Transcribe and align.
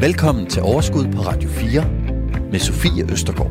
Velkommen 0.00 0.46
til 0.46 0.62
Overskud 0.62 1.04
på 1.14 1.22
Radio 1.22 1.48
4 1.48 1.84
med 2.50 2.58
Sofie 2.58 3.12
Østergaard. 3.12 3.50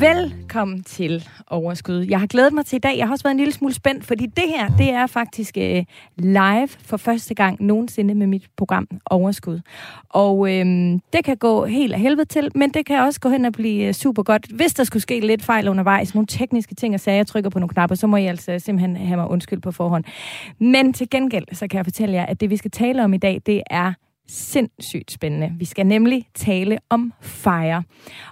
Vel 0.00 0.34
Velkommen 0.56 0.82
til 0.82 1.28
Overskud. 1.46 2.06
Jeg 2.08 2.20
har 2.20 2.26
glædet 2.26 2.52
mig 2.52 2.66
til 2.66 2.76
i 2.76 2.80
dag. 2.80 2.98
Jeg 2.98 3.06
har 3.06 3.12
også 3.12 3.22
været 3.22 3.34
en 3.34 3.38
lille 3.38 3.52
smule 3.52 3.74
spændt, 3.74 4.04
fordi 4.04 4.26
det 4.26 4.44
her, 4.46 4.68
det 4.68 4.90
er 4.90 5.06
faktisk 5.06 5.56
øh, 5.58 5.84
live 6.16 6.68
for 6.68 6.96
første 6.96 7.34
gang 7.34 7.62
nogensinde 7.62 8.14
med 8.14 8.26
mit 8.26 8.46
program 8.56 8.88
Overskud. 9.06 9.60
Og 10.08 10.52
øh, 10.52 10.66
det 11.12 11.24
kan 11.24 11.36
gå 11.36 11.64
helt 11.64 11.94
af 11.94 12.00
helvede 12.00 12.24
til, 12.24 12.50
men 12.54 12.70
det 12.70 12.86
kan 12.86 13.00
også 13.00 13.20
gå 13.20 13.28
hen 13.28 13.44
og 13.44 13.52
blive 13.52 13.86
øh, 13.86 13.94
super 13.94 14.22
godt. 14.22 14.46
Hvis 14.52 14.74
der 14.74 14.84
skulle 14.84 15.02
ske 15.02 15.20
lidt 15.20 15.44
fejl 15.44 15.68
undervejs, 15.68 16.14
nogle 16.14 16.26
tekniske 16.26 16.74
ting 16.74 16.94
og 16.94 17.00
sager, 17.00 17.16
jeg 17.16 17.26
trykker 17.26 17.50
på 17.50 17.58
nogle 17.58 17.68
knapper, 17.68 17.96
så 17.96 18.06
må 18.06 18.16
I 18.16 18.26
altså 18.26 18.58
simpelthen 18.58 18.96
have 18.96 19.16
mig 19.16 19.30
undskyld 19.30 19.60
på 19.60 19.70
forhånd. 19.72 20.04
Men 20.58 20.92
til 20.92 21.10
gengæld, 21.10 21.44
så 21.52 21.68
kan 21.68 21.76
jeg 21.76 21.86
fortælle 21.86 22.14
jer, 22.14 22.26
at 22.26 22.40
det 22.40 22.50
vi 22.50 22.56
skal 22.56 22.70
tale 22.70 23.04
om 23.04 23.14
i 23.14 23.18
dag, 23.18 23.42
det 23.46 23.62
er 23.70 23.92
sindssygt 24.28 25.12
spændende. 25.12 25.52
Vi 25.58 25.64
skal 25.64 25.86
nemlig 25.86 26.26
tale 26.34 26.78
om 26.90 27.12
FIRE. 27.20 27.82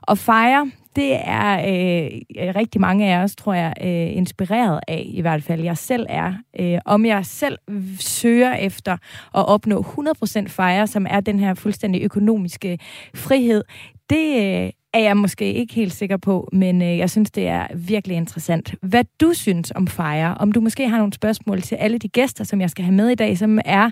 Og 0.02 0.18
FIRE, 0.18 0.70
det 0.96 1.16
er 1.24 1.52
øh, 1.58 2.20
rigtig 2.56 2.80
mange 2.80 3.14
af 3.14 3.22
os, 3.22 3.36
tror 3.36 3.54
jeg, 3.54 3.74
øh, 3.80 4.16
inspireret 4.16 4.80
af, 4.88 5.04
i 5.06 5.20
hvert 5.20 5.42
fald 5.42 5.60
jeg 5.62 5.78
selv 5.78 6.06
er. 6.08 6.34
Øh, 6.60 6.78
om 6.84 7.06
jeg 7.06 7.26
selv 7.26 7.58
søger 8.00 8.54
efter 8.54 8.92
at 9.34 9.46
opnå 9.48 9.82
100% 9.82 10.48
fejre, 10.48 10.86
som 10.86 11.06
er 11.10 11.20
den 11.20 11.38
her 11.38 11.54
fuldstændig 11.54 12.02
økonomiske 12.02 12.78
frihed, 13.14 13.64
det 14.10 14.64
øh, 14.64 14.70
er 14.94 14.98
jeg 14.98 15.16
måske 15.16 15.52
ikke 15.52 15.74
helt 15.74 15.92
sikker 15.92 16.16
på, 16.16 16.48
men 16.52 16.82
øh, 16.82 16.98
jeg 16.98 17.10
synes, 17.10 17.30
det 17.30 17.48
er 17.48 17.66
virkelig 17.74 18.16
interessant. 18.16 18.74
Hvad 18.82 19.04
du 19.20 19.32
synes 19.32 19.72
om 19.74 19.86
FIRE, 19.86 20.34
om 20.34 20.52
du 20.52 20.60
måske 20.60 20.88
har 20.88 20.98
nogle 20.98 21.12
spørgsmål 21.12 21.62
til 21.62 21.74
alle 21.74 21.98
de 21.98 22.08
gæster, 22.08 22.44
som 22.44 22.60
jeg 22.60 22.70
skal 22.70 22.84
have 22.84 22.94
med 22.94 23.08
i 23.08 23.14
dag, 23.14 23.38
som 23.38 23.58
er 23.64 23.90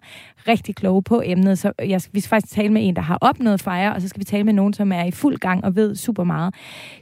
rigtig 0.48 0.76
kloge 0.76 1.02
på 1.02 1.22
emnet. 1.24 1.58
Så 1.58 1.72
jeg, 1.78 2.00
vi 2.12 2.20
skal 2.20 2.28
faktisk 2.28 2.54
tale 2.54 2.68
med 2.68 2.88
en, 2.88 2.96
der 2.96 3.02
har 3.02 3.18
opnået 3.20 3.62
FIRE, 3.62 3.94
og 3.94 4.02
så 4.02 4.08
skal 4.08 4.20
vi 4.20 4.24
tale 4.24 4.44
med 4.44 4.52
nogen, 4.52 4.72
som 4.72 4.92
er 4.92 5.04
i 5.04 5.10
fuld 5.10 5.38
gang 5.38 5.64
og 5.64 5.76
ved 5.76 5.94
super 5.96 6.24
meget. 6.24 6.54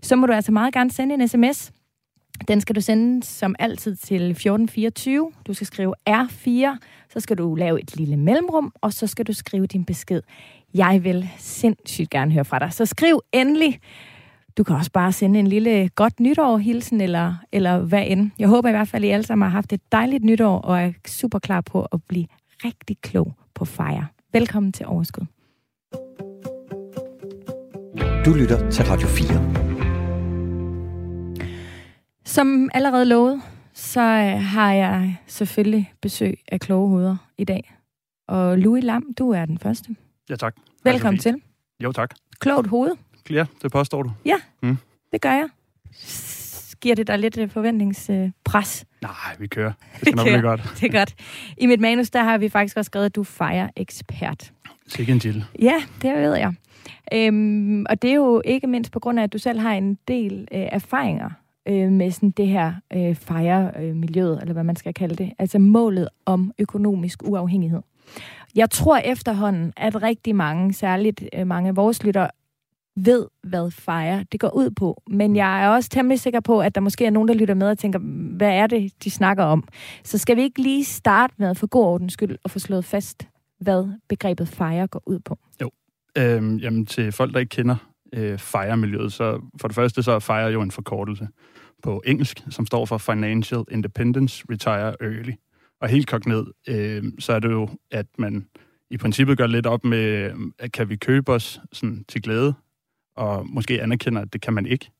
Så 0.02 0.16
må 0.16 0.26
du 0.26 0.32
altså 0.32 0.52
meget 0.52 0.74
gerne 0.74 0.90
sende 0.90 1.14
en 1.14 1.28
sms. 1.28 1.72
Den 2.48 2.60
skal 2.60 2.76
du 2.76 2.80
sende 2.80 3.22
som 3.22 3.54
altid 3.58 3.96
til 3.96 4.30
1424. 4.30 5.32
Du 5.46 5.54
skal 5.54 5.66
skrive 5.66 5.94
R4, 6.10 6.76
så 7.12 7.20
skal 7.20 7.38
du 7.38 7.54
lave 7.54 7.82
et 7.82 7.96
lille 7.96 8.16
mellemrum, 8.16 8.72
og 8.80 8.92
så 8.92 9.06
skal 9.06 9.26
du 9.26 9.32
skrive 9.32 9.66
din 9.66 9.84
besked. 9.84 10.22
Jeg 10.74 11.04
vil 11.04 11.28
sindssygt 11.38 12.10
gerne 12.10 12.32
høre 12.32 12.44
fra 12.44 12.58
dig. 12.58 12.72
Så 12.72 12.86
skriv 12.86 13.20
endelig. 13.32 13.80
Du 14.56 14.64
kan 14.64 14.76
også 14.76 14.90
bare 14.92 15.12
sende 15.12 15.38
en 15.38 15.46
lille 15.46 15.88
godt 15.88 16.20
nytår-hilsen, 16.20 17.00
eller, 17.00 17.34
eller 17.52 17.78
hvad 17.78 18.04
end. 18.06 18.30
Jeg 18.38 18.48
håber 18.48 18.68
i 18.68 18.72
hvert 18.72 18.88
fald, 18.88 19.04
at 19.04 19.08
I 19.08 19.10
alle 19.10 19.26
sammen 19.26 19.46
har 19.46 19.50
haft 19.50 19.72
et 19.72 19.80
dejligt 19.92 20.24
nytår, 20.24 20.58
og 20.58 20.82
er 20.82 20.92
super 21.06 21.38
klar 21.38 21.60
på 21.60 21.82
at 21.92 22.02
blive 22.08 22.26
rigtig 22.64 22.96
klog 23.00 23.32
på 23.54 23.64
fejre. 23.64 24.06
Velkommen 24.32 24.72
til 24.72 24.86
Overskud. 24.86 25.26
Du 28.24 28.32
lytter 28.32 28.70
til 28.70 28.84
Radio 28.84 29.08
4. 29.08 29.70
Som 32.24 32.70
allerede 32.74 33.04
lovet, 33.04 33.42
så 33.74 34.00
øh, 34.00 34.42
har 34.42 34.72
jeg 34.72 35.16
selvfølgelig 35.26 35.92
besøg 36.02 36.38
af 36.52 36.60
kloge 36.60 36.88
hoveder 36.88 37.16
i 37.38 37.44
dag. 37.44 37.74
Og 38.28 38.58
Louis 38.58 38.84
Lam, 38.84 39.14
du 39.18 39.30
er 39.30 39.46
den 39.46 39.58
første. 39.58 39.96
Ja, 40.30 40.36
tak. 40.36 40.56
Velkommen 40.84 41.18
til. 41.20 41.34
Jo, 41.84 41.92
tak. 41.92 42.14
Klogt 42.38 42.66
hoved. 42.68 42.90
Ja, 43.30 43.46
det 43.62 43.72
påstår 43.72 44.02
du. 44.02 44.12
Ja, 44.24 44.34
Mm. 44.62 44.76
det 45.12 45.20
gør 45.20 45.32
jeg. 45.32 45.48
Giver 46.80 46.94
det 46.94 47.06
dig 47.06 47.18
lidt 47.18 47.38
øh, 47.38 47.50
forventningspres? 47.50 48.84
Nej, 49.02 49.12
vi 49.38 49.46
kører. 49.46 49.72
Det 49.92 50.00
skal 50.00 50.14
nok 50.16 50.26
blive 50.26 50.40
godt. 50.42 50.60
Det 50.80 50.94
er 50.94 50.98
godt. 50.98 51.14
I 51.58 51.66
mit 51.66 51.80
manus, 51.80 52.10
der 52.10 52.22
har 52.22 52.38
vi 52.38 52.48
faktisk 52.48 52.76
også 52.76 52.88
skrevet, 52.88 53.06
at 53.06 53.14
du 53.16 53.24
fejrer 53.24 53.68
ekspert. 53.76 54.52
Sikke 54.86 55.12
en 55.12 55.20
chill. 55.20 55.44
Ja, 55.62 55.82
det 56.02 56.12
ved 56.16 56.36
jeg. 56.36 56.54
Øhm, 57.14 57.86
og 57.90 58.02
det 58.02 58.10
er 58.10 58.14
jo 58.14 58.42
ikke 58.44 58.66
mindst 58.66 58.92
på 58.92 59.00
grund 59.00 59.18
af, 59.18 59.22
at 59.22 59.32
du 59.32 59.38
selv 59.38 59.58
har 59.60 59.72
en 59.74 59.98
del 60.08 60.48
øh, 60.52 60.60
erfaringer 60.72 61.30
øh, 61.68 61.92
med 61.92 62.10
sådan 62.10 62.30
det 62.30 62.46
her 62.46 62.72
øh, 62.92 63.14
fejre-miljøet, 63.14 64.38
eller 64.40 64.52
hvad 64.52 64.64
man 64.64 64.76
skal 64.76 64.94
kalde 64.94 65.14
det. 65.14 65.32
Altså 65.38 65.58
målet 65.58 66.08
om 66.26 66.52
økonomisk 66.58 67.22
uafhængighed. 67.24 67.80
Jeg 68.54 68.70
tror 68.70 68.96
efterhånden, 68.96 69.72
at 69.76 70.02
rigtig 70.02 70.36
mange, 70.36 70.72
særligt 70.72 71.24
øh, 71.34 71.46
mange 71.46 71.68
af 71.68 71.76
vores 71.76 72.02
lytter, 72.02 72.28
ved, 72.96 73.26
hvad 73.42 73.70
fejre 73.70 74.24
det 74.32 74.40
går 74.40 74.54
ud 74.56 74.70
på. 74.70 75.02
Men 75.10 75.36
jeg 75.36 75.64
er 75.64 75.68
også 75.68 75.90
temmelig 75.90 76.20
sikker 76.20 76.40
på, 76.40 76.60
at 76.60 76.74
der 76.74 76.80
måske 76.80 77.06
er 77.06 77.10
nogen, 77.10 77.28
der 77.28 77.34
lytter 77.34 77.54
med 77.54 77.70
og 77.70 77.78
tænker, 77.78 77.98
hvad 78.36 78.50
er 78.50 78.66
det, 78.66 78.92
de 79.04 79.10
snakker 79.10 79.44
om? 79.44 79.68
Så 80.04 80.18
skal 80.18 80.36
vi 80.36 80.42
ikke 80.42 80.62
lige 80.62 80.84
starte 80.84 81.34
med, 81.38 81.54
for 81.54 81.66
god 81.66 81.84
ordens 81.84 82.12
skyld, 82.12 82.36
at 82.44 82.50
få 82.50 82.58
slået 82.58 82.84
fast, 82.84 83.28
hvad 83.60 83.88
begrebet 84.08 84.48
fejre 84.48 84.86
går 84.86 85.02
ud 85.06 85.18
på? 85.18 85.38
Øhm, 86.18 86.56
jamen, 86.56 86.86
til 86.86 87.12
folk, 87.12 87.34
der 87.34 87.40
ikke 87.40 87.50
kender 87.50 87.76
øh, 88.12 88.38
FIRE-miljøet, 88.38 89.12
så 89.12 89.40
for 89.60 89.68
det 89.68 89.74
første, 89.74 90.02
så 90.02 90.12
er 90.12 90.18
FIRE 90.18 90.46
jo 90.46 90.62
en 90.62 90.70
forkortelse 90.70 91.28
på 91.82 92.02
engelsk, 92.06 92.44
som 92.50 92.66
står 92.66 92.84
for 92.84 92.98
Financial 92.98 93.64
Independence 93.70 94.44
Retire 94.50 94.94
Early. 95.00 95.32
Og 95.80 95.88
helt 95.88 96.06
kogt 96.06 96.26
ned, 96.26 96.46
øh, 96.68 97.04
så 97.18 97.32
er 97.32 97.38
det 97.38 97.50
jo, 97.50 97.68
at 97.90 98.06
man 98.18 98.46
i 98.90 98.96
princippet 98.96 99.38
gør 99.38 99.46
lidt 99.46 99.66
op 99.66 99.84
med, 99.84 100.32
at 100.58 100.72
kan 100.72 100.88
vi 100.88 100.96
købe 100.96 101.32
os 101.32 101.60
sådan, 101.72 102.04
til 102.08 102.22
glæde, 102.22 102.54
og 103.16 103.46
måske 103.48 103.82
anerkender, 103.82 104.22
at 104.22 104.32
det 104.32 104.40
kan 104.40 104.54
man 104.54 104.66
ikke. 104.66 104.90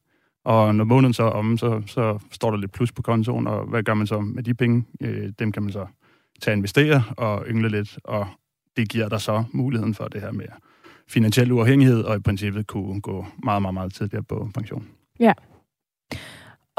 Og 0.45 0.75
når 0.75 0.85
måneden 0.85 1.13
så 1.15 1.23
er 1.23 1.31
om, 1.31 1.59
så, 1.59 1.83
så 1.87 2.19
står 2.31 2.51
der 2.51 2.59
lidt 2.59 2.73
plus 2.73 2.93
på 2.93 3.03
kontoen, 3.03 3.47
og 3.47 3.67
hvad 3.67 3.83
gør 3.83 3.95
man 3.95 4.07
så 4.07 4.21
med 4.21 4.43
de 4.43 4.55
penge? 4.55 4.85
Øh, 5.01 5.33
dem 5.39 5.53
kan 5.53 5.63
man 5.63 5.73
så 5.73 5.87
tage 6.41 6.53
og 6.53 6.57
investere 6.57 7.03
og 7.17 7.45
yngle 7.49 7.69
lidt, 7.69 7.99
og 8.05 8.27
det 8.77 8.89
giver 8.89 9.09
dig 9.09 9.21
så 9.21 9.45
muligheden 9.53 9.95
for 9.95 10.09
det 10.09 10.21
her 10.21 10.33
med 10.33 10.47
finansiel 11.09 11.53
uafhængighed, 11.53 12.03
og 12.03 12.17
i 12.17 12.21
princippet 12.21 12.67
kunne 12.67 13.01
gå 13.01 13.27
meget, 13.43 13.63
meget, 13.63 13.75
meget 13.75 13.95
tidligere 13.95 14.23
på 14.23 14.51
pension. 14.55 14.89
Ja. 15.21 15.33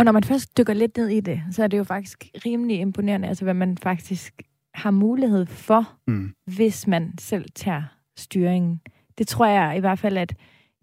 Og 0.02 0.06
når 0.06 0.12
man 0.12 0.24
først 0.24 0.58
dykker 0.58 0.74
lidt 0.74 0.98
ned 0.98 1.08
i 1.08 1.20
det, 1.20 1.42
så 1.52 1.64
er 1.64 1.68
det 1.68 1.78
jo 1.78 1.84
faktisk 1.84 2.28
rimelig 2.46 2.80
imponerende, 2.80 3.28
altså 3.28 3.44
hvad 3.44 3.54
man 3.54 3.78
faktisk 3.78 4.42
har 4.74 4.92
mulighed 4.92 5.46
for, 5.46 5.94
Mm. 6.08 6.34
hvis 6.46 6.88
man 6.88 7.14
selv 7.20 7.46
tager 7.56 7.84
styringen. 8.18 8.82
Det 9.18 9.28
tror 9.28 9.46
jeg 9.46 9.78
i 9.78 9.80
hvert 9.80 10.00
fald, 10.00 10.18
at 10.18 10.34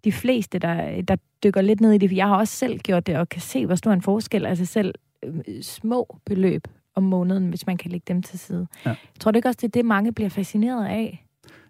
de 0.04 0.12
fleste, 0.12 0.58
der, 0.58 1.02
der 1.02 1.16
dykker 1.44 1.60
lidt 1.60 1.80
ned 1.80 1.92
i 1.92 1.98
det, 1.98 2.10
for 2.10 2.14
jeg 2.14 2.26
har 2.26 2.36
også 2.36 2.56
selv 2.56 2.78
gjort 2.78 3.06
det, 3.06 3.16
og 3.16 3.28
kan 3.28 3.40
se, 3.40 3.66
hvor 3.66 3.74
stor 3.74 3.92
en 3.92 4.02
forskel, 4.02 4.46
altså 4.46 4.64
selv 4.66 4.94
øh, 5.24 5.62
små 5.62 6.18
beløb 6.26 6.68
om 6.94 7.02
måneden, 7.02 7.48
hvis 7.48 7.66
man 7.66 7.76
kan 7.76 7.90
lægge 7.90 8.04
dem 8.08 8.22
til 8.22 8.38
side. 8.38 8.66
Ja. 8.86 8.94
Tror 9.20 9.30
du 9.30 9.36
ikke 9.38 9.48
også, 9.48 9.58
det 9.62 9.68
er 9.68 9.72
det, 9.78 9.84
mange 9.84 10.12
bliver 10.12 10.30
fascineret 10.30 10.86
af? 10.86 11.24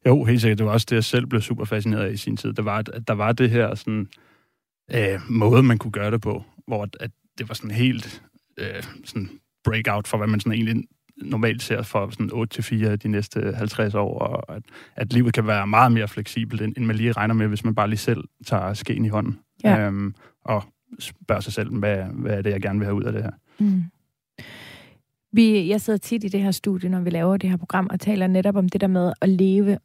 Jo, 0.07 0.25
helt 0.25 0.41
sikkert. 0.41 0.59
Det 0.59 0.67
var 0.67 0.73
også 0.73 0.87
det, 0.91 0.97
jeg 0.97 1.05
selv 1.05 1.27
blev 1.27 1.41
super 1.41 1.65
fascineret 1.65 2.05
af 2.05 2.13
i 2.13 2.17
sin 2.17 2.37
tid. 2.37 2.53
Det 2.53 2.65
var, 2.65 2.79
at 2.79 3.09
der 3.09 3.15
var 3.15 3.33
det 3.33 3.51
her 3.51 3.75
sådan, 3.75 4.09
øh, 4.95 5.21
måde, 5.31 5.63
man 5.63 5.79
kunne 5.79 5.93
gøre 5.93 6.11
det 6.11 6.21
på, 6.21 6.43
hvor 6.67 6.83
at, 6.83 6.97
at 7.01 7.11
det 7.38 7.49
var 7.49 7.54
sådan 7.54 7.71
helt 7.71 8.22
øh, 8.59 8.82
sådan 9.04 9.31
breakout 9.65 10.09
for, 10.09 10.16
hvad 10.19 10.26
man 10.26 10.41
sådan 10.41 10.53
egentlig 10.53 10.84
normalt 11.22 11.62
ser 11.62 11.82
for 11.82 12.10
sådan 12.10 12.91
8-4 12.91 12.97
de 12.97 13.09
næste 13.09 13.54
50 13.56 13.94
år, 13.94 14.19
og 14.19 14.56
at, 14.56 14.62
at 14.97 15.12
livet 15.12 15.34
kan 15.34 15.47
være 15.47 15.66
meget 15.66 15.93
mere 15.93 16.09
fleksibelt, 16.09 16.62
end, 16.62 16.75
end 16.76 16.84
man 16.84 16.97
lige 16.97 17.12
regner 17.12 17.34
med, 17.34 17.47
hvis 17.49 17.65
man 17.65 17.75
bare 17.75 17.88
lige 17.88 17.99
selv 17.99 18.25
tager 18.47 18.75
skeen 18.75 19.04
i 19.04 19.09
hånden. 19.09 19.38
Ja. 19.65 19.78
Øhm, 19.78 20.15
og 20.44 20.62
spørger 20.99 21.41
sig 21.41 21.53
selv, 21.53 21.78
hvad, 21.78 21.97
hvad 21.97 22.38
er 22.38 22.43
det, 22.43 22.50
jeg 22.50 22.62
gerne 22.62 22.78
vil 22.78 22.87
have 22.87 22.94
ud 22.94 23.03
af 23.03 23.12
det 23.12 23.22
her. 23.22 23.31
Mm. 23.59 23.84
Vi, 25.32 25.69
jeg 25.69 25.81
sidder 25.81 25.99
tit 25.99 26.25
i 26.25 26.28
det 26.28 26.43
her 26.43 26.50
studie, 26.50 26.88
når 26.88 27.00
vi 27.00 27.10
laver 27.10 27.37
det 27.37 27.50
her 27.50 27.56
program, 27.56 27.88
og 27.91 28.00
taler 28.00 28.26
netop 28.26 28.56
om 28.56 28.69
det 28.69 28.81
der 28.81 28.87
med 28.87 29.12
at 29.20 29.28
leve 29.28 29.78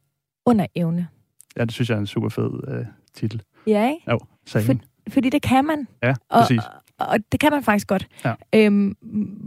under 0.46 0.66
evne. 0.74 1.08
Ja, 1.56 1.64
det 1.64 1.72
synes 1.72 1.90
jeg 1.90 1.96
er 1.96 2.00
en 2.00 2.06
super 2.06 2.28
fed 2.28 2.50
øh, 2.68 2.86
titel. 3.14 3.42
Ja, 3.66 3.88
ikke? 3.88 4.10
Jo, 4.10 4.18
sagen. 4.46 4.66
For, 4.66 5.10
fordi 5.12 5.30
det 5.30 5.42
kan 5.42 5.64
man. 5.64 5.88
Ja, 6.02 6.14
præcis. 6.30 6.58
og, 6.58 6.83
og 6.98 7.18
det 7.32 7.40
kan 7.40 7.52
man 7.52 7.62
faktisk 7.62 7.86
godt. 7.86 8.08
Ja. 8.24 8.34
Øhm, 8.54 8.96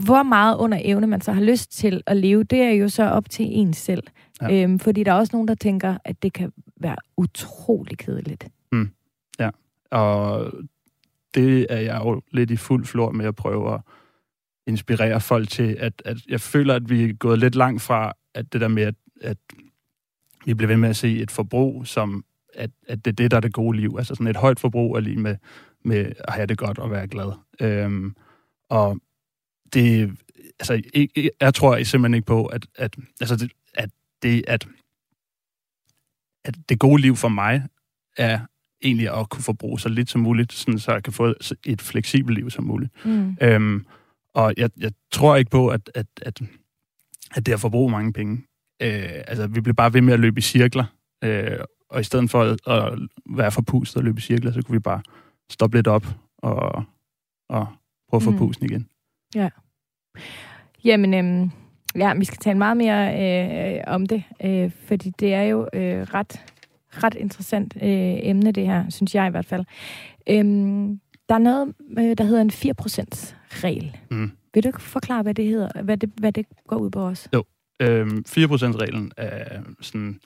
hvor 0.06 0.24
meget 0.24 0.58
under 0.58 0.80
evne 0.81 1.08
man 1.08 1.22
så 1.22 1.31
har 1.31 1.41
lyst 1.41 1.72
til 1.72 2.03
at 2.06 2.18
leve, 2.18 2.44
det 2.44 2.62
er 2.62 2.72
jo 2.72 2.89
så 2.89 3.04
op 3.04 3.30
til 3.30 3.45
en 3.50 3.74
selv. 3.74 4.04
Ja. 4.42 4.48
Ja. 4.48 4.63
Øhm, 4.63 4.80
fordi 4.80 5.04
der 5.04 5.12
er 5.12 5.16
også 5.16 5.36
nogen, 5.36 5.48
der 5.48 5.56
tænker, 5.56 5.98
at 6.06 6.24
det 6.24 6.33
kan 6.33 6.51
være 6.80 6.95
utrolig 7.18 7.98
kedeligt. 7.98 8.48
Og 9.92 10.51
det 11.36 11.68
er 11.69 11.80
jeg 11.80 12.01
jo 12.04 12.22
lidt 12.31 12.51
i 12.51 12.56
fuld 12.56 12.86
flor 12.86 13.12
med 13.12 13.25
at 13.25 13.36
prøve 13.36 13.74
at 13.74 13.81
inspirere 14.68 15.22
folk 15.22 15.50
til, 15.50 15.77
at, 15.80 16.01
at 16.06 16.18
jeg 16.30 16.42
føler, 16.42 16.75
at 16.75 16.89
vi 16.89 17.04
er 17.04 17.13
gået 17.13 17.39
lidt 17.39 17.56
langt 17.56 17.81
fra 17.81 18.13
at 18.33 18.54
det 18.54 18.62
der 18.62 18.68
med, 18.68 18.83
at, 18.83 18.95
at 19.22 19.38
vi 20.45 20.54
bliver 20.54 20.68
ved 20.68 20.77
med 20.77 20.89
at 20.89 20.95
se 20.95 21.18
et 21.18 21.31
forbrug, 21.31 21.88
som 21.88 22.25
at, 22.54 22.69
at 22.88 23.06
det 23.06 23.12
er 23.12 23.16
det, 23.16 23.31
der 23.31 23.38
er 23.38 23.42
det 23.42 23.54
gode 23.54 23.77
liv. 23.77 23.95
Altså 23.98 24.16
sådan 24.16 24.27
et 24.27 24.38
højt 24.38 24.60
forbrug 24.60 24.95
er 24.95 25.00
lige 25.00 25.19
med, 25.19 25.36
med 25.85 26.12
at 26.19 26.33
have 26.33 26.47
det 26.47 26.57
godt 26.57 26.77
og 26.77 26.91
være 26.91 27.07
glad. 27.07 27.31
Øhm, 27.62 28.15
og 28.69 29.00
det, 29.74 30.18
altså, 30.59 30.81
jeg, 30.95 31.29
jeg 31.41 31.53
tror 31.53 31.83
simpelthen 31.83 32.13
ikke 32.13 32.25
på, 32.25 32.45
at, 32.45 32.68
at, 32.75 32.95
altså 33.21 33.35
det, 33.35 33.51
at 33.74 33.89
det, 34.21 34.44
at, 34.47 34.68
at 36.45 36.56
det 36.69 36.79
gode 36.79 37.01
liv 37.01 37.15
for 37.15 37.27
mig 37.27 37.63
er 38.18 38.39
egentlig 38.81 39.19
at 39.19 39.29
kunne 39.29 39.44
forbruge 39.44 39.79
så 39.79 39.89
lidt 39.89 40.09
som 40.09 40.21
muligt, 40.21 40.53
sådan, 40.53 40.79
så 40.79 40.91
jeg 40.91 41.03
kan 41.03 41.13
få 41.13 41.33
et 41.65 41.81
fleksibelt 41.81 42.38
liv 42.38 42.50
som 42.50 42.63
muligt. 42.63 43.06
Mm. 43.06 43.38
Øhm, 43.41 43.85
og 44.33 44.53
jeg, 44.57 44.69
jeg 44.77 44.91
tror 45.12 45.35
ikke 45.35 45.51
på, 45.51 45.68
at, 45.68 45.91
at, 45.95 46.07
at 46.21 46.41
at 47.35 47.45
det 47.45 47.53
at 47.53 47.59
forbruge 47.59 47.91
mange 47.91 48.13
penge. 48.13 48.44
Øh, 48.81 49.24
altså, 49.27 49.47
vi 49.47 49.62
blev 49.62 49.75
bare 49.75 49.94
ved 49.94 50.01
med 50.01 50.13
at 50.13 50.19
løbe 50.19 50.38
i 50.38 50.41
cirkler, 50.41 50.85
øh, 51.24 51.59
og 51.89 52.01
i 52.01 52.03
stedet 52.03 52.31
for 52.31 52.44
at, 52.44 52.68
at 52.68 53.00
være 53.29 53.51
forpustet 53.51 53.97
og 53.97 54.03
løbe 54.03 54.18
i 54.18 54.21
cirkler, 54.21 54.51
så 54.51 54.62
kunne 54.62 54.75
vi 54.75 54.79
bare 54.79 55.01
stoppe 55.50 55.78
lidt 55.78 55.88
op 55.88 56.06
og, 56.38 56.84
og 57.50 57.68
prøve 58.10 58.20
at 58.20 58.24
få 58.24 58.32
mm. 58.32 58.38
pusten 58.38 58.66
igen. 58.66 58.88
Ja. 59.36 59.50
Jamen, 60.84 61.14
øhm, 61.14 61.52
ja, 61.96 62.14
vi 62.14 62.26
skal 62.26 62.38
tale 62.38 62.58
meget 62.58 62.78
mere 62.78 63.24
øh, 63.76 63.84
om 63.88 64.06
det, 64.06 64.24
øh, 64.44 64.72
fordi 64.88 65.10
det 65.20 65.34
er 65.34 65.42
jo 65.42 65.68
øh, 65.74 66.02
ret, 66.02 66.42
ret 67.04 67.16
interessant 67.16 67.76
øh, 67.76 68.18
emne, 68.24 68.52
det 68.52 68.66
her, 68.66 68.90
synes 68.90 69.16
jeg 69.16 69.28
i 69.28 69.32
hvert 69.32 69.46
fald. 69.46 69.66
Øhm, 70.30 71.00
der 71.30 71.36
er 71.36 71.40
noget, 71.40 71.74
øh, 71.98 72.18
der 72.18 72.24
hedder 72.24 72.42
en 72.42 72.52
4%-regel. 72.52 73.98
Mm. 74.12 74.32
Vil 74.54 74.64
du 74.64 74.72
forklare, 74.80 75.24
hvad 75.24 75.34
det 75.34 75.46
hedder, 75.46 75.82
hvad 75.82 75.98
det, 75.98 76.12
hvad 76.18 76.32
det 76.32 76.46
går 76.68 76.76
ud 76.78 76.90
på 76.90 77.00
os? 77.00 77.30
Jo, 77.34 77.44
øhm, 77.80 78.24
4%-reglen 78.28 79.12
er 79.18 79.62
sådan 79.82 80.20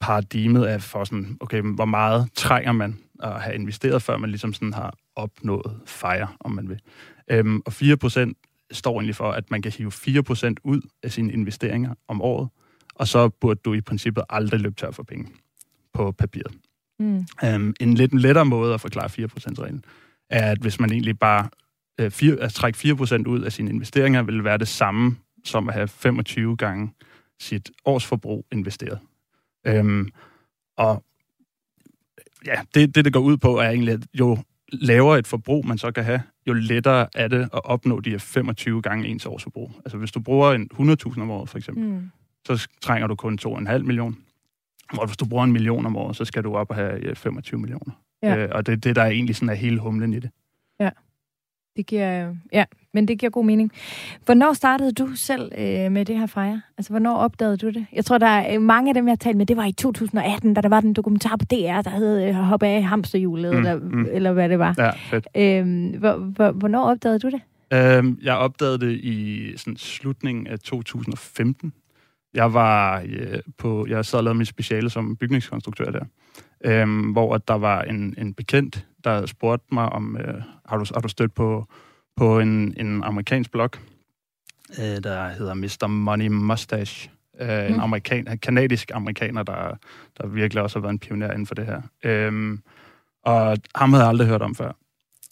paradigmet 0.00 0.64
af 0.64 0.82
for 0.82 1.04
sådan, 1.04 1.36
okay, 1.40 1.62
hvor 1.62 1.84
meget 1.84 2.28
trænger 2.34 2.72
man 2.72 2.98
at 3.22 3.42
have 3.42 3.54
investeret, 3.54 4.02
før 4.02 4.16
man 4.16 4.30
ligesom 4.30 4.52
sådan 4.52 4.72
har 4.72 4.94
opnået 5.16 5.80
fejre, 5.86 6.28
om 6.40 6.50
man 6.50 6.68
vil. 6.68 6.80
Øhm, 7.30 7.62
og 7.66 7.72
4% 7.72 8.32
står 8.72 8.92
egentlig 8.92 9.16
for, 9.16 9.30
at 9.30 9.50
man 9.50 9.62
kan 9.62 9.72
hive 9.72 9.92
4% 9.92 10.54
ud 10.64 10.80
af 11.02 11.12
sine 11.12 11.32
investeringer 11.32 11.94
om 12.08 12.22
året, 12.22 12.48
og 12.94 13.08
så 13.08 13.28
burde 13.28 13.60
du 13.64 13.74
i 13.74 13.80
princippet 13.80 14.24
aldrig 14.30 14.60
løbe 14.60 14.74
tør 14.74 14.90
for 14.90 15.02
penge 15.02 15.28
på 15.94 16.12
papiret. 16.12 16.54
Mm. 16.98 17.26
Øhm, 17.44 17.74
en 17.80 17.94
lidt 17.94 18.20
lettere 18.20 18.44
måde 18.44 18.74
at 18.74 18.80
forklare 18.80 19.10
4%-reglen 19.24 19.84
er, 20.30 20.50
at 20.50 20.58
hvis 20.58 20.80
man 20.80 20.92
egentlig 20.92 21.18
bare 21.18 21.48
øh, 22.00 22.10
fire, 22.10 22.36
at 22.36 22.52
trække 22.52 22.76
4% 22.76 23.26
ud 23.26 23.40
af 23.40 23.52
sine 23.52 23.70
investeringer, 23.70 24.22
vil 24.22 24.44
være 24.44 24.58
det 24.58 24.68
samme 24.68 25.16
som 25.44 25.68
at 25.68 25.74
have 25.74 25.88
25 25.88 26.56
gange 26.56 26.92
sit 27.40 27.70
årsforbrug 27.84 28.46
investeret. 28.52 28.98
Øhm, 29.66 30.08
og 30.76 31.04
ja, 32.46 32.60
det, 32.74 32.94
det, 32.94 33.04
det 33.04 33.12
går 33.12 33.20
ud 33.20 33.36
på, 33.36 33.58
er 33.58 33.68
egentlig, 33.68 33.94
at 33.94 34.06
jo 34.14 34.38
lavere 34.72 35.18
et 35.18 35.26
forbrug 35.26 35.66
man 35.66 35.78
så 35.78 35.92
kan 35.92 36.04
have, 36.04 36.22
jo 36.46 36.52
lettere 36.52 37.06
er 37.14 37.28
det 37.28 37.40
at 37.40 37.64
opnå 37.64 38.00
de 38.00 38.10
her 38.10 38.18
25 38.18 38.82
gange 38.82 39.08
ens 39.08 39.26
årsforbrug. 39.26 39.72
Altså 39.84 39.98
hvis 39.98 40.12
du 40.12 40.20
bruger 40.20 40.52
en 40.52 40.68
100.000 40.74 41.20
om 41.20 41.30
året, 41.30 41.48
for 41.48 41.58
eksempel, 41.58 41.84
mm. 41.84 42.10
så 42.46 42.68
trænger 42.80 43.06
du 43.06 43.14
kun 43.14 43.38
2,5 43.46 43.78
millioner. 43.78 44.16
Og 44.98 45.06
hvis 45.06 45.16
du 45.16 45.26
bruger 45.26 45.44
en 45.44 45.52
million 45.52 45.86
om 45.86 45.96
året, 45.96 46.16
så 46.16 46.24
skal 46.24 46.44
du 46.44 46.54
op 46.56 46.70
og 46.70 46.76
have 46.76 47.14
25 47.14 47.60
millioner. 47.60 47.92
Ja. 48.22 48.36
Øh, 48.36 48.48
og 48.52 48.66
det 48.66 48.72
er 48.72 48.76
det, 48.76 48.96
der 48.96 49.02
er 49.02 49.06
egentlig 49.06 49.36
sådan 49.36 49.48
er 49.48 49.54
hele 49.54 49.78
humlen 49.78 50.14
i 50.14 50.18
det. 50.18 50.30
Ja. 50.80 50.90
Det 51.76 51.86
giver, 51.86 52.34
ja, 52.52 52.64
men 52.94 53.08
det 53.08 53.18
giver 53.18 53.30
god 53.30 53.44
mening. 53.44 53.72
Hvornår 54.24 54.52
startede 54.52 54.92
du 54.92 55.08
selv 55.14 55.52
øh, 55.58 55.92
med 55.92 56.04
det 56.04 56.18
her 56.18 56.26
fejre? 56.26 56.62
Altså, 56.78 56.92
hvornår 56.92 57.16
opdagede 57.16 57.56
du 57.56 57.70
det? 57.70 57.86
Jeg 57.92 58.04
tror, 58.04 58.18
der 58.18 58.26
er 58.26 58.54
øh, 58.54 58.62
mange 58.62 58.90
af 58.90 58.94
dem, 58.94 59.06
jeg 59.06 59.12
har 59.12 59.16
talt 59.16 59.36
med, 59.36 59.46
det 59.46 59.56
var 59.56 59.64
i 59.64 59.72
2018, 59.72 60.54
da 60.54 60.60
der 60.60 60.68
var 60.68 60.80
den 60.80 60.92
dokumentar 60.92 61.36
på 61.36 61.44
DR, 61.50 61.82
der 61.82 61.90
hed 61.90 62.28
øh, 62.28 62.34
Hoppe 62.34 62.66
af 62.66 62.84
hamsterhjulet, 62.84 63.52
mm, 63.52 63.58
eller, 63.58 63.76
mm. 63.76 64.06
eller 64.12 64.32
hvad 64.32 64.48
det 64.48 64.58
var. 64.58 64.74
Ja, 64.78 64.90
fedt. 64.90 65.28
Øhm, 65.36 65.88
hvor, 65.98 66.12
hvor, 66.12 66.50
hvornår 66.50 66.84
opdagede 66.84 67.18
du 67.18 67.30
det? 67.30 67.40
Øhm, 67.72 68.18
jeg 68.22 68.36
opdagede 68.36 68.78
det 68.78 68.92
i 68.92 69.52
sådan, 69.56 69.76
slutningen 69.76 70.46
af 70.46 70.58
2015. 70.58 71.72
Jeg 72.34 72.54
var 72.54 73.02
øh, 73.06 73.38
på, 73.58 73.86
jeg 73.88 74.04
sad 74.04 74.18
og 74.18 74.24
lavede 74.24 74.38
mit 74.38 74.48
speciale 74.48 74.90
som 74.90 75.16
bygningskonstruktør 75.16 75.90
der, 75.90 76.04
øhm, 76.64 77.00
hvor 77.00 77.38
der 77.38 77.54
var 77.54 77.82
en, 77.82 78.14
en 78.18 78.34
bekendt, 78.34 78.86
der 79.04 79.26
spurgte 79.26 79.74
mig 79.74 79.88
om, 79.88 80.16
øh, 80.16 80.42
har, 80.66 80.76
du, 80.76 80.84
har 80.94 81.00
du 81.00 81.08
stødt 81.08 81.34
på, 81.34 81.66
på 82.16 82.38
en, 82.38 82.74
en 82.76 83.04
amerikansk 83.04 83.50
blog, 83.50 83.70
øh, 84.78 85.02
der 85.04 85.28
hedder 85.28 85.54
Mr. 85.54 85.86
Money 85.86 86.28
Mustache. 86.28 87.10
Øh, 87.40 87.68
mm. 87.68 87.74
En 87.74 87.80
amerikan, 87.80 88.38
kanadisk 88.38 88.90
amerikaner, 88.94 89.42
der, 89.42 89.76
der 90.18 90.26
virkelig 90.26 90.62
også 90.62 90.78
har 90.78 90.82
været 90.82 90.92
en 90.92 90.98
pioner 90.98 91.30
inden 91.30 91.46
for 91.46 91.54
det 91.54 91.66
her. 91.66 91.82
Øhm, 92.04 92.62
og 93.24 93.56
ham 93.74 93.92
havde 93.92 94.04
jeg 94.04 94.08
aldrig 94.08 94.28
hørt 94.28 94.42
om 94.42 94.54
før. 94.54 94.72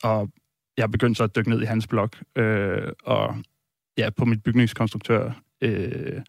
Og 0.03 0.29
jeg 0.77 0.91
begyndte 0.91 1.19
så 1.19 1.25
at 1.25 1.37
dykke 1.37 1.51
ned 1.51 1.63
i 1.63 1.65
hans 1.65 1.87
blog, 1.87 2.11
øh, 2.37 2.93
og 3.05 3.37
ja, 3.99 4.11
på 4.11 4.25
mit 4.25 4.43
bygningskonstruktør 4.43 5.33
øh, 5.61 6.21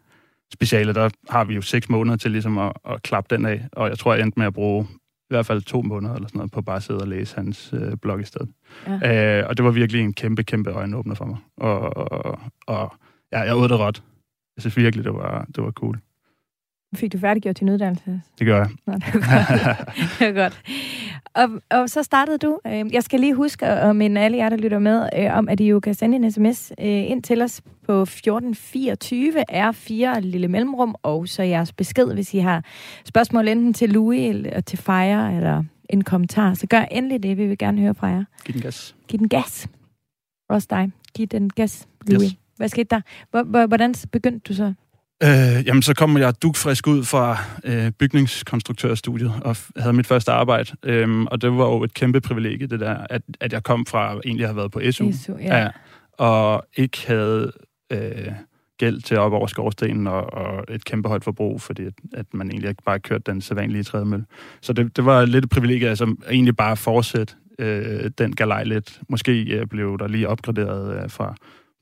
speciale, 0.53 0.94
der 0.94 1.09
har 1.30 1.44
vi 1.44 1.56
jo 1.56 1.62
seks 1.62 1.89
måneder 1.89 2.18
til 2.18 2.31
ligesom 2.31 2.57
at, 2.57 2.74
at 2.89 3.03
klappe 3.03 3.36
den 3.36 3.45
af, 3.45 3.68
og 3.71 3.89
jeg 3.89 3.97
tror, 3.97 4.13
jeg 4.13 4.24
endte 4.24 4.39
med 4.39 4.47
at 4.47 4.53
bruge 4.53 4.88
i 5.30 5.34
hvert 5.34 5.46
fald 5.46 5.62
to 5.62 5.81
måneder 5.81 6.16
eller 6.16 6.28
sådan 6.28 6.38
noget, 6.38 6.52
på 6.52 6.62
bare 6.62 6.76
at 6.76 6.84
sidde 6.84 7.00
og 7.02 7.08
læse 7.08 7.36
hans 7.36 7.74
øh, 7.74 7.98
blog 8.02 8.20
i 8.20 8.24
stedet. 8.24 8.50
Ja. 8.88 9.40
Øh, 9.40 9.50
og 9.50 9.58
det 9.58 9.66
var 9.66 9.72
virkelig 9.72 10.02
en 10.02 10.14
kæmpe, 10.14 10.44
kæmpe 10.44 10.70
øjenåbner 10.70 11.16
for 11.16 11.26
mig. 11.26 11.38
Og, 11.58 11.98
og, 11.98 12.40
og 12.68 12.94
ja, 13.31 13.40
jeg 13.40 13.56
åd 13.56 13.70
det 13.70 13.80
råt. 13.80 14.04
Jeg 14.56 14.62
synes 14.62 14.78
virkelig, 14.78 15.06
det 15.06 15.14
var, 15.14 15.46
det 15.56 15.64
var 15.64 15.72
cool. 15.72 16.00
Fik 16.96 17.14
du 17.14 17.18
færdiggjort 17.18 17.60
din 17.60 17.70
uddannelse? 17.70 18.22
Det 18.40 18.48
gør 18.48 18.58
jeg. 18.58 18.70
Nå, 18.88 18.94
det 18.94 19.04
er 19.06 19.12
godt. 19.12 19.96
det 20.20 20.28
er 20.28 20.31
godt. 20.31 20.62
Og, 21.33 21.50
og 21.71 21.89
så 21.89 22.04
startede 22.04 22.38
du. 22.38 22.60
Øh, 22.68 22.94
jeg 22.94 23.04
skal 23.04 23.19
lige 23.19 23.33
huske 23.33 23.66
at 23.66 23.95
minde 23.95 24.21
alle 24.21 24.38
jer, 24.38 24.50
der 24.50 24.57
lytter 24.57 24.80
med, 24.80 25.10
øh, 25.18 25.38
om 25.38 25.50
at 25.50 25.60
I 25.60 25.68
jo 25.68 25.80
kan 25.80 25.94
sende 25.94 26.16
en 26.16 26.31
sms 26.31 26.71
øh, 26.80 26.86
ind 26.88 27.24
til 27.24 27.42
os 27.42 27.62
på 27.62 28.01
1424 28.01 29.44
R4 29.51 30.19
lille 30.19 30.48
mellemrum, 30.48 30.95
og 31.04 31.27
så 31.27 31.44
jeres 31.44 31.74
besked, 31.74 32.13
hvis 32.13 32.33
I 32.33 32.38
har 32.38 32.63
spørgsmål 33.06 33.48
enten 33.48 33.74
til 33.74 33.89
Louis 33.89 34.30
eller 34.30 34.62
til 34.62 34.77
Fire, 34.77 35.36
eller 35.36 35.63
en 35.89 36.04
kommentar. 36.04 36.54
Så 36.54 36.68
gør 36.68 36.81
endelig 36.81 37.24
det, 37.24 37.38
vi 37.38 37.48
vil 37.48 37.57
gerne 37.57 37.81
høre 37.81 37.95
fra 37.95 38.07
jer. 38.07 38.24
Giv 38.45 38.54
den 38.54 38.62
gas. 38.62 38.95
Giv 39.07 39.19
den 39.19 39.30
gas. 39.30 39.68
Også 40.50 40.68
dig. 40.69 40.92
Giv 41.13 41.27
den 41.27 41.50
gas, 41.50 41.88
Louis. 42.07 42.31
Yes. 42.31 42.38
Hvad 42.57 42.69
skete 42.69 42.88
der? 42.95 43.68
Hvordan 43.68 43.95
begyndte 44.12 44.39
du 44.39 44.54
så 44.54 44.74
Øh, 45.24 45.68
jamen, 45.68 45.81
så 45.81 45.94
kom 45.94 46.18
jeg 46.18 46.42
dugfrisk 46.42 46.88
ud 46.88 47.04
fra 47.04 47.38
øh, 47.63 47.92
bygningskonstruktørstudiet 47.92 49.33
og 49.42 49.56
havde 49.77 49.94
mit 49.94 50.07
første 50.07 50.31
arbejde. 50.31 50.71
Øhm, 50.83 51.27
og 51.27 51.42
det 51.42 51.51
var 51.51 51.66
jo 51.66 51.83
et 51.83 51.94
kæmpe 51.94 52.21
privilegie, 52.21 52.68
det 52.68 52.80
der, 52.80 52.98
at, 53.10 53.21
at 53.39 53.54
jeg 53.54 53.63
kom 53.63 53.86
fra 53.86 54.19
egentlig 54.25 54.48
have 54.48 54.56
været 54.56 54.71
på 54.71 54.81
SU. 54.92 55.12
SU 55.12 55.38
ja. 55.38 55.57
Ja, 55.57 55.69
og 56.18 56.63
ikke 56.77 57.07
havde 57.07 57.51
øh, 57.92 58.31
gæld 58.77 59.01
til 59.01 59.18
op 59.18 59.33
over 59.33 59.48
skorstenen 59.48 60.07
og, 60.07 60.33
og 60.33 60.66
et 60.69 60.86
kæmpe 60.86 61.10
højt 61.10 61.24
forbrug, 61.24 61.62
fordi 61.62 61.86
at, 61.86 61.94
at 62.13 62.25
man 62.33 62.51
egentlig 62.51 62.69
ikke 62.69 62.83
bare 62.83 63.00
kørte 63.00 63.31
den 63.31 63.42
sædvanlige 63.42 63.83
trædemølle. 63.83 64.25
Så 64.62 64.74
det, 64.74 64.98
det 64.98 65.06
var 65.06 65.25
lidt 65.25 65.45
et 65.45 65.51
privilegie, 65.51 65.89
altså 65.89 66.15
egentlig 66.30 66.56
bare 66.56 66.77
fortsætte 66.77 67.33
øh, 67.60 68.12
den 68.18 68.36
galej 68.36 68.63
lidt. 68.63 69.01
Måske 69.10 69.42
øh, 69.42 69.68
blev 69.68 69.98
der 70.00 70.07
lige 70.07 70.27
opgraderet 70.27 71.04
øh, 71.04 71.10
fra 71.10 71.36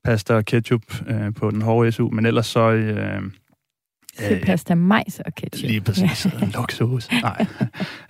pasta 0.07 0.33
og 0.33 0.45
ketchup 0.45 0.81
øh, 1.07 1.33
på 1.33 1.51
den 1.51 1.62
hårde 1.62 1.92
SU, 1.92 2.09
men 2.09 2.25
ellers 2.25 2.48
så... 2.48 2.71
Øh, 2.71 3.24
øh, 4.31 4.44
pasta, 4.44 4.76
majs 4.76 5.19
og 5.19 5.35
ketchup. 5.35 5.69
Lige 5.69 5.81
præcis. 5.81 6.28
Luksus. 6.56 7.09
Nej. 7.11 7.45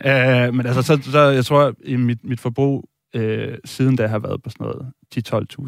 øh, 0.48 0.54
men 0.54 0.66
altså, 0.66 0.82
så, 0.82 1.12
så 1.12 1.20
jeg 1.20 1.46
tror, 1.46 1.62
at 1.62 2.00
mit, 2.00 2.24
mit 2.24 2.40
forbrug 2.40 2.90
øh, 3.16 3.58
siden 3.66 3.96
da 3.96 4.08
har 4.08 4.20
været 4.20 4.44
på 4.44 4.50
sådan 4.50 4.66
noget 4.66 4.92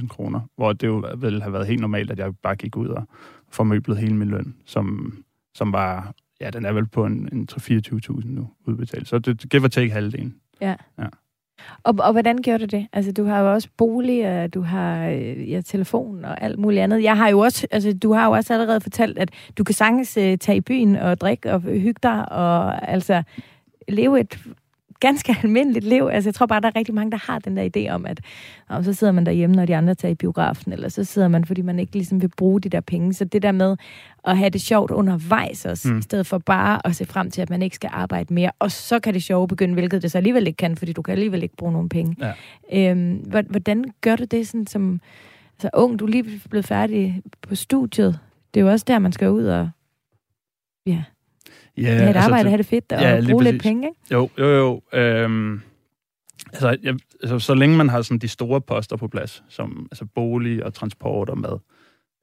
10-12.000 0.01 0.07
kroner, 0.07 0.41
hvor 0.55 0.74
det 0.74 0.88
jo 0.88 1.05
vel 1.17 1.41
har 1.41 1.50
været 1.50 1.67
helt 1.67 1.81
normalt, 1.81 2.12
at 2.12 2.19
jeg 2.19 2.31
bare 2.43 2.55
gik 2.55 2.77
ud 2.77 2.88
og 2.88 3.07
formøblet 3.51 3.98
hele 3.98 4.15
min 4.15 4.27
løn, 4.27 4.55
som, 4.65 5.17
som 5.55 5.74
var, 5.74 6.13
ja, 6.41 6.50
den 6.50 6.65
er 6.65 6.71
vel 6.71 6.88
på 6.88 7.05
en, 7.05 7.29
en 7.31 7.48
3-24.000 7.51 8.27
nu 8.27 8.50
udbetalt. 8.65 9.07
Så 9.07 9.19
det, 9.19 9.41
det 9.41 9.50
giver 9.50 9.67
take 9.67 9.91
halvdelen. 9.91 10.36
Ja. 10.62 10.75
ja. 11.00 11.07
Og, 11.84 11.96
og 12.00 12.12
hvordan 12.12 12.38
gjorde 12.38 12.68
du 12.68 12.78
det? 12.78 12.88
Altså, 12.94 13.12
du 13.12 13.24
har 13.24 13.39
jo 13.39 13.54
også 13.54 13.68
bolig, 13.78 14.44
og 14.44 14.54
du 14.54 14.62
har 14.62 15.08
øh, 15.08 15.51
ja, 15.51 15.62
telefon 15.62 16.25
og 16.25 16.44
alt 16.44 16.60
muligt 16.60 16.84
andet. 16.84 17.04
Jeg 17.04 17.18
har 17.18 17.30
jo 17.30 17.39
også, 17.39 17.68
altså, 17.72 17.94
du 17.94 18.13
har 18.13 18.25
jo 18.25 18.32
også 18.32 18.54
allerede 18.54 18.82
fortalt, 18.82 19.18
at 19.18 19.30
du 19.58 19.63
kan 19.63 19.75
sagtens 19.75 20.18
uh, 20.18 20.24
tage 20.24 20.56
i 20.56 20.62
byen 20.62 20.96
og 20.96 21.22
drikke 21.22 21.54
og 21.54 21.62
hygge 21.62 22.00
dig, 22.04 22.32
og 22.32 22.89
altså 22.89 23.24
leve 23.88 24.20
et 24.20 24.39
ganske 25.00 25.36
almindeligt 25.44 25.86
liv. 25.86 26.10
Altså, 26.12 26.27
jeg 26.27 26.36
tror 26.36 26.46
bare, 26.46 26.62
der 26.62 26.68
er 26.68 26.75
rigtig 26.75 26.96
mange, 26.96 27.12
der 27.12 27.18
har 27.18 27.39
den 27.39 27.58
der 27.58 27.70
idé 27.77 27.94
om, 27.94 28.06
at 28.06 28.20
og 28.68 28.84
så 28.84 28.94
sidder 28.94 29.13
man 29.13 29.25
derhjemme, 29.25 29.56
når 29.56 29.65
de 29.65 29.75
andre 29.75 29.96
tager 29.96 30.12
i 30.12 30.15
biografen, 30.15 30.74
eller 30.74 30.89
så 30.89 31.03
sidder 31.03 31.27
man, 31.27 31.46
fordi 31.46 31.62
man 31.62 31.79
ikke 31.79 31.94
ligesom 31.94 32.22
vil 32.22 32.32
bruge 32.38 32.62
de 32.62 32.70
der 32.70 32.79
penge. 32.79 33.13
Så 33.13 33.25
det 33.25 33.41
der 33.41 33.51
med 33.51 33.77
at 34.27 34.38
have 34.38 34.50
det 34.50 34.62
sjovt 34.62 34.91
undervejs 34.91 35.65
også, 35.65 35.91
mm. 35.91 36.00
i 36.00 36.01
stedet 36.01 36.27
for 36.27 36.38
bare 36.38 36.88
at 36.88 36.96
se 36.96 37.06
frem 37.06 37.32
til, 37.32 37.41
at 37.41 37.50
man 37.50 37.62
ikke 37.62 37.75
skal 37.75 37.89
arbejde 37.94 38.34
mere. 38.34 38.51
Og 38.60 38.72
så 38.72 39.00
kan 39.00 39.13
det 39.13 39.24
sjove 39.24 39.48
begynde, 39.48 39.74
hvilket 39.74 40.01
det 40.01 40.12
så 40.12 40.18
alligevel 40.18 40.48
ikke 40.48 40.58
kan, 40.58 40.77
fordi 40.77 40.94
du 40.94 41.01
kan 41.01 41.12
alligevel 41.12 41.44
ikke 41.44 41.56
bruge 41.56 41.74
nogen 41.74 41.89
penge. 41.89 42.15
Ja. 42.72 42.91
Øhm, 42.91 43.15
hvordan 43.50 43.86
gør 44.01 44.15
du 44.15 44.24
det 44.24 44.48
sådan 44.48 44.68
som 44.68 45.01
altså, 45.56 45.70
ung? 45.74 46.00
Du 46.00 46.06
er 46.06 46.10
lige 46.10 46.41
blevet 46.50 46.65
færdig 46.65 47.22
på 47.41 47.56
studiet. 47.56 48.20
Det 48.53 48.60
er 48.60 48.63
jo 48.63 48.72
også 48.72 48.86
der, 48.88 49.00
man 49.00 49.12
skal 49.12 49.29
ud 49.29 49.46
og 49.46 49.70
ja, 50.86 51.03
Ja, 51.81 51.88
have 51.88 52.01
et 52.01 52.07
altså, 52.07 52.21
arbejde, 52.21 52.50
have 52.50 52.57
det 52.57 52.65
fedt 52.65 52.91
og 52.91 53.01
ja, 53.01 53.21
bruge 53.29 53.43
lidt 53.43 53.62
penge, 53.62 53.88
ikke? 53.88 54.00
Jo, 54.12 54.29
jo, 54.38 54.45
jo. 54.45 54.81
Øhm, 54.93 55.62
altså, 56.53 56.77
jeg, 56.83 56.95
altså, 57.21 57.39
så 57.39 57.53
længe 57.53 57.77
man 57.77 57.89
har 57.89 58.01
sådan 58.01 58.19
de 58.19 58.27
store 58.27 58.62
poster 58.62 58.95
på 58.95 59.07
plads, 59.07 59.43
som 59.50 59.88
altså 59.91 60.05
bolig 60.05 60.65
og 60.65 60.74
transport 60.74 61.29
og 61.29 61.38
mad, 61.38 61.59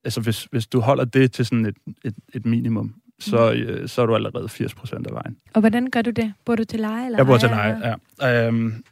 altså 0.04 0.20
hvis, 0.20 0.44
hvis 0.44 0.66
du 0.66 0.80
holder 0.80 1.04
det 1.04 1.32
til 1.32 1.46
sådan 1.46 1.66
et, 1.66 1.76
et, 2.04 2.14
et 2.34 2.46
minimum, 2.46 2.94
så, 3.20 3.52
mm. 3.56 3.60
øh, 3.60 3.88
så 3.88 4.02
er 4.02 4.06
du 4.06 4.14
allerede 4.14 4.48
80 4.48 4.74
procent 4.74 5.06
af 5.06 5.14
vejen. 5.14 5.36
Og 5.54 5.60
hvordan 5.60 5.90
gør 5.90 6.02
du 6.02 6.10
det? 6.10 6.32
Bor 6.44 6.56
du 6.56 6.64
til 6.64 6.80
leje? 6.80 7.06
Eller 7.06 7.18
jeg 7.18 7.26
bor 7.26 7.36
til 7.36 7.48
leje, 7.48 7.98
ja. 8.20 8.46
Øhm, 8.46 8.84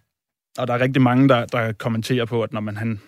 og 0.59 0.66
der 0.66 0.75
er 0.75 0.78
rigtig 0.78 1.02
mange, 1.02 1.28
der, 1.28 1.47
der 1.47 1.73
kommenterer 1.73 2.25
på, 2.25 2.42
at 2.42 2.52
når 2.52 2.61
man 2.61 2.76
han 2.76 3.00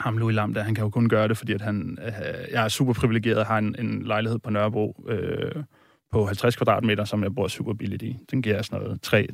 ham 0.00 0.18
Louis 0.18 0.34
Lam 0.34 0.54
der, 0.54 0.62
han 0.62 0.74
kan 0.74 0.84
jo 0.84 0.90
kun 0.90 1.08
gøre 1.08 1.28
det, 1.28 1.38
fordi 1.38 1.52
at 1.52 1.60
han, 1.60 1.98
øh, 2.06 2.12
jeg 2.52 2.64
er 2.64 2.68
super 2.68 2.92
privilegeret 2.92 3.38
og 3.38 3.46
har 3.46 3.58
en, 3.58 3.76
en 3.78 4.02
lejlighed 4.02 4.38
på 4.38 4.50
Nørrebro 4.50 5.04
øh, 5.08 5.62
på 6.12 6.26
50 6.26 6.56
kvadratmeter, 6.56 7.04
som 7.04 7.22
jeg 7.22 7.34
bor 7.34 7.48
super 7.48 7.74
billigt 7.74 8.02
i. 8.02 8.16
Den 8.30 8.42
giver 8.42 8.54
jeg 8.54 8.64
sådan 8.64 8.82
noget 8.82 9.30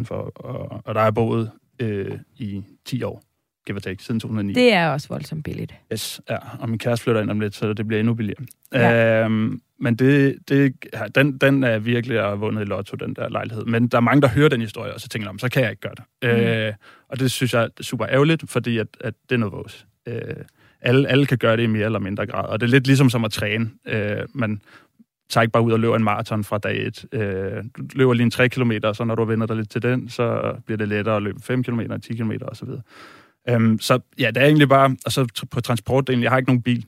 3-3.500 0.00 0.04
for, 0.04 0.14
og, 0.14 0.82
og 0.84 0.94
der 0.94 1.00
er 1.00 1.10
boet 1.10 1.50
øh, 1.80 2.18
i 2.36 2.64
10 2.84 3.02
år 3.02 3.22
give 3.66 3.76
or 3.76 3.80
take, 3.80 4.04
siden 4.04 4.20
2009. 4.20 4.52
Det 4.52 4.72
er 4.72 4.88
også 4.88 5.08
voldsomt 5.08 5.44
billigt. 5.44 5.74
Yes, 5.92 6.20
ja. 6.30 6.36
Og 6.60 6.68
min 6.68 6.78
kæreste 6.78 7.04
flytter 7.04 7.22
ind 7.22 7.30
om 7.30 7.40
lidt, 7.40 7.54
så 7.54 7.72
det 7.72 7.86
bliver 7.86 8.00
endnu 8.00 8.14
billigere. 8.14 8.44
Ja. 8.72 9.24
Øhm, 9.24 9.60
men 9.80 9.96
det, 9.96 10.36
det, 10.48 10.74
den, 11.14 11.38
den 11.38 11.64
er 11.64 11.78
virkelig 11.78 12.32
at 12.32 12.40
vundet 12.40 12.62
i 12.62 12.64
lotto, 12.64 12.96
den 12.96 13.14
der 13.14 13.28
lejlighed. 13.28 13.64
Men 13.64 13.88
der 13.88 13.96
er 13.96 14.00
mange, 14.00 14.22
der 14.22 14.28
hører 14.28 14.48
den 14.48 14.60
historie, 14.60 14.94
og 14.94 15.00
så 15.00 15.08
tænker 15.08 15.32
de, 15.32 15.38
så 15.38 15.48
kan 15.48 15.62
jeg 15.62 15.70
ikke 15.70 15.80
gøre 15.80 15.94
det. 15.96 16.04
Mm. 16.22 16.28
Øh, 16.28 16.72
og 17.08 17.20
det 17.20 17.30
synes 17.30 17.54
jeg 17.54 17.62
er 17.62 17.82
super 17.82 18.06
ærgerligt, 18.06 18.50
fordi 18.50 18.78
at, 18.78 18.86
at 19.00 19.14
det 19.28 19.34
er 19.34 19.38
noget 19.38 19.52
vores. 19.52 19.86
Øh, 20.06 20.36
alle, 20.80 21.08
alle 21.08 21.26
kan 21.26 21.38
gøre 21.38 21.56
det 21.56 21.62
i 21.62 21.66
mere 21.66 21.84
eller 21.84 21.98
mindre 21.98 22.26
grad. 22.26 22.48
Og 22.48 22.60
det 22.60 22.66
er 22.66 22.70
lidt 22.70 22.86
ligesom 22.86 23.10
som 23.10 23.24
at 23.24 23.32
træne. 23.32 23.70
Øh, 23.86 24.16
man 24.34 24.60
tager 25.28 25.42
ikke 25.42 25.52
bare 25.52 25.62
ud 25.62 25.72
og 25.72 25.80
løber 25.80 25.96
en 25.96 26.04
maraton 26.04 26.44
fra 26.44 26.58
dag 26.58 26.86
et. 26.86 27.04
Øh, 27.12 27.64
du 27.76 27.82
løber 27.94 28.12
lige 28.12 28.24
en 28.24 28.30
3 28.30 28.48
km, 28.48 28.72
så 28.94 29.04
når 29.04 29.14
du 29.14 29.24
vender 29.24 29.46
dig 29.46 29.56
lidt 29.56 29.70
til 29.70 29.82
den, 29.82 30.08
så 30.08 30.54
bliver 30.66 30.78
det 30.78 30.88
lettere 30.88 31.16
at 31.16 31.22
løbe 31.22 31.40
5 31.42 31.62
km, 31.62 31.80
10 32.02 32.16
km 32.16 32.32
osv. 32.42 32.68
Øhm, 33.48 33.78
så 33.78 34.00
ja, 34.18 34.30
det 34.30 34.42
er 34.42 34.46
egentlig 34.46 34.68
bare, 34.68 34.96
og 35.04 35.12
så 35.12 35.46
på 35.50 35.60
transportdelen, 35.60 36.22
jeg 36.22 36.30
har 36.30 36.38
ikke 36.38 36.48
nogen 36.48 36.62
bil. 36.62 36.86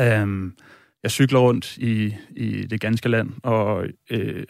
Øhm, 0.00 0.54
jeg 1.02 1.10
cykler 1.10 1.40
rundt 1.40 1.76
i, 1.76 2.14
i 2.36 2.66
det 2.66 2.80
ganske 2.80 3.08
land, 3.08 3.30
og 3.42 3.86
øh, 4.10 4.44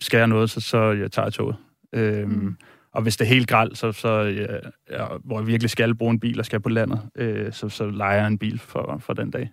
skal 0.00 0.18
jeg 0.18 0.26
noget, 0.26 0.50
så, 0.50 0.60
så 0.60 0.92
jeg 0.92 1.12
tager 1.12 1.30
toget. 1.30 1.56
Øhm, 1.92 2.30
mm. 2.30 2.56
Og 2.96 3.02
hvis 3.02 3.16
det 3.16 3.24
er 3.24 3.28
helt 3.28 3.48
gralt, 3.48 3.78
så, 3.78 3.92
så 3.92 4.08
ja, 4.08 4.54
ja, 4.98 5.04
hvor 5.24 5.38
jeg 5.38 5.46
virkelig 5.46 5.70
skal 5.70 5.94
bruge 5.94 6.10
en 6.10 6.20
bil 6.20 6.38
og 6.38 6.46
skal 6.46 6.60
på 6.60 6.68
landet, 6.68 7.00
øh, 7.16 7.52
så, 7.52 7.68
så 7.68 7.86
leger 7.86 8.16
jeg 8.16 8.26
en 8.26 8.38
bil 8.38 8.58
for, 8.58 8.96
for 9.00 9.12
den 9.12 9.30
dag. 9.30 9.50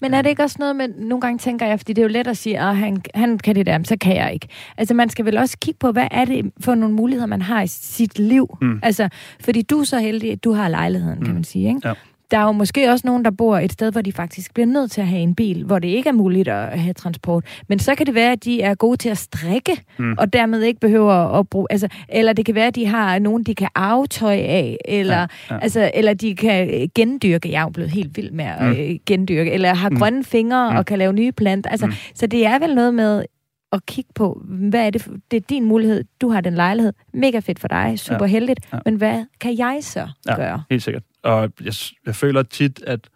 Men 0.00 0.14
er 0.14 0.22
det 0.22 0.30
ikke 0.30 0.42
også 0.42 0.56
noget 0.58 0.76
med, 0.76 0.88
nogle 0.88 1.20
gange 1.20 1.38
tænker 1.38 1.66
jeg, 1.66 1.80
fordi 1.80 1.92
det 1.92 2.02
er 2.02 2.06
jo 2.06 2.12
let 2.12 2.26
at 2.26 2.36
sige, 2.36 2.58
at 2.58 2.76
han, 2.76 3.02
han 3.14 3.38
kan 3.38 3.54
det 3.54 3.66
der, 3.66 3.82
så 3.84 3.96
kan 4.00 4.16
jeg 4.16 4.32
ikke. 4.32 4.48
Altså 4.76 4.94
man 4.94 5.08
skal 5.10 5.24
vel 5.24 5.38
også 5.38 5.56
kigge 5.60 5.78
på, 5.78 5.92
hvad 5.92 6.08
er 6.10 6.24
det 6.24 6.52
for 6.60 6.74
nogle 6.74 6.94
muligheder, 6.94 7.26
man 7.26 7.42
har 7.42 7.62
i 7.62 7.66
sit 7.66 8.18
liv. 8.18 8.58
Mm. 8.60 8.80
Altså, 8.82 9.08
fordi 9.44 9.62
du 9.62 9.80
er 9.80 9.84
så 9.84 9.98
heldig, 9.98 10.32
at 10.32 10.44
du 10.44 10.52
har 10.52 10.68
lejligheden, 10.68 11.18
mm. 11.18 11.24
kan 11.24 11.34
man 11.34 11.44
sige, 11.44 11.68
ikke? 11.68 11.88
Ja 11.88 11.94
der 12.30 12.38
er 12.38 12.44
jo 12.44 12.52
måske 12.52 12.90
også 12.90 13.06
nogen, 13.06 13.24
der 13.24 13.30
bor 13.30 13.58
et 13.58 13.72
sted, 13.72 13.92
hvor 13.92 14.00
de 14.00 14.12
faktisk 14.12 14.54
bliver 14.54 14.66
nødt 14.66 14.90
til 14.90 15.00
at 15.00 15.06
have 15.06 15.22
en 15.22 15.34
bil, 15.34 15.64
hvor 15.64 15.78
det 15.78 15.88
ikke 15.88 16.08
er 16.08 16.12
muligt 16.12 16.48
at 16.48 16.80
have 16.80 16.94
transport. 16.94 17.44
Men 17.68 17.78
så 17.78 17.94
kan 17.94 18.06
det 18.06 18.14
være, 18.14 18.32
at 18.32 18.44
de 18.44 18.62
er 18.62 18.74
gode 18.74 18.96
til 18.96 19.08
at 19.08 19.18
strikke, 19.18 19.82
mm. 19.98 20.14
og 20.18 20.32
dermed 20.32 20.62
ikke 20.62 20.80
behøver 20.80 21.38
at 21.38 21.48
bruge... 21.48 21.66
Altså, 21.70 21.88
eller 22.08 22.32
det 22.32 22.46
kan 22.46 22.54
være, 22.54 22.66
at 22.66 22.74
de 22.74 22.86
har 22.86 23.18
nogen, 23.18 23.42
de 23.42 23.54
kan 23.54 23.68
aftøj 23.74 24.36
af, 24.36 24.76
eller, 24.84 25.16
ja, 25.16 25.26
ja. 25.50 25.58
Altså, 25.58 25.90
eller 25.94 26.14
de 26.14 26.36
kan 26.36 26.90
gendyrke. 26.94 27.50
Jeg 27.50 27.58
er 27.58 27.62
jo 27.62 27.68
blevet 27.68 27.90
helt 27.90 28.16
vild 28.16 28.30
med 28.30 28.44
at 28.44 28.62
mm. 28.62 28.70
Øh, 28.70 28.96
gendyrke. 29.06 29.50
Eller 29.50 29.74
har 29.74 29.88
mm. 29.88 29.96
grønne 29.96 30.24
fingre 30.24 30.70
mm. 30.70 30.76
og 30.76 30.86
kan 30.86 30.98
lave 30.98 31.12
nye 31.12 31.32
planter. 31.32 31.70
Altså, 31.70 31.86
mm. 31.86 31.92
Så 32.14 32.26
det 32.26 32.46
er 32.46 32.58
vel 32.58 32.74
noget 32.74 32.94
med 32.94 33.24
at 33.72 33.86
kigge 33.86 34.10
på, 34.14 34.42
hvad 34.44 34.86
er 34.86 34.90
det, 34.90 35.02
for, 35.02 35.10
det 35.30 35.36
er 35.36 35.40
din 35.40 35.64
mulighed, 35.64 36.04
du 36.20 36.28
har 36.28 36.40
den 36.40 36.54
lejlighed, 36.54 36.92
mega 37.14 37.38
fedt 37.38 37.58
for 37.58 37.68
dig, 37.68 37.94
super 37.96 38.24
ja. 38.24 38.30
heldigt, 38.30 38.60
ja. 38.72 38.78
men 38.84 38.94
hvad 38.94 39.24
kan 39.40 39.58
jeg 39.58 39.78
så 39.80 40.08
ja, 40.26 40.36
gøre? 40.36 40.62
helt 40.70 40.82
sikkert. 40.82 41.02
Og 41.22 41.52
jeg, 41.64 41.74
jeg 42.06 42.14
føler 42.14 42.42
tit, 42.42 42.82
at, 42.86 43.08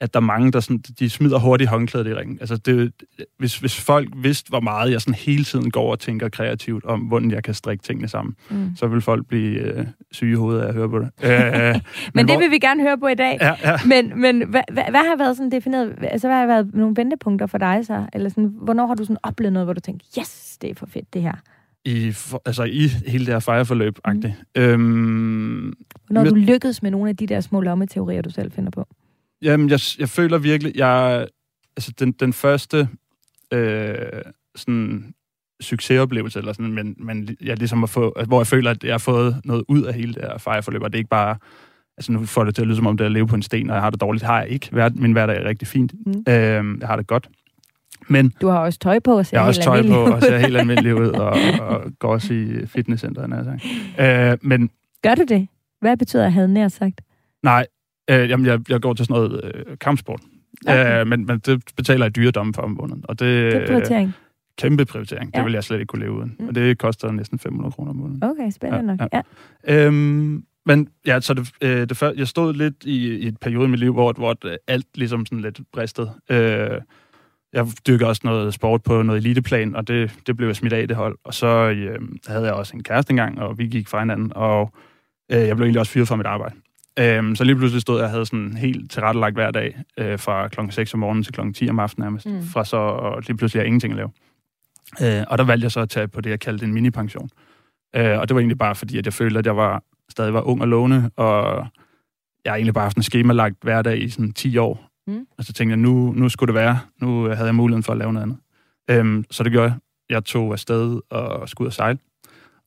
at 0.00 0.14
der 0.14 0.20
er 0.20 0.24
mange, 0.24 0.52
der 0.52 0.60
sådan, 0.60 0.78
de 0.98 1.10
smider 1.10 1.38
hurtigt 1.38 1.70
håndklædet 1.70 2.06
i 2.06 2.14
ringen. 2.14 2.38
Altså 2.40 2.56
det, 2.56 2.92
hvis, 3.38 3.58
hvis 3.58 3.80
folk 3.80 4.08
vidste, 4.16 4.48
hvor 4.48 4.60
meget 4.60 4.92
jeg 4.92 5.00
sådan 5.00 5.14
hele 5.14 5.44
tiden 5.44 5.70
går 5.70 5.90
og 5.90 6.00
tænker 6.00 6.28
kreativt 6.28 6.84
om, 6.84 7.00
hvordan 7.00 7.30
jeg 7.30 7.42
kan 7.42 7.54
strikke 7.54 7.84
tingene 7.84 8.08
sammen, 8.08 8.36
mm. 8.50 8.76
så 8.76 8.86
vil 8.86 9.00
folk 9.00 9.26
blive 9.26 9.58
øh, 9.58 9.86
syge 10.10 10.32
i 10.32 10.34
hovedet 10.34 10.62
af 10.62 10.68
at 10.68 10.74
høre 10.74 10.88
på 10.88 10.98
det. 10.98 11.10
øh, 11.24 11.30
men, 11.30 11.82
men 12.14 12.28
det 12.28 12.34
hvor... 12.34 12.40
vil 12.40 12.50
vi 12.50 12.58
gerne 12.58 12.82
høre 12.82 12.98
på 12.98 13.06
i 13.06 13.14
dag. 13.14 13.38
Ja, 13.40 13.54
ja. 13.64 13.76
Men, 13.86 14.20
men 14.20 14.48
hvad, 14.48 14.62
hvad, 14.72 14.84
hvad 14.90 15.00
har 15.00 15.16
været 15.18 15.36
sådan 15.36 15.52
defineret, 15.52 15.94
altså 16.00 16.28
hvad 16.28 16.36
har 16.36 16.46
været 16.46 16.74
nogle 16.74 16.96
vendepunkter 16.96 17.46
for 17.46 17.58
dig 17.58 17.86
så? 17.86 18.06
Eller 18.12 18.28
sådan, 18.28 18.54
hvornår 18.62 18.86
har 18.86 18.94
du 18.94 19.04
sådan 19.04 19.16
oplevet 19.22 19.52
noget, 19.52 19.66
hvor 19.66 19.72
du 19.72 19.80
tænker, 19.80 20.06
yes, 20.18 20.58
det 20.62 20.70
er 20.70 20.74
for 20.74 20.86
fedt 20.86 21.14
det 21.14 21.22
her? 21.22 21.34
I, 21.84 22.12
for, 22.12 22.42
altså 22.44 22.64
i 22.64 22.88
hele 23.06 23.26
det 23.26 23.34
her 23.34 23.40
fejreforløb 23.40 23.98
mm. 24.06 24.22
øhm, 24.54 25.74
Når 26.10 26.24
du 26.24 26.34
lykkedes 26.34 26.82
med 26.82 26.90
nogle 26.90 27.08
af 27.08 27.16
de 27.16 27.26
der 27.26 27.40
små 27.40 27.60
lommeteorier, 27.60 28.22
du 28.22 28.30
selv 28.30 28.52
finder 28.52 28.70
på? 28.70 28.88
Jamen, 29.42 29.70
jeg, 29.70 29.80
jeg 29.98 30.08
føler 30.08 30.38
virkelig, 30.38 30.76
jeg, 30.76 31.26
altså 31.76 31.92
den, 31.98 32.12
den 32.12 32.32
første 32.32 32.88
øh, 33.52 33.94
sådan 34.56 35.14
succesoplevelse, 35.60 36.38
eller 36.38 36.52
sådan, 36.52 36.72
men, 36.72 36.96
men 36.98 37.36
jeg 37.40 37.58
ligesom 37.58 37.84
at 37.84 37.90
få, 37.90 38.16
hvor 38.26 38.40
jeg 38.40 38.46
føler, 38.46 38.70
at 38.70 38.84
jeg 38.84 38.92
har 38.92 38.98
fået 38.98 39.40
noget 39.44 39.64
ud 39.68 39.82
af 39.82 39.94
hele 39.94 40.14
det 40.14 40.22
her 40.22 40.38
fejreforløb, 40.38 40.82
og 40.82 40.92
det 40.92 40.98
er 40.98 41.00
ikke 41.00 41.10
bare, 41.10 41.36
altså 41.96 42.12
nu 42.12 42.24
får 42.24 42.44
det 42.44 42.54
til 42.54 42.62
at 42.62 42.68
lyde 42.68 42.76
som 42.76 42.86
om, 42.86 42.96
det 42.96 43.04
er 43.04 43.08
at 43.08 43.12
leve 43.12 43.26
på 43.26 43.34
en 43.34 43.42
sten, 43.42 43.70
og 43.70 43.74
jeg 43.74 43.82
har 43.82 43.90
det 43.90 44.00
dårligt, 44.00 44.24
har 44.24 44.40
jeg 44.40 44.48
ikke. 44.48 44.90
Min 44.94 45.12
hverdag 45.12 45.42
er 45.42 45.48
rigtig 45.48 45.68
fint. 45.68 45.94
Mm. 46.06 46.12
Øh, 46.28 46.80
jeg 46.80 46.88
har 46.88 46.96
det 46.96 47.06
godt. 47.06 47.28
Men 48.12 48.32
du 48.40 48.48
har 48.48 48.58
også 48.58 48.78
tøj 48.78 48.98
på 48.98 49.18
og 49.18 49.26
ser 49.26 49.36
Jeg 49.36 49.42
har 49.42 49.48
også 49.48 49.62
tøj 49.62 49.82
på 49.82 49.94
og 49.94 50.22
ser 50.22 50.38
helt 50.38 50.56
almindelig 50.56 50.94
ud, 50.94 51.08
og, 51.08 51.36
og 51.68 51.92
går 51.98 52.12
også 52.12 52.34
i 52.34 52.66
fitnesscenteret, 52.66 53.32
altså. 53.34 53.68
øh, 54.00 54.38
men... 54.42 54.70
Gør 55.02 55.14
du 55.14 55.24
det? 55.28 55.48
Hvad 55.80 55.96
betyder 55.96 56.26
at 56.26 56.32
have 56.32 56.48
nær 56.48 56.68
sagt? 56.68 57.00
Nej, 57.42 57.66
øh, 58.10 58.30
jamen, 58.30 58.46
jeg, 58.46 58.60
jeg 58.68 58.80
går 58.80 58.94
til 58.94 59.06
sådan 59.06 59.22
noget 59.22 59.44
øh, 59.44 59.78
kampsport. 59.80 60.20
Okay. 60.66 61.00
Øh, 61.00 61.06
men, 61.06 61.26
men 61.26 61.38
det 61.38 61.62
betaler 61.76 62.04
jeg 62.04 62.16
dyredomme 62.16 62.54
for 62.54 62.62
om 62.62 62.70
måneden. 62.70 63.04
Og 63.08 63.18
det, 63.18 63.52
det 63.52 63.62
er 63.62 63.66
prioritering. 63.66 64.08
Øh, 64.08 64.14
kæmpe 64.58 64.84
prioritering. 64.84 65.30
Ja. 65.34 65.38
Det 65.38 65.44
vil 65.44 65.52
jeg 65.52 65.64
slet 65.64 65.80
ikke 65.80 65.86
kunne 65.86 66.02
leve 66.02 66.12
uden. 66.12 66.36
Mm. 66.38 66.48
Og 66.48 66.54
det 66.54 66.78
koster 66.78 67.12
næsten 67.12 67.38
500 67.38 67.72
kroner 67.72 67.90
om 67.90 67.96
måneden. 67.96 68.24
Okay, 68.24 68.50
spændende 68.50 68.92
ja, 68.92 68.96
nok. 68.96 69.08
Ja. 69.12 69.20
Ja. 69.68 69.86
Øhm, 69.86 70.44
men 70.66 70.88
ja, 71.06 71.20
så 71.20 71.34
det, 71.34 71.52
øh, 71.60 71.88
det 71.88 71.96
før, 71.96 72.12
jeg 72.16 72.28
stod 72.28 72.54
lidt 72.54 72.84
i, 72.84 73.16
i 73.16 73.26
et 73.26 73.38
periode 73.40 73.64
i 73.64 73.70
mit 73.70 73.80
liv, 73.80 73.92
hvor, 73.92 74.12
hvor 74.12 74.36
alt 74.66 74.86
ligesom 74.94 75.26
sådan 75.26 75.40
lidt 75.40 75.60
bristede. 75.72 76.10
Øh, 76.30 76.80
jeg 77.52 77.66
dykker 77.86 78.06
også 78.06 78.22
noget 78.24 78.54
sport 78.54 78.82
på 78.82 79.02
noget 79.02 79.18
eliteplan, 79.18 79.76
og 79.76 79.88
det, 79.88 80.12
det 80.26 80.36
blev 80.36 80.48
jeg 80.48 80.56
smidt 80.56 80.72
af 80.72 80.88
det 80.88 80.96
hold. 80.96 81.18
Og 81.24 81.34
så 81.34 81.46
øh, 81.46 81.98
havde 82.26 82.44
jeg 82.44 82.52
også 82.52 82.76
en 82.76 82.82
kæreste 82.82 83.10
engang, 83.10 83.40
og 83.40 83.58
vi 83.58 83.66
gik 83.66 83.88
fra 83.88 83.98
hinanden, 83.98 84.32
og 84.34 84.72
øh, 85.32 85.38
jeg 85.38 85.56
blev 85.56 85.64
egentlig 85.64 85.80
også 85.80 85.92
fyret 85.92 86.08
fra 86.08 86.16
mit 86.16 86.26
arbejde. 86.26 86.54
Øh, 86.98 87.36
så 87.36 87.44
lige 87.44 87.56
pludselig 87.56 87.82
stod 87.82 87.96
jeg 87.96 88.04
og 88.04 88.10
havde 88.10 88.26
sådan 88.26 88.56
helt 88.56 88.90
tilrettelagt 88.90 89.34
hver 89.34 89.50
dag, 89.50 89.78
øh, 89.98 90.18
fra 90.18 90.48
klokken 90.48 90.72
6 90.72 90.94
om 90.94 91.00
morgenen 91.00 91.24
til 91.24 91.32
klokken 91.32 91.54
10 91.54 91.68
om 91.68 91.78
aftenen 91.78 92.04
nærmest, 92.04 92.26
mm. 92.26 92.42
fra 92.42 92.64
så 92.64 92.76
og 92.76 93.22
lige 93.26 93.36
pludselig 93.36 93.60
har 93.60 93.66
ingenting 93.66 93.92
at 93.92 93.96
lave. 93.96 94.10
Øh, 95.02 95.24
og 95.28 95.38
der 95.38 95.44
valgte 95.44 95.64
jeg 95.64 95.72
så 95.72 95.80
at 95.80 95.90
tage 95.90 96.08
på 96.08 96.20
det, 96.20 96.30
jeg 96.30 96.40
kaldte 96.40 96.64
en 96.64 96.72
mini-pension. 96.72 97.30
Øh, 97.96 98.18
og 98.18 98.28
det 98.28 98.34
var 98.34 98.40
egentlig 98.40 98.58
bare 98.58 98.74
fordi, 98.74 98.98
at 98.98 99.04
jeg 99.04 99.12
følte, 99.12 99.38
at 99.38 99.46
jeg 99.46 99.56
var, 99.56 99.82
stadig 100.08 100.34
var 100.34 100.40
ung 100.40 100.60
og 100.60 100.68
lovende, 100.68 101.10
og 101.16 101.66
jeg 102.44 102.52
har 102.52 102.56
egentlig 102.56 102.74
bare 102.74 102.84
haft 102.84 102.96
en 102.96 103.02
skemalagt 103.02 103.56
hverdag 103.62 104.02
i 104.02 104.08
sådan 104.08 104.32
10 104.32 104.56
år, 104.56 104.91
Mm. 105.06 105.26
Og 105.38 105.44
så 105.44 105.52
tænkte 105.52 105.70
jeg, 105.70 105.78
nu, 105.78 106.12
nu 106.12 106.28
skulle 106.28 106.54
det 106.54 106.60
være. 106.60 106.78
Nu 107.00 107.22
havde 107.22 107.44
jeg 107.44 107.54
muligheden 107.54 107.82
for 107.82 107.92
at 107.92 107.98
lave 107.98 108.12
noget 108.12 108.22
andet. 108.22 108.38
Øhm, 108.90 109.24
så 109.30 109.42
det 109.42 109.52
gjorde 109.52 109.68
jeg. 109.68 109.78
Jeg 110.10 110.24
tog 110.24 110.52
afsted 110.52 111.00
og 111.10 111.48
skulle 111.48 111.66
ud 111.66 111.70
og 111.70 111.72
sejle. 111.72 111.98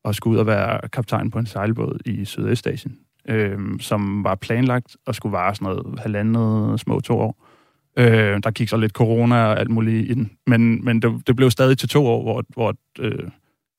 Og 0.04 0.16
skulle 0.16 0.34
ud 0.34 0.40
og 0.40 0.48
være 0.48 0.90
kaptajn 0.90 1.32
på 1.32 1.40
en 1.40 1.46
sejlbåd 1.46 2.00
i 2.06 2.26
Sydøstasien, 2.26 2.98
øhm, 3.28 3.80
som 3.80 4.24
var 4.24 4.36
planlagt 4.36 4.98
og 5.06 5.16
skulle 5.16 5.34
vare 5.34 5.56
sådan 5.56 5.66
noget 5.66 6.00
halvandet 6.00 6.80
små 6.80 7.00
to 7.00 7.20
år. 7.20 7.46
Øh, 7.98 8.40
der 8.44 8.52
gik 8.52 8.70
så 8.70 8.78
lidt 8.78 8.92
corona 8.92 9.46
og 9.46 9.60
alt 9.60 9.70
muligt 9.70 10.10
i 10.10 10.14
den. 10.14 10.32
Men, 10.48 10.86
men 10.86 11.02
det, 11.02 11.28
det 11.28 11.36
blev 11.36 11.52
stadig 11.52 11.78
til 11.78 11.90
to 11.90 12.06
år, 12.06 12.24
hvor, 12.24 12.44
hvor 12.50 12.76
øh, 13.00 13.30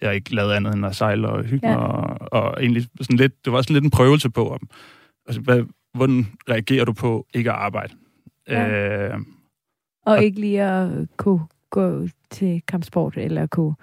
jeg 0.03 0.15
ikke 0.15 0.35
lavede 0.35 0.57
andet 0.57 0.75
end 0.75 0.87
at 0.87 0.97
sejle 0.97 1.29
og 1.29 1.45
hygge 1.45 1.69
ja. 1.69 1.77
og, 1.77 2.33
og 2.33 2.63
egentlig 2.63 2.87
sådan 3.01 3.17
lidt, 3.17 3.45
det 3.45 3.53
var 3.53 3.63
sådan 3.63 3.75
lidt 3.75 3.85
en 3.85 3.91
prøvelse 3.91 4.31
på, 4.31 4.49
om, 4.51 4.69
altså, 5.27 5.41
hvad, 5.41 5.65
hvordan 5.95 6.27
reagerer 6.49 6.85
du 6.85 6.93
på 6.93 7.27
ikke 7.35 7.51
at 7.51 7.57
arbejde? 7.57 7.95
Ja. 8.49 9.09
Øh, 9.09 9.15
og, 9.15 10.12
og 10.12 10.23
ikke 10.23 10.41
lige 10.41 10.62
at 10.62 10.91
kunne 11.17 11.41
gå 11.71 12.07
til 12.31 12.62
kampsport, 12.69 13.17
eller 13.17 13.47
kunne 13.47 13.75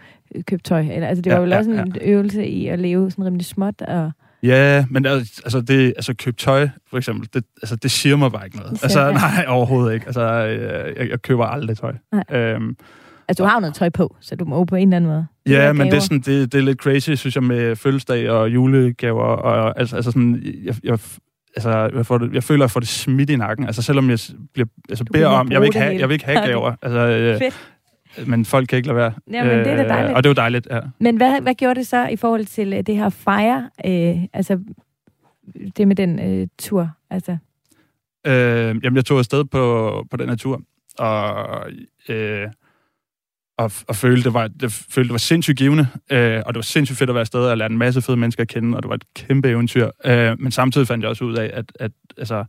købe 0.47 0.63
tøj. 0.63 0.79
Eller, 0.79 1.07
altså, 1.07 1.21
det 1.21 1.33
var 1.33 1.45
ja, 1.45 1.57
også 1.57 1.71
ja, 1.71 1.81
en 1.81 1.95
ja. 1.95 2.07
øvelse 2.09 2.47
i 2.47 2.67
at 2.67 2.79
leve 2.79 3.11
sådan 3.11 3.25
rimelig 3.25 3.45
småt. 3.45 3.81
Og... 3.81 4.11
Ja, 4.43 4.85
men 4.89 5.05
altså, 5.05 5.61
det, 5.61 5.87
altså 5.95 6.13
købe 6.13 6.37
tøj, 6.37 6.69
for 6.89 6.97
eksempel, 6.97 7.29
det, 7.33 7.45
altså, 7.61 7.75
det 7.75 7.91
siger 7.91 8.15
mig 8.15 8.31
bare 8.31 8.45
ikke 8.45 8.57
noget. 8.57 8.83
Altså, 8.83 9.11
nej, 9.11 9.45
overhovedet 9.47 9.93
ikke. 9.93 10.05
Altså, 10.05 10.21
jeg, 10.21 11.09
jeg 11.09 11.21
køber 11.21 11.45
aldrig 11.45 11.77
tøj. 11.77 11.93
Øhm, 12.31 12.77
Altså, 13.27 13.43
du 13.43 13.47
har 13.47 13.55
jo 13.55 13.59
noget 13.59 13.75
tøj 13.75 13.89
på, 13.89 14.15
så 14.19 14.35
du 14.35 14.45
må 14.45 14.65
på 14.65 14.75
en 14.75 14.87
eller 14.87 14.95
anden 14.97 15.11
måde. 15.11 15.27
Ja, 15.45 15.73
men 15.73 15.87
det 15.87 15.95
er, 15.95 15.99
sådan, 15.99 16.19
det, 16.19 16.51
det 16.51 16.57
er 16.57 16.63
lidt 16.63 16.77
crazy, 16.77 17.11
synes 17.11 17.35
jeg, 17.35 17.43
med 17.43 17.75
fødselsdag 17.75 18.29
og 18.29 18.49
julegaver. 18.49 19.23
Og, 19.23 19.79
altså, 19.79 19.95
altså 19.95 20.11
sådan, 20.11 20.41
jeg, 20.63 20.75
jeg, 20.83 20.99
altså, 21.55 21.89
jeg, 21.95 22.05
får 22.05 22.17
det, 22.17 22.33
jeg 22.33 22.43
føler, 22.43 22.63
at 22.63 22.67
jeg 22.67 22.71
får 22.71 22.79
det 22.79 22.89
smidt 22.89 23.29
i 23.29 23.35
nakken. 23.35 23.65
Altså, 23.65 23.81
selvom 23.81 24.09
jeg 24.09 24.19
bliver, 24.53 24.67
altså, 24.89 25.05
beder 25.05 25.27
om, 25.27 25.51
jeg 25.51 25.61
vil, 25.61 25.65
ikke 25.65 25.79
have, 25.79 25.99
jeg 25.99 26.09
vil 26.09 26.13
ikke 26.13 26.25
have 26.25 26.47
gaver. 26.47 26.75
Altså, 26.81 26.99
øh, 26.99 27.37
Fedt. 27.37 27.69
Men 28.27 28.45
folk 28.45 28.67
kan 28.67 28.77
ikke 28.77 28.87
lade 28.87 28.97
være. 28.97 29.13
Ja, 29.31 29.43
men 29.43 29.57
det 29.59 29.67
er 29.67 29.75
da 29.75 29.83
øh, 29.83 29.89
dejligt. 29.89 30.15
Og 30.15 30.23
det 30.23 30.29
er 30.29 30.31
jo 30.31 30.33
dejligt, 30.33 30.67
ja. 30.71 30.79
Men 30.99 31.17
hvad, 31.17 31.41
hvad 31.41 31.55
gjorde 31.55 31.79
det 31.79 31.87
så 31.87 32.07
i 32.07 32.15
forhold 32.15 32.45
til 32.45 32.73
øh, 32.73 32.81
det 32.81 32.95
her 32.95 33.09
fire? 33.09 33.69
Øh, 33.85 34.23
altså, 34.33 34.59
det 35.77 35.87
med 35.87 35.95
den 35.95 36.19
øh, 36.19 36.47
tur? 36.59 36.89
Altså. 37.09 37.37
Øh, 38.27 38.33
jamen, 38.83 38.95
jeg 38.95 39.05
tog 39.05 39.19
afsted 39.19 39.43
på, 39.43 40.05
på 40.11 40.17
den 40.17 40.29
her 40.29 40.35
tur, 40.35 40.61
og 40.99 41.47
øh, 42.09 42.47
og, 43.57 43.71
og 43.87 43.95
følte, 43.95 44.23
det 44.23 44.33
var, 44.33 44.47
det, 44.47 44.71
følte, 44.71 45.07
det 45.07 45.11
var 45.11 45.17
sindssygt 45.17 45.57
givende, 45.57 45.87
øh, 46.11 46.41
og 46.45 46.53
det 46.53 46.55
var 46.55 46.61
sindssygt 46.61 46.99
fedt 46.99 47.09
at 47.09 47.13
være 47.13 47.21
afsted 47.21 47.39
og 47.39 47.57
lære 47.57 47.69
en 47.69 47.77
masse 47.77 48.01
fede 48.01 48.17
mennesker 48.17 48.41
at 48.41 48.47
kende, 48.47 48.77
og 48.77 48.83
det 48.83 48.89
var 48.89 48.95
et 48.95 49.13
kæmpe 49.15 49.49
eventyr. 49.49 49.89
Øh, 50.05 50.39
men 50.39 50.51
samtidig 50.51 50.87
fandt 50.87 51.03
jeg 51.03 51.09
også 51.09 51.25
ud 51.25 51.35
af, 51.35 51.51
at, 51.53 51.71
at 51.79 51.91
altså, 52.17 52.45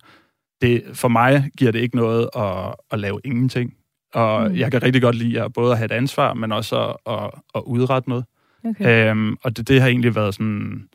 det, 0.61 0.83
for 0.93 1.09
mig 1.09 1.51
giver 1.59 1.73
det 1.73 1.79
ikke 1.79 1.97
noget 1.97 2.29
at, 2.37 2.75
at 2.91 2.99
lave 2.99 3.21
ingenting. 3.25 3.75
Og 4.15 4.51
mm. 4.51 4.57
jeg 4.57 4.71
kan 4.71 4.83
rigtig 4.83 5.03
godt 5.03 5.17
lide 5.17 5.43
at 5.43 5.53
både 5.53 5.73
at 5.73 5.79
have 5.79 5.85
et 5.85 5.93
ansvar, 5.93 6.35
men 6.35 6.53
også 6.53 6.77
at, 6.77 7.15
at, 7.15 7.31
at 7.55 7.63
udrette 7.67 8.09
noget. 8.09 8.25
Okay. 8.65 9.11
Øhm, 9.11 9.37
og 9.43 9.57
det, 9.57 9.69
det 9.69 9.81
har 9.81 9.89
egentlig 9.89 10.15
været 10.15 10.35
sådan 10.35 10.89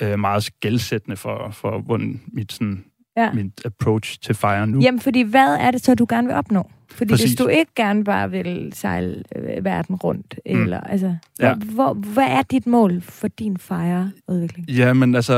øh, 0.00 0.18
meget 0.18 0.42
skældsættende 0.42 1.16
for, 1.16 1.50
for 1.50 1.78
hvordan 1.78 2.20
mit, 2.32 2.52
sådan, 2.52 2.84
ja. 3.16 3.32
mit 3.32 3.64
approach 3.64 4.20
til 4.20 4.34
Fire 4.34 4.66
nu. 4.66 4.80
Jamen, 4.80 5.00
fordi 5.00 5.22
hvad 5.22 5.56
er 5.60 5.70
det 5.70 5.84
så, 5.84 5.94
du 5.94 6.06
gerne 6.08 6.26
vil 6.26 6.36
opnå? 6.36 6.70
Fordi 6.90 7.10
Præcis. 7.10 7.30
hvis 7.30 7.38
du 7.38 7.46
ikke 7.46 7.72
gerne 7.76 8.04
bare 8.04 8.30
vil 8.30 8.72
sejle 8.74 9.22
øh, 9.36 9.64
verden 9.64 9.96
rundt, 9.96 10.38
mm. 10.46 10.62
eller 10.62 10.80
altså, 10.80 11.16
ja. 11.40 11.54
hvor, 11.54 11.92
hvad 11.92 12.26
er 12.26 12.42
dit 12.42 12.66
mål 12.66 13.00
for 13.00 13.28
din 13.28 13.58
Fire-udvikling? 13.58 14.70
Jamen, 14.70 15.14
altså, 15.14 15.34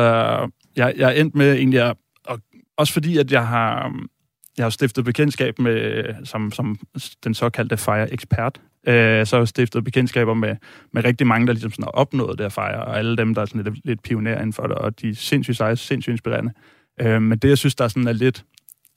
jeg, 0.77 0.95
jeg 0.97 1.09
er 1.09 1.21
endt 1.21 1.35
med 1.35 1.53
egentlig 1.53 1.81
at, 1.81 1.97
og 2.27 2.41
også 2.77 2.93
fordi, 2.93 3.19
at 3.19 3.33
jeg 3.33 3.47
har, 3.47 3.95
jeg 4.59 4.65
har 4.65 4.71
stiftet 4.71 5.05
bekendtskab 5.05 5.59
med, 5.59 6.05
som, 6.25 6.53
som 6.53 6.79
den 7.25 7.35
såkaldte 7.35 7.77
Fire-ekspert, 7.77 8.61
øh, 8.87 9.27
så 9.27 9.37
har 9.37 9.41
jeg 9.41 9.49
stiftet 9.49 9.85
bekendtskaber 9.85 10.35
med, 10.35 10.57
med 10.93 11.05
rigtig 11.05 11.27
mange, 11.27 11.47
der 11.47 11.53
ligesom 11.53 11.71
sådan 11.71 11.85
har 11.85 11.91
opnået 11.91 12.39
det 12.39 12.45
at 12.45 12.53
fejre, 12.53 12.85
og 12.85 12.99
alle 12.99 13.17
dem, 13.17 13.35
der 13.35 13.43
er 13.43 13.47
sådan 13.47 13.63
lidt, 13.63 13.87
lidt 13.87 14.03
pionerer 14.03 14.39
inden 14.39 14.53
for 14.53 14.67
det, 14.67 14.77
og 14.77 15.01
de 15.01 15.09
er 15.09 15.15
sindssygt 15.15 15.57
seje, 15.57 15.77
sindssygt 15.77 16.13
inspirerende. 16.13 16.53
Øh, 17.01 17.23
men 17.23 17.39
det, 17.39 17.49
jeg 17.49 17.59
synes, 17.59 17.75
der 17.75 17.85
er 17.85 17.89
sådan 17.89 18.09
er 18.09 18.13
lidt, 18.13 18.45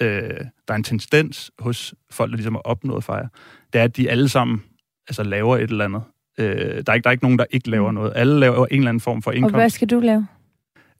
øh, 0.01 0.39
der 0.67 0.73
er 0.73 0.75
en 0.75 0.83
tendens 0.83 1.51
hos 1.59 1.95
folk, 2.11 2.31
der 2.31 2.35
ligesom 2.35 2.53
har 2.53 2.61
opnået 2.61 3.03
fejre, 3.03 3.29
det 3.73 3.79
er, 3.79 3.83
at 3.83 3.97
de 3.97 4.09
alle 4.09 4.29
sammen 4.29 4.63
altså, 5.07 5.23
laver 5.23 5.57
et 5.57 5.69
eller 5.69 5.85
andet. 5.85 6.01
Øh, 6.39 6.47
der, 6.47 6.83
er 6.87 6.93
ikke, 6.93 7.03
der 7.03 7.09
er 7.09 7.11
ikke 7.11 7.23
nogen, 7.23 7.39
der 7.39 7.45
ikke 7.51 7.69
laver 7.69 7.91
mm. 7.91 7.95
noget. 7.95 8.13
Alle 8.15 8.39
laver 8.39 8.65
en 8.65 8.77
eller 8.77 8.89
anden 8.89 9.01
form 9.01 9.21
for 9.21 9.31
indkomst. 9.31 9.53
Og 9.53 9.59
hvad 9.59 9.69
skal 9.69 9.89
du 9.89 9.99
lave? 9.99 10.27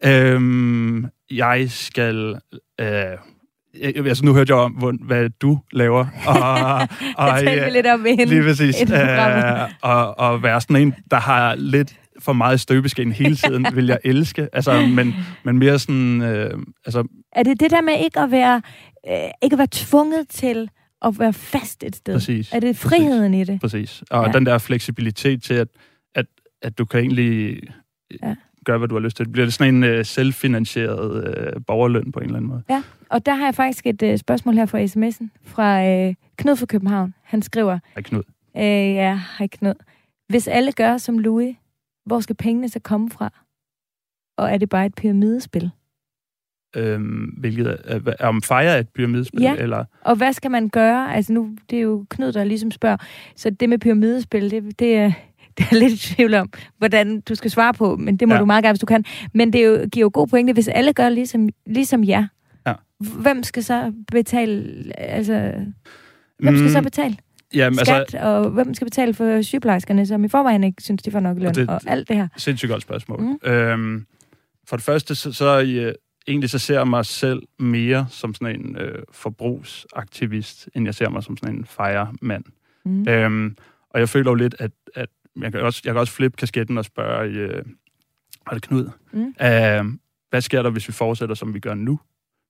Øhm, 0.05 1.05
jeg 1.31 1.65
skal... 1.69 2.39
Øh, 2.81 2.87
altså 3.81 4.25
nu 4.25 4.33
hørte 4.33 4.53
jeg 4.53 4.61
om, 4.61 4.71
hvad 5.01 5.29
du 5.29 5.59
laver. 5.71 6.05
Og, 6.27 6.75
og, 7.17 7.27
jeg 7.27 7.43
talte 7.43 7.73
lidt 7.73 7.87
om 7.87 8.05
hende. 8.05 8.25
Lige 8.25 8.43
præcis. 8.43 8.81
Øh, 8.81 8.89
og, 9.81 10.19
og 10.19 10.43
være 10.43 10.61
sådan 10.61 10.75
en, 10.75 10.95
der 11.11 11.19
har 11.19 11.55
lidt 11.55 11.95
for 12.19 12.34
meget 12.34 12.60
støbeskeen 12.60 13.12
hele 13.12 13.36
tiden, 13.36 13.67
vil 13.74 13.86
jeg 13.86 14.00
elske. 14.03 14.50
Altså, 14.53 14.81
men, 14.81 15.13
men 15.43 15.57
mere 15.57 15.79
sådan... 15.79 16.22
Øh, 16.22 16.60
altså, 16.86 17.07
er 17.31 17.43
det 17.43 17.60
det 17.60 17.72
der 17.72 17.81
med 17.81 17.93
ikke 18.03 18.19
at 18.19 18.31
være, 18.31 18.62
øh, 19.10 19.29
ikke 19.43 19.53
at 19.53 19.57
være 19.57 19.67
tvunget 19.72 20.27
til 20.29 20.69
at 21.01 21.19
være 21.19 21.34
fast 21.34 21.84
et 21.84 21.95
sted? 21.95 22.13
Præcis. 22.13 22.53
Er 22.53 22.60
det 22.60 22.77
friheden 22.77 23.31
præcis, 23.31 23.50
i 23.50 23.51
det? 23.51 23.62
Præcis. 23.62 24.03
Og 24.12 24.25
ja. 24.25 24.31
den 24.31 24.45
der 24.45 24.57
fleksibilitet 24.57 25.43
til, 25.43 25.53
at, 25.53 25.67
at, 26.15 26.25
at 26.62 26.77
du 26.77 26.86
kan 26.86 27.00
egentlig 27.00 27.60
ja. 28.24 28.36
gøre, 28.65 28.77
hvad 28.77 28.88
du 28.88 28.95
har 28.95 29.01
lyst 29.01 29.17
til. 29.17 29.25
Det 29.25 29.34
bliver 29.34 29.50
sådan 29.50 29.75
en 29.75 29.84
øh, 29.84 30.05
selvfinansieret 30.05 31.27
øh, 31.27 31.62
borgerløn 31.67 32.12
på 32.12 32.19
en 32.19 32.25
eller 32.25 32.38
anden 32.38 32.50
måde. 32.50 32.63
Ja, 32.69 32.84
og 33.10 33.25
der 33.25 33.36
har 33.36 33.45
jeg 33.45 33.55
faktisk 33.55 33.88
et 33.88 34.03
øh, 34.03 34.17
spørgsmål 34.17 34.55
her 34.55 34.65
fra 34.65 34.84
sms'en 34.84 35.27
fra 35.43 35.86
øh, 35.86 36.13
Knud 36.38 36.55
fra 36.55 36.65
København. 36.65 37.13
Han 37.24 37.41
skriver... 37.41 37.79
Hej 37.95 38.01
Knud. 38.01 38.24
Øh, 38.57 38.63
ja, 38.95 39.19
hej 39.38 39.48
Knud. 39.48 39.74
Hvis 40.29 40.48
alle 40.48 40.72
gør 40.72 40.98
som 40.98 41.19
Louis, 41.19 41.55
hvor 42.05 42.19
skal 42.19 42.35
pengene 42.35 42.69
så 42.69 42.79
komme 42.79 43.09
fra? 43.09 43.29
Og 44.38 44.51
er 44.51 44.57
det 44.57 44.69
bare 44.69 44.85
et 44.85 44.95
pyramidespil? 44.95 45.71
Øhm, 46.75 47.33
hvilket 47.38 47.67
er, 47.67 48.00
er 48.19 48.27
om 48.27 48.41
fejre 48.41 48.79
et 48.79 48.89
pyramidespil? 48.89 49.41
Ja, 49.41 49.55
eller? 49.55 49.85
og 50.01 50.15
hvad 50.15 50.33
skal 50.33 50.51
man 50.51 50.69
gøre? 50.69 51.15
Altså 51.15 51.33
nu, 51.33 51.55
det 51.69 51.77
er 51.77 51.81
jo 51.81 52.05
Knud, 52.09 52.31
der 52.31 52.43
ligesom 52.43 52.71
spørger. 52.71 52.97
Så 53.35 53.50
det 53.50 53.69
med 53.69 53.79
pyramidespil, 53.79 54.51
det, 54.51 54.79
det 54.79 54.95
er, 54.95 55.12
det 55.57 55.65
er 55.71 55.75
lidt 55.75 55.93
i 55.93 56.13
tvivl 56.13 56.33
om, 56.33 56.50
hvordan 56.77 57.21
du 57.21 57.35
skal 57.35 57.51
svare 57.51 57.74
på, 57.74 57.95
men 57.95 58.17
det 58.17 58.27
må 58.27 58.33
ja. 58.33 58.39
du 58.39 58.45
meget 58.45 58.63
gerne, 58.63 58.74
hvis 58.74 58.79
du 58.79 58.85
kan. 58.85 59.05
Men 59.33 59.53
det 59.53 59.62
er 59.62 59.65
jo, 59.65 59.88
giver 59.91 60.05
jo 60.05 60.12
god 60.13 60.27
pointe, 60.27 60.53
hvis 60.53 60.67
alle 60.67 60.93
gør 60.93 61.09
ligesom, 61.09 61.50
ligesom 61.65 62.03
jer. 62.03 62.27
Ja. 62.67 62.74
Hvem 63.00 63.43
skal 63.43 63.63
så 63.63 63.93
betale, 64.12 65.00
altså... 65.00 65.53
Hvem 66.39 66.55
skal 66.55 66.67
mm. 66.67 66.74
så 66.74 66.81
betale? 66.81 67.17
Jamen, 67.53 67.79
altså- 67.79 67.85
skat, 67.85 67.99
altså, 67.99 68.19
og 68.19 68.49
hvem 68.49 68.73
skal 68.73 68.85
betale 68.85 69.13
for 69.13 69.41
sygeplejerskerne, 69.41 70.05
som 70.05 70.23
i 70.23 70.27
forvejen 70.27 70.63
ikke 70.63 70.83
synes, 70.83 71.03
de 71.03 71.11
får 71.11 71.19
nok 71.19 71.37
løn, 71.37 71.47
og, 71.47 71.55
det, 71.55 71.69
og 71.69 71.81
alt 71.88 72.08
det 72.08 72.15
her? 72.15 72.27
Sindssygt 72.38 72.71
godt 72.71 72.81
spørgsmål. 72.81 73.21
Mm. 73.21 73.49
Øhm, 73.49 74.05
for 74.67 74.75
det 74.75 74.86
første, 74.86 75.15
så, 75.15 75.34
så 75.34 75.60
uh, 75.60 75.93
egentlig 76.27 76.49
så 76.49 76.60
ser 76.60 76.77
jeg 76.77 76.88
mig 76.88 77.05
selv 77.05 77.43
mere 77.60 78.08
som 78.10 78.34
sådan 78.34 78.60
en 78.60 78.75
uh, 78.75 79.03
forbrugsaktivist, 79.12 80.69
end 80.75 80.86
jeg 80.86 80.95
ser 80.95 81.10
mig 81.10 81.23
som 81.23 81.38
sådan 81.38 81.55
en 81.55 81.65
fejremand. 81.65 82.43
Mm. 82.86 83.08
Øhm, 83.08 83.58
og 83.89 83.99
jeg 83.99 84.10
føler 84.10 84.31
jo 84.31 84.36
lidt, 84.36 84.55
at, 84.60 84.71
at 84.95 85.10
jeg, 85.41 85.51
kan 85.51 85.62
også, 85.62 85.81
jeg 85.86 85.93
kan 85.93 85.99
også 85.99 86.13
flippe 86.13 86.38
kasketten 86.38 86.77
og 86.77 86.86
spørge, 86.86 87.45
uh, 87.45 87.62
er 88.51 88.53
det 88.53 88.62
Knud? 88.62 88.89
Mm. 89.12 89.21
Uh, 89.21 89.97
hvad 90.29 90.41
sker 90.41 90.62
der, 90.62 90.69
hvis 90.69 90.88
vi 90.88 90.93
fortsætter, 90.93 91.36
som 91.36 91.53
vi 91.53 91.60
gør 91.60 91.73
nu? 91.73 91.99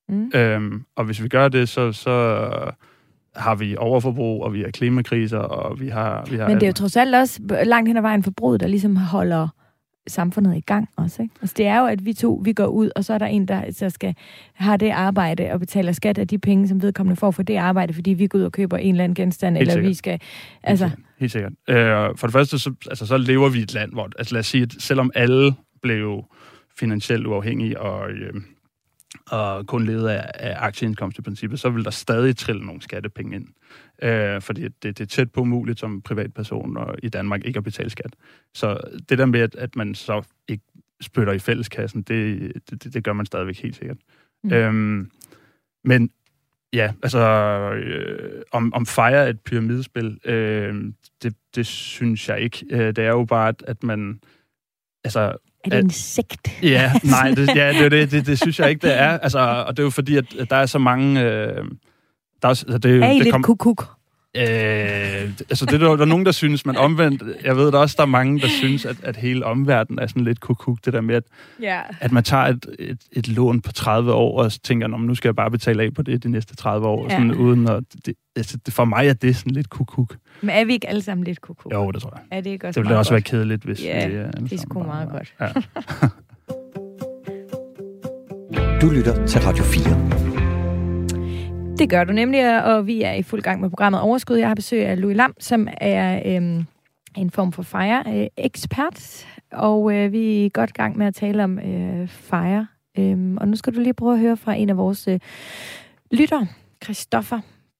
Mm. 0.09 0.31
Øhm, 0.35 0.85
og 0.95 1.05
hvis 1.05 1.23
vi 1.23 1.27
gør 1.27 1.47
det, 1.47 1.69
så, 1.69 1.91
så 1.91 2.47
har 3.35 3.55
vi 3.55 3.75
overforbrug, 3.77 4.43
og 4.43 4.53
vi 4.53 4.61
har 4.61 4.69
klimakriser, 4.69 5.37
og 5.37 5.79
vi 5.79 5.87
har... 5.87 6.27
Vi 6.29 6.37
har 6.37 6.47
Men 6.47 6.55
det 6.55 6.63
er 6.63 6.67
jo 6.67 6.73
trods 6.73 6.95
alt 6.95 7.15
også 7.15 7.39
langt 7.63 7.89
hen 7.89 7.97
ad 7.97 8.01
vejen 8.01 8.23
forbruget, 8.23 8.59
der 8.59 8.67
ligesom 8.67 8.95
holder 8.95 9.47
samfundet 10.07 10.57
i 10.57 10.59
gang 10.59 10.89
også, 10.95 11.21
ikke? 11.21 11.35
Altså 11.41 11.53
det 11.57 11.67
er 11.67 11.79
jo, 11.79 11.85
at 11.85 12.05
vi 12.05 12.13
to, 12.13 12.41
vi 12.43 12.53
går 12.53 12.65
ud, 12.65 12.89
og 12.95 13.05
så 13.05 13.13
er 13.13 13.17
der 13.17 13.25
en, 13.25 13.47
der 13.47 13.71
så 13.71 13.89
skal 13.89 14.15
have 14.53 14.77
det 14.77 14.89
arbejde 14.89 15.51
og 15.51 15.59
betaler 15.59 15.91
skat 15.91 16.17
af 16.17 16.27
de 16.27 16.37
penge, 16.37 16.67
som 16.67 16.81
vedkommende 16.81 17.15
får 17.15 17.31
for 17.31 17.43
det 17.43 17.55
arbejde, 17.55 17.93
fordi 17.93 18.13
vi 18.13 18.27
går 18.27 18.39
ud 18.39 18.43
og 18.43 18.51
køber 18.51 18.77
en 18.77 18.89
eller 18.89 19.03
anden 19.03 19.15
genstand, 19.15 19.57
Helt 19.57 19.61
eller 19.61 19.73
sikkert. 19.73 19.89
vi 19.89 19.93
skal... 19.93 20.19
Altså... 20.63 20.85
Helt 21.19 21.31
sikkert. 21.31 21.53
Helt 21.67 21.67
sikkert. 21.67 22.11
Øh, 22.11 22.17
for 22.17 22.27
det 22.27 22.33
første, 22.33 22.59
så, 22.59 22.73
altså, 22.89 23.05
så 23.05 23.17
lever 23.17 23.49
vi 23.49 23.59
i 23.59 23.61
et 23.61 23.73
land, 23.73 23.91
hvor... 23.91 24.09
Altså 24.17 24.33
lad 24.33 24.39
os 24.39 24.47
sige, 24.47 24.63
at 24.63 24.75
selvom 24.79 25.11
alle 25.15 25.53
blev 25.81 26.23
finansielt 26.79 27.27
uafhængige 27.27 27.81
og... 27.81 28.09
Øh, 28.09 28.33
og 29.31 29.67
kun 29.67 29.85
levede 29.85 30.13
af, 30.13 30.31
af 30.33 30.65
aktieindkomst 30.65 31.17
i 31.17 31.21
princippet, 31.21 31.59
så 31.59 31.69
vil 31.69 31.83
der 31.83 31.89
stadig 31.89 32.37
trille 32.37 32.65
nogle 32.65 32.81
skattepenge 32.81 33.35
ind. 33.35 33.47
Øh, 34.01 34.41
fordi 34.41 34.61
det, 34.61 34.83
det 34.83 35.01
er 35.01 35.05
tæt 35.05 35.31
på 35.31 35.41
umuligt 35.41 35.79
som 35.79 36.01
privatperson 36.01 36.77
og 36.77 36.95
i 37.03 37.09
Danmark 37.09 37.45
ikke 37.45 37.57
at 37.57 37.63
betale 37.63 37.89
skat. 37.89 38.15
Så 38.53 38.79
det 39.09 39.17
der 39.17 39.25
med, 39.25 39.39
at, 39.39 39.55
at 39.55 39.75
man 39.75 39.95
så 39.95 40.21
ikke 40.47 40.63
spytter 41.01 41.33
i 41.33 41.39
fælleskassen, 41.39 42.01
det, 42.01 42.53
det, 42.69 42.93
det 42.93 43.03
gør 43.03 43.13
man 43.13 43.25
stadigvæk 43.25 43.61
helt 43.61 43.75
sikkert. 43.75 43.97
Mm. 44.43 44.53
Øhm, 44.53 45.11
men 45.83 46.09
ja, 46.73 46.93
altså 47.03 47.19
øh, 47.73 48.41
om, 48.51 48.73
om 48.73 48.85
fejre 48.85 49.29
et 49.29 49.39
pyramidespil, 49.41 50.19
øh, 50.25 50.93
det, 51.23 51.35
det 51.55 51.65
synes 51.65 52.29
jeg 52.29 52.39
ikke. 52.39 52.65
Øh, 52.71 52.87
det 52.87 52.97
er 52.97 53.09
jo 53.09 53.25
bare, 53.25 53.47
at, 53.47 53.63
at 53.67 53.83
man 53.83 54.19
altså 55.03 55.37
er 55.65 55.75
det 55.75 55.83
en 55.83 55.89
sekt? 55.89 56.47
Ja, 56.63 56.91
nej, 57.03 57.31
det, 57.31 57.55
ja, 57.55 57.73
det, 57.83 57.91
det, 57.91 58.11
det, 58.11 58.27
det 58.27 58.39
synes 58.39 58.59
jeg 58.59 58.69
ikke, 58.69 58.87
det 58.87 58.99
er. 58.99 59.17
Altså, 59.17 59.39
og 59.39 59.77
det 59.77 59.83
er 59.83 59.85
jo 59.85 59.89
fordi, 59.89 60.17
at 60.17 60.25
der 60.49 60.55
er 60.55 60.65
så 60.65 60.79
mange... 60.79 61.21
Øh, 61.21 61.65
der 62.41 62.47
er, 62.47 62.49
altså, 62.49 62.77
det, 62.77 63.03
er 63.03 63.09
I 63.09 63.15
det 63.15 63.23
lidt 63.23 63.33
kom, 63.33 63.43
kukuk? 63.43 63.94
Øh, 64.35 65.31
altså, 65.49 65.65
det 65.65 65.73
er 65.73 65.77
der, 65.77 65.95
der 65.95 66.01
er 66.01 66.05
nogen, 66.05 66.25
der 66.25 66.31
synes, 66.31 66.65
men 66.65 66.77
omvendt, 66.77 67.23
jeg 67.43 67.57
ved 67.57 67.71
der 67.71 67.77
også, 67.77 67.95
der 67.97 68.03
er 68.03 68.07
mange, 68.07 68.39
der 68.39 68.47
synes, 68.47 68.85
at, 68.85 68.95
at 69.03 69.15
hele 69.15 69.45
omverdenen 69.45 69.99
er 69.99 70.07
sådan 70.07 70.23
lidt 70.23 70.39
kukuk. 70.39 70.77
Det 70.85 70.93
der 70.93 71.01
med, 71.01 71.15
at, 71.15 71.23
yeah. 71.63 71.83
at 71.99 72.11
man 72.11 72.23
tager 72.23 72.43
et, 72.43 72.65
et, 72.79 72.97
et 73.11 73.27
lån 73.27 73.61
på 73.61 73.71
30 73.71 74.13
år, 74.13 74.41
og 74.41 74.51
tænker, 74.63 74.87
nu 74.87 75.15
skal 75.15 75.27
jeg 75.27 75.35
bare 75.35 75.51
betale 75.51 75.83
af 75.83 75.93
på 75.93 76.01
det 76.01 76.23
de 76.23 76.29
næste 76.29 76.55
30 76.55 76.87
år, 76.87 77.01
yeah. 77.01 77.11
sådan, 77.11 77.31
uden 77.31 77.69
at... 77.69 77.83
Det, 78.05 78.13
altså, 78.35 78.57
det, 78.65 78.73
for 78.73 78.85
mig 78.85 79.07
er 79.07 79.13
det 79.13 79.35
sådan 79.35 79.51
lidt 79.51 79.69
kukuk. 79.69 80.15
Men 80.41 80.49
er 80.49 80.65
vi 80.65 80.73
ikke 80.73 80.89
alle 80.89 81.01
sammen 81.01 81.23
lidt 81.23 81.41
kukuk? 81.41 81.73
Jo, 81.73 81.91
det 81.91 82.01
tror 82.01 82.13
jeg. 82.15 82.37
Er 82.37 82.41
det 82.41 82.49
ikke 82.49 82.67
også 82.67 82.79
Det 82.79 82.87
ville 82.87 82.97
også 82.97 83.11
godt? 83.11 83.33
være 83.33 83.39
kedeligt, 83.39 83.63
hvis 83.63 83.81
yeah, 83.85 84.11
vi... 84.11 84.15
Ja, 84.15 84.23
det 84.23 84.53
er 84.53 84.57
sgu 84.57 84.83
meget 84.83 85.09
godt. 85.09 85.33
Ja. 85.39 85.47
du 88.81 88.89
lytter 88.89 89.25
til 89.25 89.41
Radio 89.41 89.63
4. 89.63 90.24
Det 91.79 91.89
gør 91.89 92.03
du 92.03 92.13
nemlig, 92.13 92.63
og 92.63 92.87
vi 92.87 93.01
er 93.01 93.13
i 93.13 93.23
fuld 93.23 93.41
gang 93.41 93.61
med 93.61 93.69
programmet 93.69 94.01
Overskud. 94.01 94.37
Jeg 94.37 94.47
har 94.47 94.55
besøg 94.55 94.85
af 94.85 95.01
Louis 95.01 95.17
Lam, 95.17 95.33
som 95.39 95.67
er 95.81 96.21
øhm, 96.25 96.65
en 97.15 97.31
form 97.31 97.51
for 97.51 97.63
FIRE-ekspert, 97.63 99.25
øh, 99.53 99.59
og 99.59 99.95
øh, 99.95 100.11
vi 100.11 100.45
er 100.45 100.49
godt 100.49 100.73
gang 100.73 100.97
med 100.97 101.07
at 101.07 101.15
tale 101.15 101.43
om 101.43 101.59
øh, 101.59 102.07
FIRE. 102.07 102.67
Øhm, 102.97 103.37
og 103.37 103.47
nu 103.47 103.55
skal 103.55 103.75
du 103.75 103.79
lige 103.79 103.93
prøve 103.93 104.13
at 104.13 104.19
høre 104.19 104.37
fra 104.37 104.53
en 104.53 104.69
af 104.69 104.77
vores 104.77 105.07
øh, 105.07 105.19
lytter, 106.11 106.45
Christoffer 106.83 107.39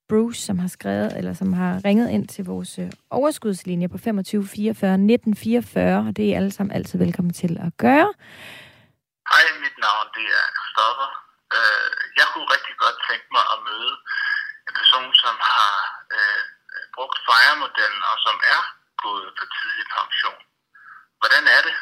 Bruce, 0.10 0.42
som 0.42 0.60
har 0.60 0.68
skrevet, 0.68 1.18
eller 1.18 1.34
som 1.34 1.54
har 1.54 1.86
ringet 1.86 2.10
ind 2.10 2.28
til 2.28 2.46
vores 2.46 2.80
øh, 2.80 2.92
overskudslinje 3.10 3.88
på 3.88 3.98
25 3.98 4.48
44 4.48 4.98
19 4.98 5.36
44, 5.36 6.08
og 6.08 6.18
det 6.18 6.26
er 6.26 6.30
I 6.30 6.34
alle 6.34 6.52
sammen 6.52 6.76
altid 6.76 7.00
velkommen 7.00 7.34
til 7.34 7.58
at 7.62 7.78
gøre. 7.78 8.14
Hej, 9.32 9.44
mit 9.64 9.78
navn 9.86 10.08
det 10.16 10.26
er 10.40 10.46
Christoffer. 10.58 11.25
Øh, 11.56 11.92
jeg 12.20 12.26
kunne 12.32 12.54
rigtig 12.56 12.76
godt 12.84 12.98
tænke 13.10 13.28
mig 13.36 13.44
at 13.54 13.60
møde 13.68 13.94
en 14.68 14.74
person, 14.80 15.10
som 15.24 15.36
har 15.52 15.70
øh, 16.16 16.44
brugt 16.96 17.18
FIRE-modellen 17.28 18.04
og 18.12 18.18
som 18.26 18.38
er 18.56 18.62
gået 19.06 19.30
på 19.38 19.44
tidlig 19.58 19.86
pension. 19.98 20.42
Hvordan 21.20 21.44
er 21.56 21.62
det? 21.68 21.76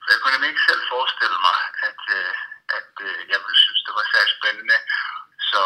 For 0.00 0.08
jeg 0.10 0.18
kunne 0.20 0.34
nemlig 0.34 0.50
ikke 0.52 0.68
selv 0.68 0.82
forestille 0.94 1.38
mig, 1.48 1.58
at, 1.88 2.00
øh, 2.18 2.34
at 2.78 2.92
øh, 3.08 3.18
jeg 3.32 3.38
ville 3.44 3.60
synes, 3.64 3.80
det 3.86 3.94
var 3.98 4.06
særlig 4.12 4.32
spændende. 4.38 4.78
Så 5.50 5.62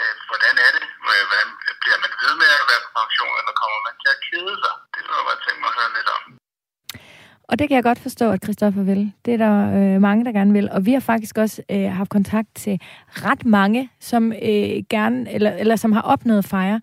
øh, 0.00 0.14
hvordan 0.28 0.54
er 0.66 0.70
det? 0.76 0.84
Hvordan, 1.04 1.48
bliver 1.82 1.98
man 2.04 2.12
ved 2.22 2.34
med 2.42 2.50
at 2.60 2.68
være 2.70 2.84
på 2.84 2.90
pension, 3.00 3.34
eller 3.40 3.54
kommer 3.62 3.80
man 3.86 3.96
til 4.02 4.10
at 4.14 4.22
kede 4.28 4.54
sig? 4.62 4.74
Det 4.94 5.00
var 5.08 5.16
jeg 5.18 5.26
godt 5.28 5.42
tænke 5.44 5.60
mig 5.60 5.70
at 5.72 5.78
høre 5.80 5.96
lidt 5.98 6.10
om. 6.16 6.22
Og 7.48 7.58
det 7.58 7.68
kan 7.68 7.74
jeg 7.74 7.82
godt 7.82 7.98
forstå, 7.98 8.30
at 8.30 8.42
Christoffer 8.44 8.82
vil. 8.82 9.12
Det 9.24 9.34
er 9.34 9.38
der 9.38 9.94
øh, 9.94 10.00
mange, 10.00 10.24
der 10.24 10.32
gerne 10.32 10.52
vil. 10.52 10.70
Og 10.70 10.86
vi 10.86 10.92
har 10.92 11.00
faktisk 11.00 11.38
også 11.38 11.62
øh, 11.70 11.90
haft 11.90 12.10
kontakt 12.10 12.48
til 12.54 12.80
ret 13.08 13.46
mange, 13.46 13.88
som 14.00 14.32
øh, 14.32 14.82
gerne, 14.88 15.32
eller, 15.32 15.50
eller 15.50 15.76
som 15.76 15.92
har 15.92 16.00
opnået 16.00 16.44
fejre. 16.44 16.80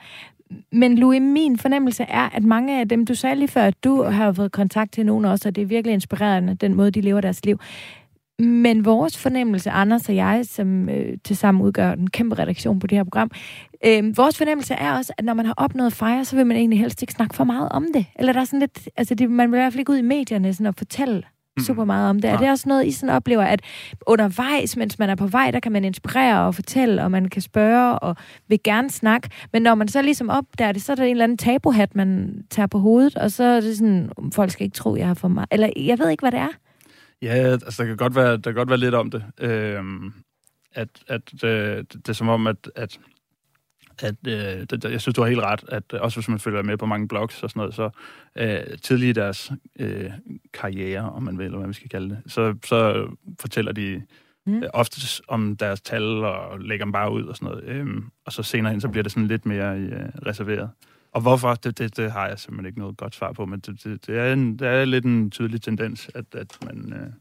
Men 0.71 0.97
Louis, 0.97 1.21
min 1.21 1.57
fornemmelse 1.57 2.03
er, 2.03 2.29
at 2.29 2.43
mange 2.43 2.79
af 2.79 2.89
dem, 2.89 3.05
du 3.05 3.15
sagde 3.15 3.35
lige 3.35 3.47
før, 3.47 3.63
at 3.63 3.83
du 3.83 4.03
har 4.03 4.33
fået 4.33 4.51
kontakt 4.51 4.91
til 4.91 5.05
nogen 5.05 5.25
også, 5.25 5.49
og 5.49 5.55
det 5.55 5.61
er 5.61 5.65
virkelig 5.65 5.93
inspirerende, 5.93 6.53
den 6.53 6.73
måde, 6.73 6.91
de 6.91 7.01
lever 7.01 7.21
deres 7.21 7.45
liv. 7.45 7.59
Men 8.39 8.85
vores 8.85 9.17
fornemmelse, 9.17 9.71
Anders 9.71 10.09
og 10.09 10.15
jeg, 10.15 10.41
som 10.43 10.89
øh, 10.89 11.17
til 11.23 11.37
sammen 11.37 11.63
udgør 11.63 11.91
en 11.91 12.09
kæmpe 12.09 12.39
redaktion 12.39 12.79
på 12.79 12.87
det 12.87 12.97
her 12.97 13.03
program, 13.03 13.31
øh, 13.85 14.17
vores 14.17 14.37
fornemmelse 14.37 14.73
er 14.73 14.97
også, 14.97 15.13
at 15.17 15.25
når 15.25 15.33
man 15.33 15.45
har 15.45 15.53
opnået 15.57 15.93
fejre, 15.93 16.25
så 16.25 16.35
vil 16.35 16.45
man 16.45 16.57
egentlig 16.57 16.79
helst 16.79 17.01
ikke 17.01 17.13
snakke 17.13 17.35
for 17.35 17.43
meget 17.43 17.69
om 17.69 17.85
det. 17.93 18.05
Eller 18.15 18.33
der 18.33 18.39
er 18.39 18.45
sådan 18.45 18.59
lidt, 18.59 18.89
altså 18.97 19.15
det, 19.15 19.31
man 19.31 19.51
vil 19.51 19.57
i 19.57 19.61
hvert 19.61 19.73
fald 19.73 19.79
ikke 19.79 19.91
ud 19.91 19.97
i 19.97 20.01
medierne 20.01 20.53
sådan 20.53 20.65
at 20.65 20.77
fortælle 20.77 21.23
mm. 21.57 21.63
super 21.63 21.85
meget 21.85 22.09
om 22.09 22.19
det. 22.19 22.29
Er 22.29 22.37
det 22.37 22.49
også 22.49 22.69
noget, 22.69 22.85
I 22.87 22.91
sådan 22.91 23.15
oplever, 23.15 23.43
at 23.43 23.61
undervejs, 24.07 24.77
mens 24.77 24.99
man 24.99 25.09
er 25.09 25.15
på 25.15 25.27
vej, 25.27 25.51
der 25.51 25.59
kan 25.59 25.71
man 25.71 25.83
inspirere 25.83 26.45
og 26.45 26.55
fortælle, 26.55 27.03
og 27.03 27.11
man 27.11 27.29
kan 27.29 27.41
spørge 27.41 27.99
og 27.99 28.15
vil 28.47 28.59
gerne 28.63 28.89
snakke. 28.89 29.29
Men 29.53 29.61
når 29.61 29.75
man 29.75 29.87
så 29.87 30.01
ligesom 30.01 30.29
opdager 30.29 30.71
det, 30.71 30.81
så 30.81 30.91
er 30.91 30.95
der 30.95 31.03
en 31.03 31.11
eller 31.11 31.23
anden 31.23 31.37
tabuhat, 31.37 31.95
man 31.95 32.41
tager 32.49 32.67
på 32.67 32.79
hovedet, 32.79 33.15
og 33.15 33.31
så 33.31 33.43
er 33.43 33.61
det 33.61 33.77
sådan, 33.77 34.09
folk 34.33 34.51
skal 34.51 34.63
ikke 34.63 34.75
tro, 34.75 34.95
jeg 34.95 35.07
har 35.07 35.13
for 35.13 35.27
meget. 35.27 35.47
Eller 35.51 35.69
jeg 35.75 35.99
ved 35.99 36.09
ikke, 36.09 36.21
hvad 36.21 36.31
det 36.31 36.39
er. 36.39 36.49
Ja, 37.21 37.33
altså 37.33 37.83
der 37.83 37.87
kan 37.87 37.97
godt 37.97 38.15
være, 38.15 38.31
der 38.31 38.41
kan 38.41 38.53
godt 38.53 38.69
være 38.69 38.77
lidt 38.77 38.95
om 38.95 39.11
det. 39.11 39.23
Øhm, 39.39 40.13
at, 40.73 40.89
at 41.07 41.43
øh, 41.43 41.77
det, 41.77 41.93
det 41.93 42.09
er 42.09 42.13
som 42.13 42.29
om, 42.29 42.47
at, 42.47 42.71
at 42.75 42.99
at 43.99 44.15
øh, 44.27 44.65
det, 44.69 44.83
jeg 44.83 45.01
synes, 45.01 45.15
du 45.15 45.21
har 45.21 45.29
helt 45.29 45.41
ret, 45.41 45.63
at 45.67 45.83
øh, 45.93 46.01
også 46.01 46.17
hvis 46.17 46.29
man 46.29 46.39
følger 46.39 46.63
med 46.63 46.77
på 46.77 46.85
mange 46.85 47.07
blogs 47.07 47.43
og 47.43 47.49
sådan 47.49 47.59
noget, 47.59 47.75
så 47.75 47.89
øh, 48.35 48.77
tidligt 48.81 49.17
i 49.17 49.21
deres 49.21 49.51
øh, 49.79 50.11
karriere, 50.53 51.11
om 51.11 51.23
man 51.23 51.37
vil, 51.37 51.45
eller 51.45 51.57
hvad 51.57 51.67
vi 51.67 51.73
skal 51.73 51.89
kalde 51.89 52.09
det, 52.09 52.31
så, 52.31 52.55
så 52.65 53.07
fortæller 53.39 53.71
de 53.71 54.01
mm. 54.45 54.63
øh, 54.63 54.69
ofte 54.73 55.23
om 55.27 55.57
deres 55.57 55.81
tal 55.81 56.03
og 56.03 56.59
lægger 56.59 56.85
dem 56.85 56.91
bare 56.91 57.11
ud 57.11 57.23
og 57.23 57.35
sådan 57.35 57.47
noget. 57.47 57.63
Øhm, 57.63 58.05
og 58.25 58.33
så 58.33 58.43
senere 58.43 58.71
hen, 58.71 58.81
så 58.81 58.89
bliver 58.89 59.03
det 59.03 59.11
sådan 59.11 59.27
lidt 59.27 59.45
mere 59.45 59.77
øh, 59.77 60.09
reserveret. 60.25 60.69
Og 61.13 61.21
hvorfor, 61.21 61.53
det, 61.53 61.77
det, 61.77 61.97
det 61.97 62.11
har 62.11 62.27
jeg 62.27 62.39
simpelthen 62.39 62.65
ikke 62.65 62.79
noget 62.79 62.97
godt 62.97 63.15
svar 63.15 63.31
på, 63.31 63.45
men 63.45 63.59
det, 63.59 63.83
det, 63.83 64.07
det, 64.07 64.19
er, 64.19 64.33
en, 64.33 64.59
det 64.59 64.67
er 64.67 64.85
lidt 64.85 65.05
en 65.05 65.31
tydelig 65.31 65.61
tendens, 65.61 66.09
at, 66.15 66.35
at 66.35 66.57
man 66.65 66.93
øh, 66.93 67.13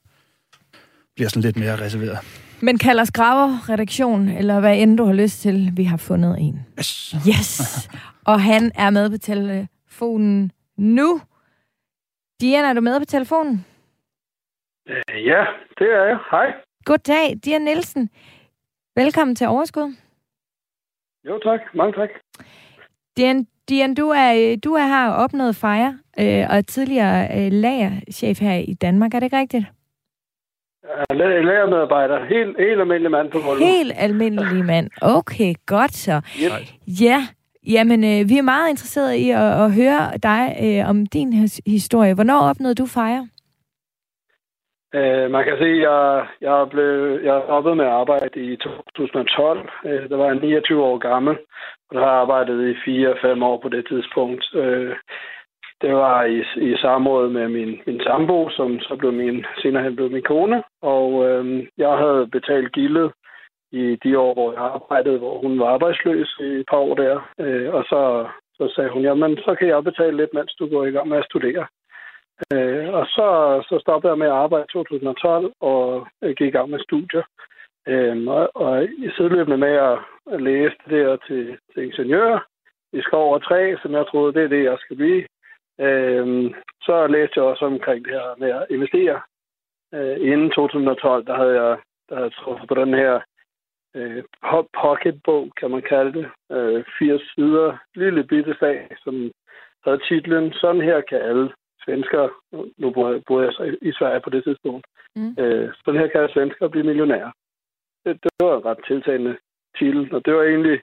bliver 1.15 1.29
sådan 1.29 1.43
lidt 1.43 1.57
mere 1.57 1.77
reserveret. 1.77 2.19
Men 2.63 2.79
kalder 2.79 3.05
Skraver 3.05 3.69
redaktion, 3.69 4.29
eller 4.29 4.61
hvad 4.61 4.79
end 4.79 4.99
du 4.99 5.05
har 5.05 5.13
lyst 5.13 5.41
til, 5.43 5.73
vi 5.77 5.85
har 5.85 5.97
fundet 5.97 6.37
en. 6.41 6.67
Yes! 6.79 7.15
Yes! 7.29 7.89
Og 8.31 8.41
han 8.41 8.73
er 8.75 8.91
med 8.91 9.11
på 9.11 9.19
telefonen 9.19 10.53
nu. 10.77 11.21
Diana, 12.41 12.69
er 12.69 12.73
du 12.73 12.81
med 12.81 12.99
på 12.99 13.05
telefonen? 13.05 13.67
Øh, 14.89 15.27
ja, 15.27 15.45
det 15.79 15.87
er 15.87 16.05
jeg. 16.05 16.19
Hej. 16.31 16.47
Goddag, 16.85 17.37
Diana 17.45 17.65
Nielsen. 17.65 18.11
Velkommen 18.97 19.37
til 19.37 19.47
Overskud. 19.47 19.95
Jo, 21.25 21.39
tak. 21.39 21.61
Mange 21.75 21.93
tak. 21.93 22.09
Dian, 23.17 23.47
Dian 23.71 23.95
du, 23.95 24.09
er, 24.09 24.57
du 24.65 24.73
er 24.75 24.87
her 24.87 25.09
og 25.11 25.25
opnået 25.25 25.57
fejre, 25.57 25.99
øh, 26.21 26.45
og 26.51 26.57
er 26.57 26.61
tidligere 26.61 27.29
øh, 27.37 27.53
lagerchef 27.53 28.41
her 28.41 28.55
i 28.55 28.75
Danmark. 28.75 29.15
Er 29.15 29.19
det 29.19 29.27
ikke 29.27 29.39
rigtigt? 29.39 29.65
Ja, 30.85 31.15
lagermedarbejder. 31.51 32.25
Helt, 32.25 32.57
helt 32.59 32.81
almindelig 32.81 33.11
mand 33.11 33.31
på 33.31 33.39
gulvet. 33.39 33.67
Helt 33.67 33.93
almindelig 33.97 34.65
mand. 34.65 34.91
Okay, 35.03 35.55
godt 35.67 35.95
så. 35.95 36.17
Yep. 36.43 36.53
Ja, 37.01 37.19
jamen 37.67 38.05
øh, 38.05 38.29
vi 38.29 38.39
er 38.39 38.43
meget 38.43 38.71
interesserede 38.71 39.19
i 39.19 39.31
at, 39.31 39.65
at 39.65 39.75
høre 39.81 40.03
dig 40.23 40.43
øh, 40.65 40.91
om 40.91 41.07
din 41.07 41.33
historie. 41.67 42.15
Hvornår 42.15 42.41
opnåede 42.51 42.75
du 42.75 42.87
fejre? 42.87 43.29
Uh, 44.95 45.31
man 45.31 45.45
kan 45.45 45.57
sige, 45.59 45.77
at 45.77 45.83
jeg, 45.91 46.27
jeg, 46.41 46.67
blev, 46.71 47.21
jeg 47.29 47.43
stoppede 47.47 47.77
med 47.77 47.85
at 47.85 47.91
arbejde 48.03 48.41
i 48.53 48.57
2012. 48.57 49.71
Uh, 49.85 49.91
der 50.11 50.17
var 50.17 50.27
jeg 50.27 50.35
29 50.35 50.83
år 50.85 50.99
gammel, 50.99 51.37
og 51.91 51.95
der 51.95 52.01
har 52.01 52.17
arbejdet 52.25 52.69
i 52.69 53.05
4-5 53.07 53.45
år 53.45 53.59
på 53.63 53.69
det 53.69 53.87
tidspunkt. 53.89 54.45
Øh, 54.55 54.97
det 55.83 55.95
var 55.95 56.25
i, 56.25 56.39
i 56.57 56.77
samråd 56.77 57.29
med 57.29 57.49
min, 57.49 57.81
min 57.87 58.01
sambo, 58.03 58.51
som 58.51 58.81
så 58.81 58.97
blev 58.97 59.13
min, 59.13 59.45
senere 59.63 59.83
hen 59.83 59.97
blev 59.97 60.11
min 60.11 60.23
kone. 60.23 60.63
Og 60.83 61.29
øh, 61.29 61.67
jeg 61.79 61.93
havde 61.97 62.29
betalt 62.33 62.73
gildet 62.73 63.13
i 63.73 63.99
de 64.05 64.19
år, 64.19 64.35
hvor 64.35 64.53
jeg 64.53 64.63
arbejdede, 64.63 65.19
hvor 65.19 65.39
hun 65.39 65.59
var 65.61 65.67
arbejdsløs 65.67 66.37
i 66.41 66.45
et 66.45 66.67
par 66.71 66.77
år 66.77 66.95
der. 66.95 67.15
Øh, 67.39 67.75
og 67.75 67.85
så, 67.85 68.29
så 68.55 68.73
sagde 68.75 68.91
hun, 68.91 69.03
jamen 69.03 69.37
så 69.37 69.55
kan 69.59 69.69
jeg 69.69 69.85
betale 69.85 70.17
lidt, 70.17 70.35
mens 70.35 70.55
du 70.55 70.69
går 70.69 70.85
i 70.85 70.91
gang 70.91 71.09
med 71.09 71.19
at 71.19 71.29
studere. 71.31 71.67
Øh, 72.53 72.89
og 72.95 73.07
så, 73.07 73.29
så 73.69 73.79
stoppede 73.81 74.11
jeg 74.11 74.19
med 74.19 74.27
at 74.27 74.41
arbejde 74.45 74.67
i 74.69 74.73
2012 74.73 75.53
og 75.61 76.07
øh, 76.23 76.35
gik 76.39 76.49
i 76.49 76.51
gang 76.51 76.71
med 76.71 76.81
studier. 76.81 77.23
Øh, 77.93 78.27
og, 78.27 78.51
og 78.55 78.85
i 78.85 79.11
sideløbende 79.17 79.59
med 79.59 79.75
at 80.33 80.43
læse 80.43 80.77
det 80.85 80.91
der 80.91 81.17
til, 81.27 81.59
til 81.75 81.85
ingeniør 81.85 82.47
i 82.93 83.01
skov 83.01 83.35
og 83.35 83.43
træ, 83.45 83.75
som 83.83 83.93
jeg 83.93 84.07
troede, 84.07 84.35
det 84.35 84.45
er 84.45 84.49
det, 84.49 84.65
jeg 84.65 84.79
skal 84.81 84.97
blive, 84.97 85.23
øh, 85.81 86.55
så 86.83 87.07
læste 87.07 87.35
jeg 87.37 87.45
også 87.45 87.65
omkring 87.65 88.05
det 88.05 88.13
her 88.13 88.35
med 88.39 88.49
at 88.49 88.67
investere. 88.71 89.21
Øh, 89.95 90.17
inden 90.21 90.51
2012, 90.51 91.27
der 91.27 91.37
havde 91.37 91.63
jeg, 91.63 91.79
der 92.09 92.17
havde 92.17 92.31
truffet 92.31 92.69
på 92.69 92.75
den 92.75 92.95
her 92.95 93.21
øh, 93.97 94.23
pocketbog, 94.81 95.53
kan 95.61 95.71
man 95.71 95.83
kalde 95.83 96.13
det. 96.19 96.27
Øh, 96.57 96.85
80 96.99 97.23
sider, 97.35 97.77
lille 97.95 98.25
bitte 98.25 98.57
sag, 98.61 98.89
som 99.05 99.31
havde 99.85 100.01
titlen 100.09 100.53
Sådan 100.53 100.81
her 100.81 101.01
kan 101.01 101.21
alle 101.21 101.53
svensker, 101.85 102.29
nu 102.79 102.91
boede 103.27 103.47
jeg 103.47 103.53
så 103.53 103.77
i 103.83 103.93
Sverige 103.93 104.21
på 104.21 104.31
det 104.31 104.45
tidspunkt, 104.45 104.87
mm. 105.17 105.35
øh, 105.39 105.73
sådan 105.85 106.01
her 106.01 106.09
kan 106.09 106.29
svensker 106.33 106.69
blive 106.69 106.87
millionærer. 106.87 107.31
Det, 108.05 108.13
det 108.25 108.31
var 108.41 108.57
en 108.57 108.65
ret 108.65 108.85
tiltagende 108.87 109.37
titel, 109.79 110.15
og 110.15 110.25
det 110.25 110.35
var 110.35 110.43
egentlig, 110.43 110.81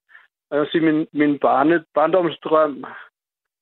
jeg 0.52 0.60
vil 0.60 0.70
sige, 0.72 0.86
min, 0.92 1.08
min 1.14 1.40
barne, 1.40 1.86
barndomsdrøm. 1.96 2.86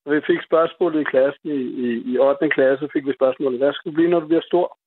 Vi 0.05 0.21
fik 0.27 0.41
spørgsmålet 0.45 1.01
i 1.01 1.11
klassen, 1.11 1.49
i, 1.49 1.61
i, 1.85 2.13
i 2.13 2.17
8. 2.17 2.49
klasse, 2.49 2.89
fik 2.93 3.05
vi 3.05 3.13
spørgsmålet, 3.13 3.59
hvad 3.59 3.73
skal 3.73 3.91
du 3.91 3.95
blive, 3.95 4.09
når 4.09 4.19
du 4.19 4.27
bliver 4.27 4.41
stor? 4.51 4.77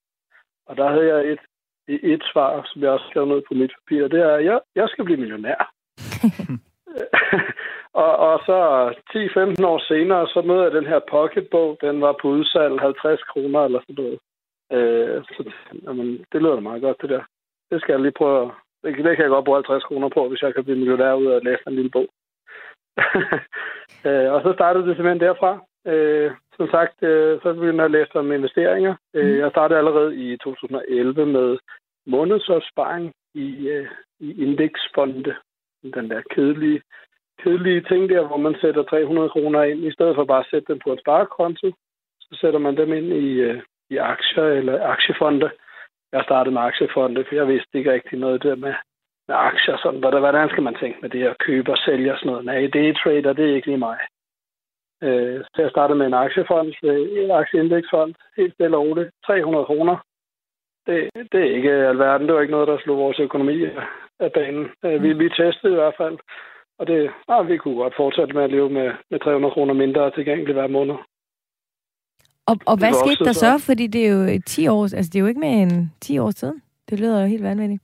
Og 0.66 0.76
der 0.76 0.88
havde 0.90 1.08
jeg 1.14 1.32
et, 1.32 1.42
et 1.88 2.22
svar, 2.32 2.68
som 2.72 2.82
jeg 2.82 2.90
også 2.90 3.06
skrev 3.10 3.26
ned 3.26 3.42
på 3.48 3.54
mit 3.54 3.72
papir, 3.78 4.08
det 4.08 4.20
er, 4.20 4.34
at 4.34 4.44
jeg, 4.44 4.60
jeg 4.74 4.88
skal 4.88 5.04
blive 5.04 5.20
millionær. 5.20 5.72
og, 8.04 8.16
og 8.16 8.40
så 8.46 8.58
10-15 9.60 9.66
år 9.66 9.78
senere, 9.88 10.26
så 10.26 10.42
møder 10.42 10.62
jeg 10.62 10.72
den 10.72 10.86
her 10.86 11.00
pocketbog. 11.10 11.78
Den 11.80 12.00
var 12.00 12.14
på 12.22 12.28
udsalg 12.28 12.80
50 12.80 13.22
kroner 13.22 13.60
eller 13.64 13.80
sådan 13.80 13.94
noget. 14.04 14.18
Øh, 14.72 15.24
så 15.24 15.52
jamen, 15.84 16.24
det 16.32 16.42
lyder 16.42 16.54
da 16.54 16.60
meget 16.60 16.82
godt, 16.82 17.02
det 17.02 17.10
der. 17.10 17.22
Det 17.70 17.80
skal 17.80 17.92
jeg 17.92 18.00
lige 18.00 18.20
prøve. 18.20 18.52
Det, 18.82 18.96
det 18.96 19.16
kan 19.16 19.24
jeg 19.24 19.34
godt 19.34 19.44
bruge 19.44 19.56
50 19.56 19.84
kroner 19.84 20.08
på, 20.08 20.28
hvis 20.28 20.42
jeg 20.42 20.54
kan 20.54 20.64
blive 20.64 20.78
millionær 20.78 21.12
ud 21.12 21.26
af 21.26 21.36
at 21.36 21.44
læse 21.44 21.62
en 21.66 21.74
lille 21.74 21.90
bog. 21.90 22.08
øh, 24.08 24.28
og 24.34 24.40
så 24.42 24.50
startede 24.54 24.86
det 24.86 24.96
simpelthen 24.96 25.26
derfra. 25.26 25.52
Øh, 25.86 26.30
som 26.56 26.68
sagt, 26.70 27.02
øh, 27.02 27.40
så 27.42 27.52
begyndte 27.54 27.76
jeg 27.76 27.84
at 27.84 27.90
læse 27.90 28.14
om 28.14 28.32
investeringer. 28.32 28.94
Øh, 29.14 29.30
mm. 29.30 29.38
jeg 29.38 29.50
startede 29.50 29.78
allerede 29.78 30.16
i 30.16 30.36
2011 30.36 31.26
med 31.26 31.58
månedsopsparing 32.06 33.12
i, 33.34 33.68
øh, 33.68 33.88
i 34.20 34.42
indeksfonde 34.44 35.34
den 35.94 36.10
der 36.10 36.22
kedelige, 36.34 36.82
kedelige 37.42 37.80
ting 37.80 38.08
der, 38.08 38.26
hvor 38.26 38.36
man 38.36 38.56
sætter 38.60 38.82
300 38.82 39.28
kroner 39.28 39.62
ind, 39.62 39.84
i 39.84 39.92
stedet 39.92 40.14
for 40.14 40.24
bare 40.24 40.40
at 40.40 40.50
sætte 40.50 40.72
dem 40.72 40.80
på 40.84 40.92
en 40.92 40.98
sparekonto, 40.98 41.72
så 42.20 42.38
sætter 42.40 42.58
man 42.58 42.76
dem 42.76 42.92
ind 42.92 43.06
i, 43.06 43.28
øh, 43.48 43.62
i 43.90 43.96
aktier 43.96 44.44
eller 44.44 44.86
aktiefonde. 44.86 45.50
Jeg 46.12 46.22
startede 46.24 46.54
med 46.54 46.62
aktiefonde, 46.62 47.24
for 47.28 47.34
jeg 47.34 47.48
vidste 47.48 47.78
ikke 47.78 47.92
rigtig 47.92 48.18
noget 48.18 48.42
der 48.42 48.54
med, 48.54 48.74
med 49.28 49.36
aktier. 49.36 49.76
Sådan, 49.76 50.00
hvordan, 50.00 50.20
hvordan 50.20 50.48
skal 50.48 50.62
man 50.62 50.74
tænke 50.74 50.98
med 51.02 51.10
det 51.10 51.24
at 51.26 51.38
købe 51.38 51.70
og 51.70 51.78
sælge 51.78 52.12
og 52.12 52.18
sådan 52.18 52.30
noget? 52.30 52.44
Nej, 52.44 52.70
det 52.72 52.88
er 52.88 52.94
trader, 52.94 53.32
det 53.32 53.50
er 53.50 53.54
ikke 53.54 53.66
lige 53.66 53.86
mig. 53.88 53.98
Øh, 55.02 55.44
så 55.54 55.62
jeg 55.62 55.70
startede 55.70 55.98
med 55.98 56.06
en 56.06 56.14
aktiefond, 56.24 56.72
øh, 56.84 57.24
en 57.24 57.30
aktieindeksfond, 57.30 58.14
helt 58.36 58.54
stille 58.54 58.76
og 58.76 58.82
roligt, 58.82 59.10
300 59.26 59.64
kroner. 59.64 59.96
Det, 60.86 61.10
det 61.32 61.40
er 61.40 61.56
ikke 61.56 61.72
alverden, 61.72 62.26
det 62.26 62.34
var 62.34 62.40
ikke 62.40 62.56
noget, 62.56 62.68
der 62.68 62.78
slog 62.78 62.98
vores 62.98 63.18
økonomi 63.18 63.66
af 64.20 64.32
banen. 64.32 64.70
Øh, 64.84 65.02
vi, 65.02 65.12
vi 65.12 65.28
testede 65.28 65.72
i 65.72 65.76
hvert 65.76 65.96
fald, 65.96 66.18
og 66.78 66.86
det, 66.86 67.10
ah, 67.28 67.48
vi 67.48 67.56
kunne 67.56 67.76
godt 67.76 67.96
fortsætte 67.96 68.34
med 68.34 68.44
at 68.44 68.50
leve 68.50 68.70
med, 68.70 68.92
med 69.10 69.20
300 69.20 69.52
kroner 69.52 69.74
mindre 69.74 70.10
tilgængeligt 70.10 70.58
hver 70.58 70.66
måned. 70.66 70.94
Og, 72.50 72.56
og 72.66 72.76
hvad 72.78 72.92
skete 72.92 73.24
der 73.24 73.32
så? 73.32 73.52
Fordi 73.66 73.86
det 73.86 74.06
er 74.06 74.12
jo 74.12 74.40
10 74.46 74.68
år, 74.68 74.82
altså 74.82 75.10
det 75.12 75.16
er 75.16 75.20
jo 75.20 75.26
ikke 75.26 75.40
mere 75.40 75.62
end 75.62 75.88
10 76.00 76.18
år 76.18 76.30
siden. 76.30 76.62
Det 76.90 77.00
lyder 77.00 77.20
jo 77.20 77.26
helt 77.26 77.42
vanvittigt. 77.42 77.82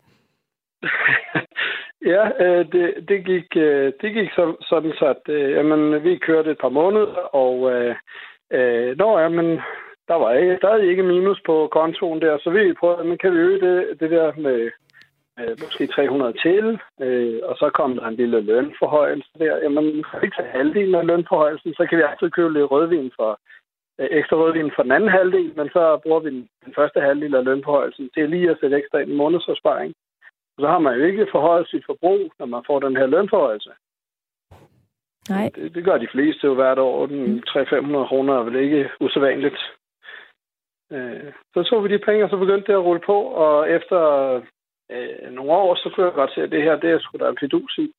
ja, 2.12 2.24
øh, 2.44 2.72
det, 2.72 3.08
det, 3.08 3.24
gik, 3.24 3.48
øh, 3.56 3.92
det 4.00 4.12
gik 4.14 4.30
så, 4.30 4.56
sådan 4.60 4.92
så, 4.98 5.06
at 5.06 5.34
øh, 5.34 5.50
jamen, 5.50 6.04
vi 6.04 6.16
kørte 6.16 6.50
et 6.50 6.58
par 6.58 6.68
måneder, 6.68 7.20
og 7.42 7.72
øh, 7.72 7.94
øh, 8.52 8.98
når 8.98 9.18
jamen, 9.18 9.60
der 10.08 10.14
var 10.14 10.32
ikke, 10.32 10.56
stadig 10.56 10.90
ikke 10.90 11.02
minus 11.02 11.40
på 11.46 11.68
kontoen 11.72 12.20
der, 12.20 12.38
så 12.38 12.50
vi 12.50 12.72
prøvede, 12.80 13.04
men 13.04 13.18
kan 13.18 13.32
vi 13.32 13.38
øge 13.38 13.60
det, 13.60 14.00
det 14.00 14.10
der 14.10 14.32
med 14.36 14.70
øh, 15.40 15.56
måske 15.62 15.86
300 15.86 16.32
til, 16.32 16.78
øh, 17.00 17.40
og 17.42 17.56
så 17.56 17.70
kom 17.74 17.96
der 17.96 18.06
en 18.06 18.14
lille 18.14 18.40
lønforhøjelse 18.40 19.30
der. 19.38 19.56
Jamen, 19.62 19.86
ikke 20.24 20.36
så 20.36 20.44
halvdelen 20.54 20.94
af 20.94 21.06
lønforhøjelsen, 21.06 21.74
så 21.74 21.86
kan 21.86 21.98
vi 21.98 22.02
altid 22.02 22.30
købe 22.30 22.52
lidt 22.52 22.70
rødvin 22.70 23.10
for 23.16 23.40
ekstra 23.98 24.36
rødvin 24.36 24.72
for 24.76 24.82
den 24.82 24.92
anden 24.92 25.10
halvdel, 25.10 25.52
men 25.56 25.68
så 25.68 26.00
bruger 26.02 26.20
vi 26.20 26.30
den, 26.30 26.48
den 26.64 26.74
første 26.74 27.00
halvdel 27.00 27.34
af 27.34 27.44
lønforhøjelsen 27.44 28.10
til 28.14 28.30
lige 28.30 28.50
at 28.50 28.56
sætte 28.60 28.76
ekstra 28.76 28.98
i 28.98 29.02
en 29.02 29.16
månedsopsparing. 29.16 29.94
Så 30.60 30.66
har 30.66 30.78
man 30.78 30.98
jo 30.98 31.04
ikke 31.04 31.26
forhøjet 31.32 31.68
sit 31.68 31.84
forbrug, 31.86 32.32
når 32.38 32.46
man 32.46 32.62
får 32.66 32.80
den 32.80 32.96
her 32.96 33.06
lønforhøjelse. 33.06 33.70
Nej. 35.28 35.50
Det, 35.54 35.74
det 35.74 35.84
gør 35.84 35.98
de 35.98 36.08
fleste 36.12 36.46
jo 36.46 36.54
hvert 36.54 36.78
år. 36.78 37.06
Den 37.06 37.44
300-500 37.48 38.08
kroner 38.08 38.34
er 38.34 38.42
vel 38.42 38.56
ikke 38.56 38.90
usædvanligt. 39.00 39.58
Øh, 40.92 41.32
så 41.54 41.62
tog 41.62 41.84
vi 41.84 41.88
de 41.88 41.98
penge, 41.98 42.24
og 42.24 42.30
så 42.30 42.36
begyndte 42.36 42.66
det 42.66 42.78
at 42.78 42.84
rulle 42.84 43.02
på, 43.06 43.18
og 43.22 43.70
efter 43.70 44.00
øh, 44.90 45.30
nogle 45.30 45.52
år, 45.52 45.74
så 45.74 45.90
kunne 45.94 46.06
jeg 46.06 46.14
godt 46.14 46.34
se, 46.34 46.42
at 46.42 46.50
det 46.50 46.62
her, 46.62 46.76
det 46.76 46.90
er 46.90 46.98
sgu 46.98 47.18
da 47.18 47.28
en 47.28 47.38
fidus 47.40 47.78
i. 47.78 47.92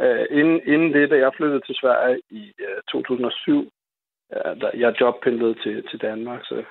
Øh, 0.00 0.26
inden, 0.30 0.60
inden 0.66 0.92
det, 0.92 1.10
da 1.10 1.16
jeg 1.16 1.32
flyttede 1.36 1.60
til 1.66 1.74
Sverige 1.80 2.20
i 2.30 2.52
øh, 2.60 2.82
2007, 2.92 3.70
øh, 4.36 4.60
da 4.60 4.70
jeg 4.74 5.00
jobpendlede 5.00 5.54
til, 5.54 5.88
til 5.88 6.00
Danmark. 6.00 6.40
Så. 6.44 6.64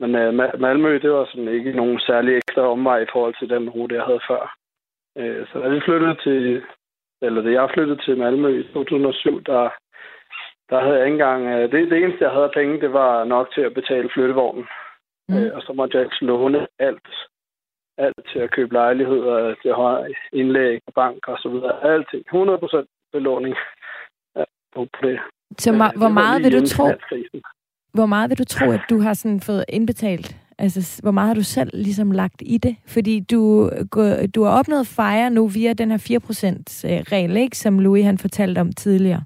Men 0.00 0.14
øh, 0.14 0.34
Malmø, 0.60 0.98
det 0.98 1.10
var 1.10 1.24
sådan 1.24 1.48
ikke 1.48 1.72
nogen 1.72 2.00
særlig 2.00 2.36
ekstra 2.36 2.62
omvej 2.62 2.98
i 2.98 3.12
forhold 3.12 3.34
til 3.38 3.50
den 3.50 3.70
rute, 3.70 3.94
jeg 3.94 4.04
havde 4.04 4.20
før. 4.28 4.56
Øh, 5.18 5.46
så 5.46 5.60
da 5.60 5.68
vi 5.68 5.80
flyttede 5.80 6.16
til, 6.24 6.62
eller 7.22 7.42
da 7.42 7.50
jeg 7.50 7.70
flyttede 7.74 8.02
til 8.02 8.18
Malmø 8.18 8.60
i 8.60 8.72
2007, 8.72 9.42
der, 9.42 9.70
der 10.70 10.80
havde 10.80 10.96
jeg 10.96 11.06
ikke 11.06 11.14
engang... 11.14 11.46
Øh, 11.46 11.72
det, 11.72 11.90
det 11.90 11.98
eneste, 11.98 12.24
jeg 12.24 12.32
havde 12.32 12.50
penge, 12.54 12.80
det 12.80 12.92
var 12.92 13.24
nok 13.24 13.54
til 13.54 13.60
at 13.60 13.74
betale 13.74 14.10
flyttevognen. 14.14 14.66
Mm. 15.28 15.36
Øh, 15.36 15.54
og 15.56 15.62
så 15.62 15.72
måtte 15.72 15.98
jeg 15.98 16.08
låne 16.20 16.66
alt. 16.78 17.08
Alt 17.98 18.26
til 18.32 18.38
at 18.38 18.50
købe 18.50 18.72
lejligheder, 18.72 19.54
til 19.62 20.14
indlæg 20.32 20.80
bank 20.94 21.28
og 21.28 21.38
så 21.38 21.48
videre. 21.48 21.84
Alting. 21.84 22.24
100% 22.34 23.08
belåning 23.12 23.54
ja, 24.36 24.44
på 24.74 24.86
det. 25.02 25.20
Så 25.58 25.70
ma- 25.70 25.98
hvor 25.98 26.08
meget 26.08 26.44
vil 26.44 26.52
du 26.52 26.66
tro, 26.66 26.84
hvor 27.94 28.06
meget 28.06 28.30
vil 28.30 28.38
du 28.38 28.44
tro, 28.44 28.70
at 28.70 28.80
du 28.90 29.00
har 29.00 29.14
sådan 29.14 29.40
fået 29.40 29.64
indbetalt? 29.68 30.36
Altså, 30.58 31.00
hvor 31.02 31.10
meget 31.10 31.28
har 31.28 31.34
du 31.34 31.42
selv 31.42 31.70
ligesom 31.74 32.10
lagt 32.10 32.42
i 32.46 32.58
det? 32.58 32.76
Fordi 32.86 33.20
du, 33.20 33.70
du 34.34 34.42
har 34.44 34.58
opnået 34.58 34.86
fejre 34.86 35.30
nu 35.30 35.48
via 35.48 35.72
den 35.72 35.90
her 35.90 35.98
4%-regel, 35.98 37.36
ikke? 37.36 37.56
Som 37.56 37.78
Louis 37.78 38.04
han 38.04 38.18
fortalte 38.18 38.58
om 38.58 38.72
tidligere. 38.72 39.22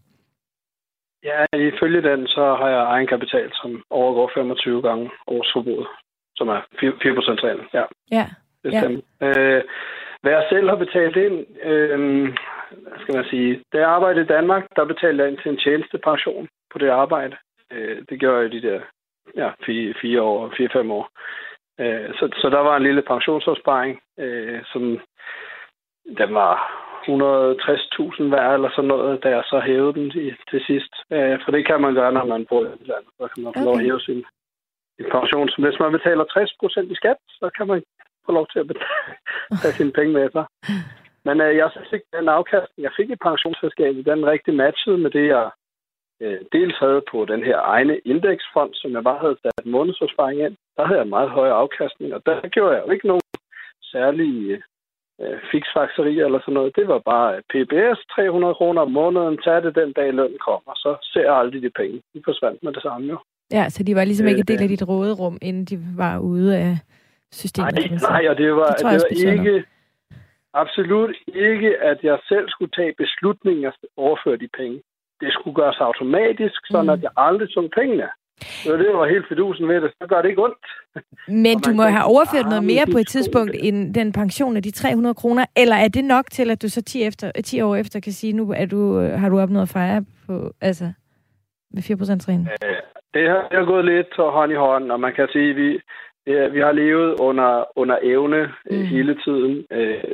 Ja, 1.25 1.45
ifølge 1.59 2.03
den, 2.03 2.27
så 2.27 2.57
har 2.61 2.69
jeg 2.69 2.83
egenkapital, 2.83 3.51
som 3.53 3.83
overgår 3.91 4.31
25 4.35 4.83
gange 4.83 5.11
årsforbruget, 5.27 5.87
som 6.37 6.49
er 6.49 6.61
4%-reglen. 6.83 7.67
Ja. 7.75 7.85
ja. 8.11 8.27
Det 8.63 8.73
ja. 8.73 8.83
Øh, 9.27 9.63
hvad 10.23 10.33
jeg 10.33 10.47
selv 10.49 10.69
har 10.69 10.77
betalt 10.77 11.17
ind, 11.17 11.47
øh, 11.63 12.29
skal 13.01 13.15
man 13.15 13.25
sige, 13.25 13.65
da 13.73 13.79
jeg 13.79 13.89
arbejdede 13.89 14.25
i 14.25 14.33
Danmark, 14.37 14.65
der 14.77 14.85
betalte 14.85 15.23
jeg 15.23 15.31
ind 15.31 15.39
til 15.39 15.51
en 15.51 15.59
tjenestepension 15.59 16.49
på 16.73 16.79
det 16.79 16.89
arbejde. 16.89 17.37
Øh, 17.73 18.03
det 18.09 18.21
gjorde 18.21 18.43
jeg 18.43 18.53
de 18.53 18.63
der 18.63 18.81
ja, 19.37 19.51
fire, 19.67 19.95
fire 20.03 20.23
år, 20.23 20.53
fire-fem 20.57 20.91
år. 20.91 21.09
Øh, 21.81 22.15
så, 22.15 22.29
så 22.41 22.51
der 22.51 22.59
var 22.59 22.77
en 22.77 22.83
lille 22.83 23.03
pensionsopsparing, 23.03 24.01
øh, 24.19 24.61
som 24.73 24.83
den 26.19 26.35
var 26.35 26.55
160.000 27.09 28.29
hver 28.29 28.49
eller 28.55 28.71
sådan 28.71 28.89
noget, 28.89 29.23
da 29.25 29.29
jeg 29.29 29.43
så 29.45 29.61
hævede 29.61 29.95
den 29.95 30.11
til, 30.11 30.37
til 30.51 30.61
sidst. 30.67 30.93
Øh, 31.13 31.39
for 31.45 31.51
det 31.53 31.67
kan 31.67 31.81
man 31.81 31.95
gøre, 31.95 32.13
når 32.13 32.25
man 32.25 32.47
bor 32.49 32.65
i 32.65 32.87
landet. 32.91 33.13
Så 33.19 33.29
kan 33.33 33.43
man 33.45 33.53
få 33.53 33.61
okay. 33.61 33.67
lov 33.67 33.75
at 33.75 33.85
hæve 33.87 34.01
sin, 34.01 34.25
sin 34.97 35.07
pension. 35.15 35.49
Så 35.49 35.57
hvis 35.63 35.81
man 35.81 35.93
betaler 35.93 36.25
60% 36.25 36.93
i 36.93 36.95
skat, 36.95 37.19
så 37.29 37.51
kan 37.57 37.67
man 37.67 37.83
få 38.29 38.33
lov 38.39 38.47
til 38.53 38.59
at 38.63 38.69
betale, 38.71 39.15
tage 39.63 39.77
sine 39.79 39.93
penge 39.99 40.13
med 40.19 40.27
sig. 40.37 40.47
Men 41.27 41.37
øh, 41.45 41.53
jeg 41.61 41.69
synes 41.71 41.91
ikke, 41.93 42.09
den 42.17 42.29
afkastning, 42.39 42.83
jeg 42.87 42.97
fik 42.99 43.11
i 43.11 43.25
pensionsselskabet, 43.29 44.11
den 44.13 44.31
rigtig 44.33 44.53
matchede 44.63 44.99
med 45.05 45.11
det, 45.17 45.27
jeg 45.37 45.47
øh, 46.23 46.41
dels 46.55 46.77
havde 46.85 47.03
på 47.13 47.19
den 47.33 47.43
her 47.49 47.59
egne 47.77 47.97
indeksfond, 48.13 48.73
som 48.75 48.91
jeg 48.97 49.03
bare 49.09 49.21
havde 49.25 49.39
sat 49.43 49.65
en 49.65 49.75
månedsopsparing 49.77 50.39
ind. 50.47 50.57
Der 50.77 50.85
havde 50.87 50.99
jeg 50.99 51.05
en 51.05 51.17
meget 51.17 51.31
høj 51.39 51.51
afkastning, 51.63 52.09
og 52.17 52.21
der 52.27 52.49
gjorde 52.55 52.75
jeg 52.75 52.83
jo 52.87 52.91
ikke 52.93 53.07
nogen 53.13 53.29
særlige 53.93 54.63
øh, 55.23 55.39
fiksfakserier 55.51 56.25
eller 56.27 56.41
sådan 56.41 56.55
noget. 56.55 56.77
Det 56.79 56.87
var 56.89 57.01
bare 57.13 57.43
PBS, 57.53 57.99
300 58.15 58.55
kroner 58.55 58.83
om 58.83 58.91
måneden, 58.91 59.39
tag 59.45 59.63
det 59.63 59.75
den 59.81 59.93
dag 59.93 60.09
lønnen 60.19 60.41
kommer, 60.49 60.73
så 60.85 60.91
ser 61.13 61.25
jeg 61.29 61.37
aldrig 61.37 61.63
de 61.63 61.71
penge. 61.81 61.97
De 62.15 62.21
forsvandt 62.25 62.63
med 62.63 62.73
det 62.73 62.83
samme 62.83 63.07
jo. 63.13 63.19
Ja, 63.53 63.69
så 63.69 63.83
de 63.83 63.95
var 63.95 64.05
ligesom 64.05 64.27
ikke 64.27 64.45
en 64.47 64.53
del 64.53 64.63
af 64.63 64.69
dit 64.69 64.89
råderum, 64.89 65.39
inden 65.43 65.65
de 65.65 65.77
var 65.97 66.19
ude 66.19 66.57
af 66.57 66.75
systemet? 67.33 67.75
Nej, 67.75 67.99
nej 68.11 68.29
og 68.31 68.37
det 68.37 68.57
var, 68.57 68.71
det, 68.71 68.79
det 68.79 69.27
var 69.27 69.33
ikke, 69.33 69.65
absolut 70.55 71.17
ikke, 71.27 71.71
at 71.91 71.99
jeg 72.03 72.19
selv 72.29 72.49
skulle 72.49 72.71
tage 72.71 72.95
beslutningen 72.99 73.65
at 73.65 73.75
overføre 73.97 74.37
de 74.37 74.49
penge. 74.57 74.83
Det 75.21 75.33
skulle 75.33 75.55
gøres 75.55 75.81
automatisk, 75.81 76.61
så 76.67 76.83
mm. 76.83 76.89
at 76.89 77.03
jeg 77.03 77.11
aldrig 77.17 77.49
tog 77.55 77.71
pengene. 77.81 78.09
Var 78.67 78.77
det, 78.77 78.95
var 78.95 79.09
helt 79.09 79.29
fidusen 79.29 79.69
ved 79.69 79.81
det. 79.81 79.91
Så 80.01 80.07
gør 80.09 80.23
det 80.23 80.29
ikke 80.29 80.43
ondt. 80.43 80.67
Men 81.29 81.61
du 81.61 81.71
må 81.73 81.83
have 81.83 82.05
overført 82.05 82.49
noget 82.49 82.65
mere 82.65 82.87
på 82.93 82.99
et 82.99 83.09
tidspunkt 83.09 83.57
end 83.63 83.95
den 83.95 84.13
pension 84.13 84.57
af 84.57 84.63
de 84.63 84.71
300 84.71 85.15
kroner, 85.15 85.45
eller 85.57 85.77
er 85.77 85.89
det 85.89 86.05
nok 86.05 86.25
til, 86.31 86.51
at 86.51 86.63
du 86.63 86.69
så 86.69 86.83
10, 86.83 87.03
efter, 87.03 87.33
10 87.45 87.61
år 87.61 87.77
efter 87.77 88.01
kan 88.01 88.13
sige, 88.13 88.33
nu 88.33 88.53
er 88.57 88.67
du, 88.67 89.01
har 89.01 89.29
du 89.29 89.41
opnået 89.41 89.63
at 89.63 89.69
fejre 89.69 90.05
på, 90.27 90.53
altså, 90.61 90.93
med 91.71 91.83
4% 91.83 92.19
trin? 92.19 92.49
Øh, 92.65 92.77
det 93.15 93.29
har, 93.29 93.43
det 93.51 93.59
har 93.59 93.65
gået 93.65 93.85
lidt 93.85 94.17
hånd 94.17 94.53
i 94.53 94.55
hånd, 94.55 94.93
og 94.93 95.01
man 95.01 95.15
kan 95.15 95.29
sige, 95.33 95.51
at 95.51 95.57
vi, 95.57 95.81
Ja, 96.29 96.49
vi 96.49 96.61
har 96.61 96.73
levet 96.73 97.21
under, 97.21 97.65
under 97.77 97.99
evne 98.03 98.53
mm. 98.71 98.85
hele 98.85 99.15
tiden. 99.25 99.67
Øh, 99.71 100.05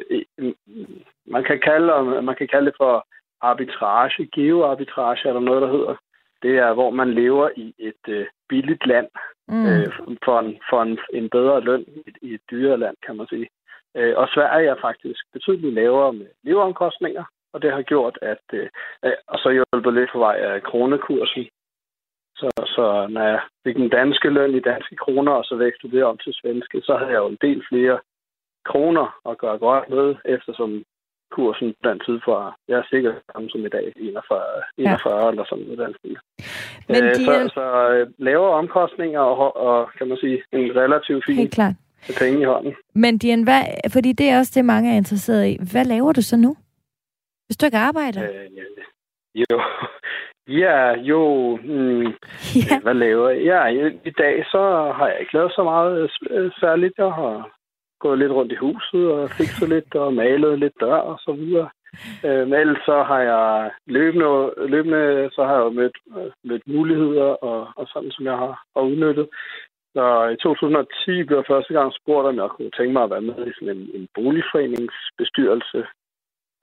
man, 1.26 1.44
kan 1.44 1.60
kalde, 1.60 2.22
man 2.22 2.36
kan 2.36 2.48
kalde 2.48 2.66
det 2.66 2.74
for 2.76 3.06
arbitrage, 3.40 4.28
geoarbitrage, 4.34 5.28
eller 5.28 5.40
noget, 5.40 5.62
der 5.62 5.70
hedder. 5.70 5.94
Det 6.42 6.58
er, 6.58 6.72
hvor 6.72 6.90
man 6.90 7.14
lever 7.14 7.48
i 7.56 7.74
et 7.78 8.04
øh, 8.08 8.26
billigt 8.48 8.86
land 8.86 9.08
mm. 9.48 9.66
øh, 9.66 9.92
for, 10.24 10.40
en, 10.40 10.58
for 10.70 10.82
en, 10.82 10.98
en 11.14 11.30
bedre 11.30 11.60
løn 11.60 11.84
i, 11.96 12.02
i 12.22 12.34
et 12.34 12.40
dyrere 12.50 12.78
land, 12.78 12.96
kan 13.06 13.16
man 13.16 13.26
sige. 13.26 13.48
Øh, 13.96 14.14
og 14.16 14.28
Sverige 14.28 14.68
er 14.68 14.76
faktisk 14.80 15.20
betydeligt 15.32 15.74
lavere 15.74 16.12
med 16.12 16.26
leveomkostninger, 16.42 17.24
og 17.52 17.62
det 17.62 17.72
har 17.72 17.82
gjort, 17.82 18.18
at... 18.22 18.44
Øh, 18.52 18.68
og 19.26 19.38
så 19.38 19.50
hjulpet 19.50 19.94
lidt 19.94 20.10
på 20.12 20.18
vej 20.18 20.36
af 20.36 20.62
kronekursen, 20.62 21.46
så, 22.36 22.50
så 22.76 23.06
når 23.10 23.22
jeg 23.22 23.40
fik 23.64 23.76
den 23.76 23.88
danske 23.88 24.28
løn 24.28 24.54
i 24.54 24.60
danske 24.60 24.96
kroner, 24.96 25.32
og 25.32 25.44
så 25.44 25.56
vækstede 25.56 25.96
det 25.96 26.04
om 26.04 26.18
til 26.18 26.32
svenske, 26.34 26.80
så 26.80 26.96
havde 26.96 27.10
jeg 27.10 27.18
jo 27.18 27.28
en 27.28 27.38
del 27.40 27.62
flere 27.70 27.98
kroner 28.64 29.06
at 29.30 29.38
gøre 29.38 29.58
godt 29.58 29.88
med, 29.88 30.14
eftersom 30.24 30.84
kursen 31.36 31.74
den 31.84 31.98
tid 32.06 32.16
for, 32.24 32.56
jeg 32.68 32.78
er 32.78 32.86
sikkert 32.90 33.14
samme 33.32 33.50
som 33.50 33.66
i 33.66 33.68
dag, 33.68 33.92
41, 33.96 34.42
41 34.78 35.24
ja. 35.24 35.30
eller 35.30 35.44
sådan 35.44 35.64
noget 35.64 35.78
den 36.04 36.16
Men 36.88 37.02
de, 37.04 37.24
så, 37.24 37.50
så 37.54 37.64
øh, 37.92 38.06
lavere 38.18 38.54
omkostninger 38.62 39.20
og, 39.20 39.56
og, 39.56 39.90
kan 39.98 40.08
man 40.08 40.16
sige, 40.16 40.42
en 40.52 40.76
relativt 40.76 41.24
fin 41.26 41.36
Helt 41.36 41.54
klart. 41.54 41.74
penge 42.18 42.40
i 42.40 42.44
hånden. 42.44 42.74
Men 42.94 43.18
Dian, 43.18 43.42
hvad, 43.42 43.62
fordi 43.92 44.12
det 44.12 44.26
er 44.28 44.38
også 44.38 44.52
det, 44.54 44.64
mange 44.64 44.92
er 44.92 44.96
interesseret 44.96 45.46
i. 45.48 45.58
Hvad 45.72 45.84
laver 45.84 46.12
du 46.12 46.22
så 46.22 46.36
nu? 46.36 46.56
Hvis 47.46 47.56
du 47.56 47.66
ikke 47.66 47.78
arbejder? 47.78 48.22
Øh, 48.22 48.50
jo, 49.50 49.60
Ja, 50.48 50.90
jo. 51.00 51.56
Mm, 51.56 52.06
ja. 52.70 52.80
Hvad 52.82 52.94
laver 52.94 53.28
jeg? 53.30 53.44
Ja, 53.44 53.66
i, 54.04 54.10
dag 54.10 54.44
så 54.50 54.92
har 54.96 55.08
jeg 55.08 55.20
ikke 55.20 55.34
lavet 55.34 55.52
så 55.52 55.62
meget 55.64 56.10
øh, 56.30 56.50
særligt. 56.60 56.94
Jeg 56.98 57.12
har 57.12 57.50
gået 58.00 58.18
lidt 58.18 58.32
rundt 58.32 58.52
i 58.52 58.56
huset 58.56 59.10
og 59.12 59.30
fikset 59.30 59.68
lidt 59.68 59.94
og 59.94 60.14
malet 60.14 60.58
lidt 60.58 60.80
dør 60.80 60.96
og 60.96 61.18
så 61.18 61.32
videre. 61.32 61.68
Øh, 62.24 62.48
men 62.48 62.54
ellers 62.60 62.82
så 62.84 63.02
har 63.02 63.20
jeg 63.20 63.70
løbende, 63.86 64.54
løbende 64.68 65.30
så 65.32 65.44
har 65.44 65.62
jeg 65.62 65.72
mødt, 65.72 65.96
øh, 66.16 66.30
mødt 66.44 66.62
muligheder 66.66 67.30
og, 67.50 67.68
og 67.76 67.86
sådan, 67.92 68.10
som 68.10 68.24
jeg 68.24 68.36
har, 68.36 68.54
har 68.76 68.82
udnyttet. 68.82 69.28
Så 69.94 70.04
i 70.34 70.36
2010 70.36 71.22
blev 71.22 71.36
jeg 71.38 71.50
første 71.52 71.72
gang 71.74 71.92
spurgt, 72.00 72.28
om 72.28 72.36
jeg 72.36 72.48
kunne 72.50 72.70
tænke 72.76 72.92
mig 72.92 73.02
at 73.04 73.10
være 73.10 73.28
med 73.30 73.46
i 73.46 73.52
sådan 73.56 73.76
en, 73.76 73.90
en 73.98 74.08
boligforeningsbestyrelse 74.14 75.80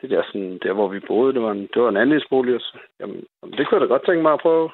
det 0.02 0.10
der, 0.10 0.24
sådan, 0.28 0.60
der 0.64 0.74
hvor 0.74 0.88
vi 0.88 1.00
boede, 1.00 1.34
det 1.34 1.42
var 1.42 1.52
en, 1.52 1.70
det 1.74 1.82
var 1.82 1.90
en 1.90 1.98
andelsbolig. 1.98 2.62
Så, 2.62 2.78
jamen, 3.00 3.24
det 3.58 3.68
kunne 3.68 3.80
jeg 3.80 3.82
da 3.82 3.94
godt 3.94 4.06
tænke 4.06 4.22
mig 4.22 4.34
at 4.34 4.42
prøve. 4.42 4.70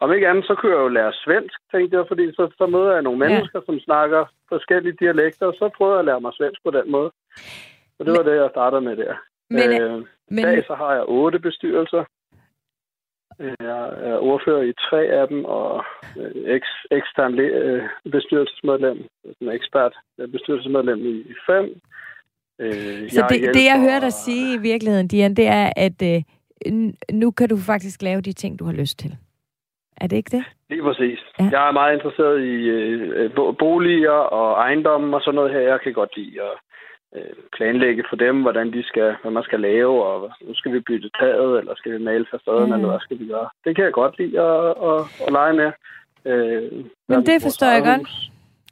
Om 0.00 0.12
ikke 0.12 0.28
andet, 0.28 0.44
så 0.44 0.54
kunne 0.54 0.72
jeg 0.72 0.80
jo 0.80 0.88
lære 0.88 1.12
svensk, 1.12 1.58
tænkte 1.72 1.96
jeg, 1.96 2.04
fordi 2.08 2.32
så, 2.32 2.50
så 2.58 2.66
møder 2.66 2.92
jeg 2.92 3.02
nogle 3.02 3.18
mennesker, 3.18 3.58
ja. 3.58 3.66
som 3.66 3.80
snakker 3.80 4.24
forskellige 4.48 4.96
dialekter, 5.00 5.46
og 5.46 5.54
så 5.58 5.70
prøver 5.76 5.92
jeg 5.92 5.98
at 5.98 6.04
lære 6.04 6.20
mig 6.20 6.32
svensk 6.34 6.60
på 6.64 6.70
den 6.70 6.90
måde. 6.90 7.10
Og 7.98 8.06
det 8.06 8.12
men, 8.12 8.16
var 8.16 8.22
det, 8.22 8.36
jeg 8.36 8.50
startede 8.52 8.80
med 8.80 8.96
der. 8.96 9.14
Men, 9.50 9.82
øh, 9.82 10.04
men, 10.30 10.44
dag 10.44 10.64
så 10.66 10.74
har 10.74 10.94
jeg 10.94 11.04
otte 11.08 11.38
bestyrelser. 11.38 12.04
Jeg 13.38 13.82
er 14.10 14.18
ordfører 14.18 14.62
i 14.62 14.72
tre 14.90 15.02
af 15.04 15.28
dem, 15.28 15.44
og 15.44 15.84
øh, 16.18 16.60
ekstern 16.90 17.38
øh, 17.38 17.88
bestyrelsesmedlem, 18.12 19.04
en 19.40 19.48
ekspert 19.48 19.94
bestyrelsesmedlem 20.32 21.06
i, 21.06 21.14
i 21.32 21.34
fem. 21.46 21.80
Øh, 22.58 23.10
så 23.10 23.26
det, 23.28 23.54
det, 23.54 23.64
jeg 23.64 23.80
hører 23.80 24.00
dig 24.00 24.12
sige 24.12 24.54
i 24.54 24.58
virkeligheden, 24.58 25.08
Dian, 25.08 25.34
det 25.34 25.46
er, 25.46 25.72
at 25.76 26.02
øh, 26.02 26.22
nu 27.12 27.30
kan 27.30 27.48
du 27.48 27.56
faktisk 27.56 28.02
lave 28.02 28.20
de 28.20 28.32
ting, 28.32 28.58
du 28.58 28.64
har 28.64 28.72
lyst 28.72 28.98
til. 28.98 29.16
Er 29.96 30.06
det 30.06 30.16
ikke 30.16 30.36
det? 30.36 30.44
Lige 30.70 30.82
præcis. 30.82 31.18
Ja. 31.40 31.48
Jeg 31.52 31.68
er 31.68 31.72
meget 31.72 31.94
interesseret 31.94 32.40
i 32.40 32.54
øh, 32.68 33.30
boliger 33.58 34.20
og 34.38 34.52
ejendommen 34.60 35.14
og 35.14 35.20
sådan 35.20 35.34
noget 35.34 35.52
her. 35.52 35.60
Jeg 35.60 35.80
kan 35.80 35.92
godt 35.92 36.16
lide 36.16 36.42
at 36.42 36.54
øh, 37.16 37.34
planlægge 37.56 38.04
for 38.08 38.16
dem, 38.16 38.42
hvordan 38.42 38.72
de 38.72 38.82
skal, 38.82 39.14
hvad 39.22 39.30
man 39.30 39.42
skal 39.42 39.60
lave, 39.60 40.04
og 40.04 40.30
nu 40.40 40.54
skal 40.54 40.72
vi 40.72 40.80
bytte 40.80 41.10
taget, 41.20 41.58
eller 41.58 41.74
skal 41.76 41.92
vi 41.92 41.98
male 42.04 42.26
facaden, 42.30 42.66
mm. 42.66 42.72
eller 42.72 42.88
hvad 42.88 43.00
skal 43.00 43.18
vi 43.18 43.26
gøre. 43.26 43.48
Det 43.64 43.76
kan 43.76 43.84
jeg 43.84 43.92
godt 43.92 44.18
lide 44.18 44.40
at, 44.40 44.74
at, 44.90 45.00
at 45.26 45.32
lege 45.32 45.54
med. 45.54 45.70
Øh, 46.24 46.84
Men 47.08 47.26
det 47.26 47.42
forstår 47.42 47.66
jeg 47.66 47.82
godt. 47.84 48.08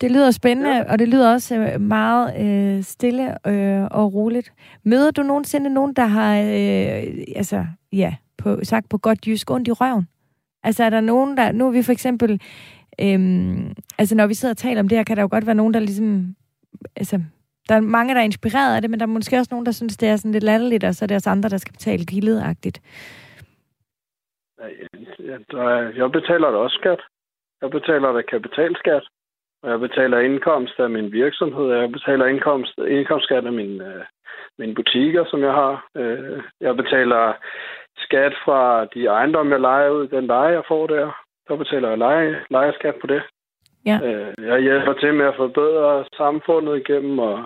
Det 0.01 0.11
lyder 0.11 0.31
spændende, 0.31 0.77
ja. 0.77 0.93
og 0.93 0.99
det 0.99 1.09
lyder 1.09 1.33
også 1.33 1.57
øh, 1.57 1.81
meget 1.81 2.27
øh, 2.45 2.83
stille 2.83 3.49
øh, 3.49 3.85
og 3.91 4.15
roligt. 4.15 4.53
Møder 4.85 5.11
du 5.11 5.23
nogensinde 5.23 5.71
nogen, 5.71 5.95
der 5.95 6.07
har, 6.07 6.37
øh, 6.37 7.25
altså, 7.37 7.67
ja, 7.93 8.17
på, 8.39 8.59
sagt 8.63 8.89
på 8.89 8.99
godt 8.99 9.27
jysk, 9.27 9.51
ondt 9.51 9.69
i 9.69 9.73
røven? 9.73 10.09
Altså, 10.63 10.85
er 10.85 10.91
der 10.91 11.01
nogen, 11.01 11.37
der... 11.37 11.53
Nu 11.53 11.67
er 11.67 11.73
vi 11.73 11.83
for 11.83 11.93
eksempel... 11.93 12.41
Øhm, 13.01 13.73
altså, 13.99 14.15
når 14.15 14.27
vi 14.27 14.35
sidder 14.35 14.53
og 14.53 14.57
taler 14.57 14.81
om 14.81 14.89
det 14.89 14.99
her, 14.99 15.05
kan 15.05 15.17
der 15.17 15.23
jo 15.23 15.29
godt 15.31 15.47
være 15.47 15.55
nogen, 15.55 15.75
der 15.75 15.81
ligesom... 15.81 16.37
Altså, 16.97 17.23
der 17.69 17.75
er 17.75 17.81
mange, 17.81 18.15
der 18.15 18.21
er 18.21 18.25
inspireret 18.25 18.77
af 18.77 18.83
det, 18.83 18.91
men 18.91 19.01
der 19.01 19.07
er 19.07 19.11
måske 19.11 19.39
også 19.39 19.49
nogen, 19.51 19.67
der 19.67 19.73
synes, 19.73 19.97
det 19.97 20.09
er 20.09 20.17
sådan 20.17 20.33
lidt 20.33 20.45
latterligt, 20.45 20.85
og 20.85 20.95
så 20.95 21.05
er 21.05 21.07
det 21.07 21.15
også 21.15 21.31
andre, 21.31 21.49
der 21.49 21.57
skal 21.57 21.73
betale 21.73 22.05
gildet-agtigt. 22.05 22.81
Der, 25.51 25.93
jeg 25.97 26.13
betaler 26.13 26.51
da 26.51 26.57
også 26.57 26.79
skat. 26.81 27.01
Jeg 27.63 27.71
betaler 27.71 28.13
da 28.13 28.23
kapitalskat. 28.23 29.03
Og 29.63 29.71
jeg 29.71 29.81
betaler 29.81 30.19
indkomst 30.19 30.81
af 30.81 30.91
min 30.91 31.13
virksomhed. 31.13 31.73
Jeg 31.73 31.93
betaler 31.93 32.27
indkomst, 32.27 32.79
indkomstskat 32.79 33.47
af 33.47 33.53
mine, 33.53 33.85
øh, 33.87 34.05
mine 34.59 34.75
butikker, 34.75 35.25
som 35.25 35.41
jeg 35.43 35.53
har. 35.53 35.89
Øh, 35.97 36.43
jeg 36.61 36.77
betaler 36.77 37.33
skat 37.99 38.35
fra 38.45 38.85
de 38.85 39.07
ejendomme, 39.07 39.53
jeg 39.53 39.61
leger 39.61 39.91
ud. 39.91 40.09
Den 40.09 40.27
leje, 40.27 40.53
jeg 40.53 40.65
får 40.69 40.87
der. 40.87 41.23
Så 41.47 41.57
betaler 41.57 41.89
jeg 41.89 41.99
leje, 41.99 42.45
lejeskat 42.51 42.95
på 43.01 43.07
det. 43.07 43.23
Ja. 43.87 43.99
Øh, 44.05 44.47
jeg 44.47 44.61
hjælper 44.61 44.93
til 44.93 45.15
med 45.15 45.27
at 45.27 45.37
forbedre 45.37 46.05
samfundet 46.17 46.77
igennem 46.77 47.19
og, 47.19 47.37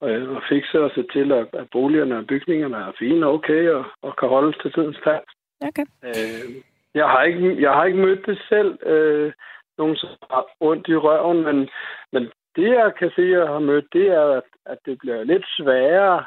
og, 0.00 0.10
og 0.10 0.42
fikse 0.48 0.80
og 0.80 0.90
se 0.94 1.04
til, 1.12 1.32
at, 1.32 1.46
at 1.52 1.66
boligerne 1.72 2.18
og 2.18 2.26
bygningerne 2.26 2.76
er 2.76 2.92
fine 2.98 3.26
og 3.26 3.32
okay 3.32 3.68
og, 3.70 3.84
og 4.02 4.16
kan 4.16 4.28
holde 4.28 4.52
til 4.62 4.72
tidens 4.72 4.98
tand. 5.04 5.24
Okay. 5.68 5.86
Øh, 6.04 6.50
jeg, 6.94 7.06
har 7.08 7.22
ikke, 7.22 7.62
jeg 7.62 7.72
har 7.72 7.84
ikke 7.84 7.98
mødt 7.98 8.26
det 8.26 8.38
selv. 8.48 8.78
Øh, 8.86 9.32
nogen, 9.78 9.96
som 9.96 10.08
har 10.30 10.44
ondt 10.60 10.88
i 10.88 10.96
røven, 10.96 11.42
men, 11.48 11.68
men 12.12 12.22
det, 12.56 12.68
jeg 12.80 12.92
kan 12.98 13.10
sige, 13.14 13.38
jeg 13.38 13.46
har 13.46 13.58
mødt, 13.58 13.86
det 13.92 14.06
er, 14.06 14.26
at, 14.40 14.48
at 14.66 14.78
det 14.86 14.98
bliver 14.98 15.24
lidt 15.24 15.46
sværere 15.56 16.24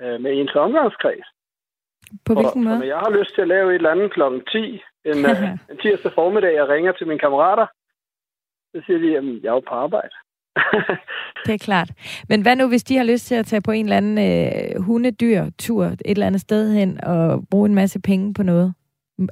øh, 0.00 0.20
med 0.20 0.30
ens 0.32 0.54
omgangskreds. 0.54 1.28
På 2.26 2.34
hvilken 2.34 2.64
måde? 2.64 2.78
Og, 2.78 2.86
jeg 2.86 2.98
har 2.98 3.10
lyst 3.18 3.34
til 3.34 3.42
at 3.42 3.48
lave 3.48 3.70
et 3.70 3.74
eller 3.74 3.90
andet 3.90 4.12
kl. 4.12 4.22
10, 4.52 4.82
en, 5.04 5.18
uh, 5.30 5.42
en 5.70 5.78
tirsdag 5.82 6.12
formiddag, 6.12 6.54
jeg 6.54 6.68
ringer 6.68 6.92
til 6.92 7.06
mine 7.06 7.18
kammerater, 7.18 7.66
så 8.74 8.82
siger 8.86 8.98
de, 8.98 9.16
at 9.18 9.24
jeg 9.42 9.48
er 9.48 9.58
jo 9.58 9.60
på 9.60 9.74
arbejde. 9.74 10.14
det 11.46 11.54
er 11.54 11.64
klart. 11.64 11.90
Men 12.28 12.42
hvad 12.42 12.56
nu, 12.56 12.68
hvis 12.68 12.84
de 12.84 12.96
har 12.96 13.04
lyst 13.04 13.26
til 13.26 13.34
at 13.34 13.46
tage 13.46 13.62
på 13.62 13.70
en 13.70 13.86
eller 13.86 13.96
anden 13.96 14.18
øh, 14.28 14.82
hundedyr-tur 14.82 15.84
et 15.84 16.00
eller 16.06 16.26
andet 16.26 16.40
sted 16.40 16.72
hen 16.72 17.04
og 17.04 17.44
bruge 17.50 17.68
en 17.68 17.74
masse 17.74 18.00
penge 18.00 18.34
på 18.34 18.42
noget? 18.42 18.74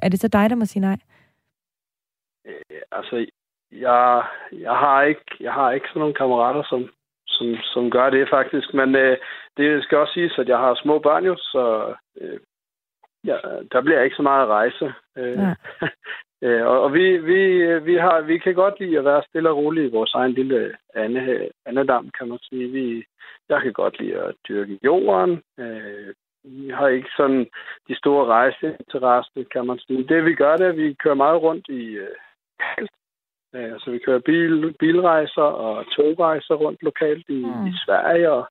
Er 0.01 0.09
det 0.09 0.19
så 0.19 0.27
dig, 0.27 0.49
der 0.49 0.55
må 0.55 0.65
sige 0.65 0.81
nej? 0.81 0.97
Øh, 2.47 2.81
altså, 2.91 3.25
jeg, 3.81 4.23
jeg, 4.51 4.75
har 4.75 5.01
ikke, 5.01 5.25
jeg 5.39 5.53
har 5.53 5.71
ikke 5.71 5.87
sådan 5.87 5.99
nogle 5.99 6.13
kammerater, 6.13 6.63
som, 6.63 6.89
som, 7.27 7.55
som 7.73 7.91
gør 7.91 8.09
det 8.09 8.29
faktisk. 8.29 8.73
Men 8.73 8.95
øh, 8.95 9.17
det 9.57 9.83
skal 9.83 9.97
også 9.97 10.13
siges, 10.13 10.39
at 10.39 10.47
jeg 10.47 10.57
har 10.57 10.75
små 10.75 10.99
børn 10.99 11.25
jo, 11.25 11.35
så 11.35 11.93
øh, 12.21 12.39
ja, 13.23 13.37
der 13.71 13.81
bliver 13.81 14.01
ikke 14.01 14.15
så 14.15 14.21
meget 14.21 14.47
rejse. 14.47 14.93
Øh, 15.17 15.37
ja. 15.37 15.53
øh, 16.47 16.65
og 16.67 16.81
og 16.81 16.93
vi, 16.93 17.17
vi, 17.17 17.39
vi, 17.79 17.95
har, 17.95 18.21
vi 18.21 18.37
kan 18.37 18.55
godt 18.55 18.79
lide 18.79 18.97
at 18.97 19.05
være 19.05 19.23
stille 19.29 19.49
og 19.49 19.57
roligt 19.57 19.89
i 19.89 19.95
vores 19.95 20.13
egen 20.13 20.31
lille 20.31 20.75
ande, 20.95 21.49
andedam, 21.65 22.09
kan 22.17 22.27
man 22.27 22.39
sige. 22.41 22.67
Vi, 22.67 23.05
jeg 23.49 23.61
kan 23.61 23.73
godt 23.73 23.99
lide 23.99 24.21
at 24.21 24.35
dyrke 24.47 24.79
jorden. 24.83 25.41
Øh, 25.59 26.13
vi 26.43 26.69
har 26.69 26.87
ikke 26.87 27.09
sådan 27.17 27.47
de 27.87 27.95
store 27.97 28.25
rejseinteresser, 28.25 29.43
kan 29.51 29.67
man 29.67 29.79
sige. 29.79 30.07
Det 30.07 30.25
vi 30.25 30.35
gør, 30.35 30.57
det 30.57 30.65
er, 30.65 30.69
at 30.69 30.77
vi 30.77 30.93
kører 30.93 31.15
meget 31.15 31.41
rundt 31.41 31.67
i 31.69 31.83
øh. 31.83 32.15
Øh, 33.55 33.79
så 33.79 33.91
vi 33.91 33.99
kører 34.05 34.19
bil, 34.19 34.73
bilrejser 34.79 35.49
og 35.65 35.85
togrejser 35.95 36.55
rundt 36.55 36.83
lokalt 36.83 37.25
i, 37.29 37.45
mm. 37.45 37.67
i 37.67 37.73
Sverige. 37.85 38.31
Og 38.31 38.47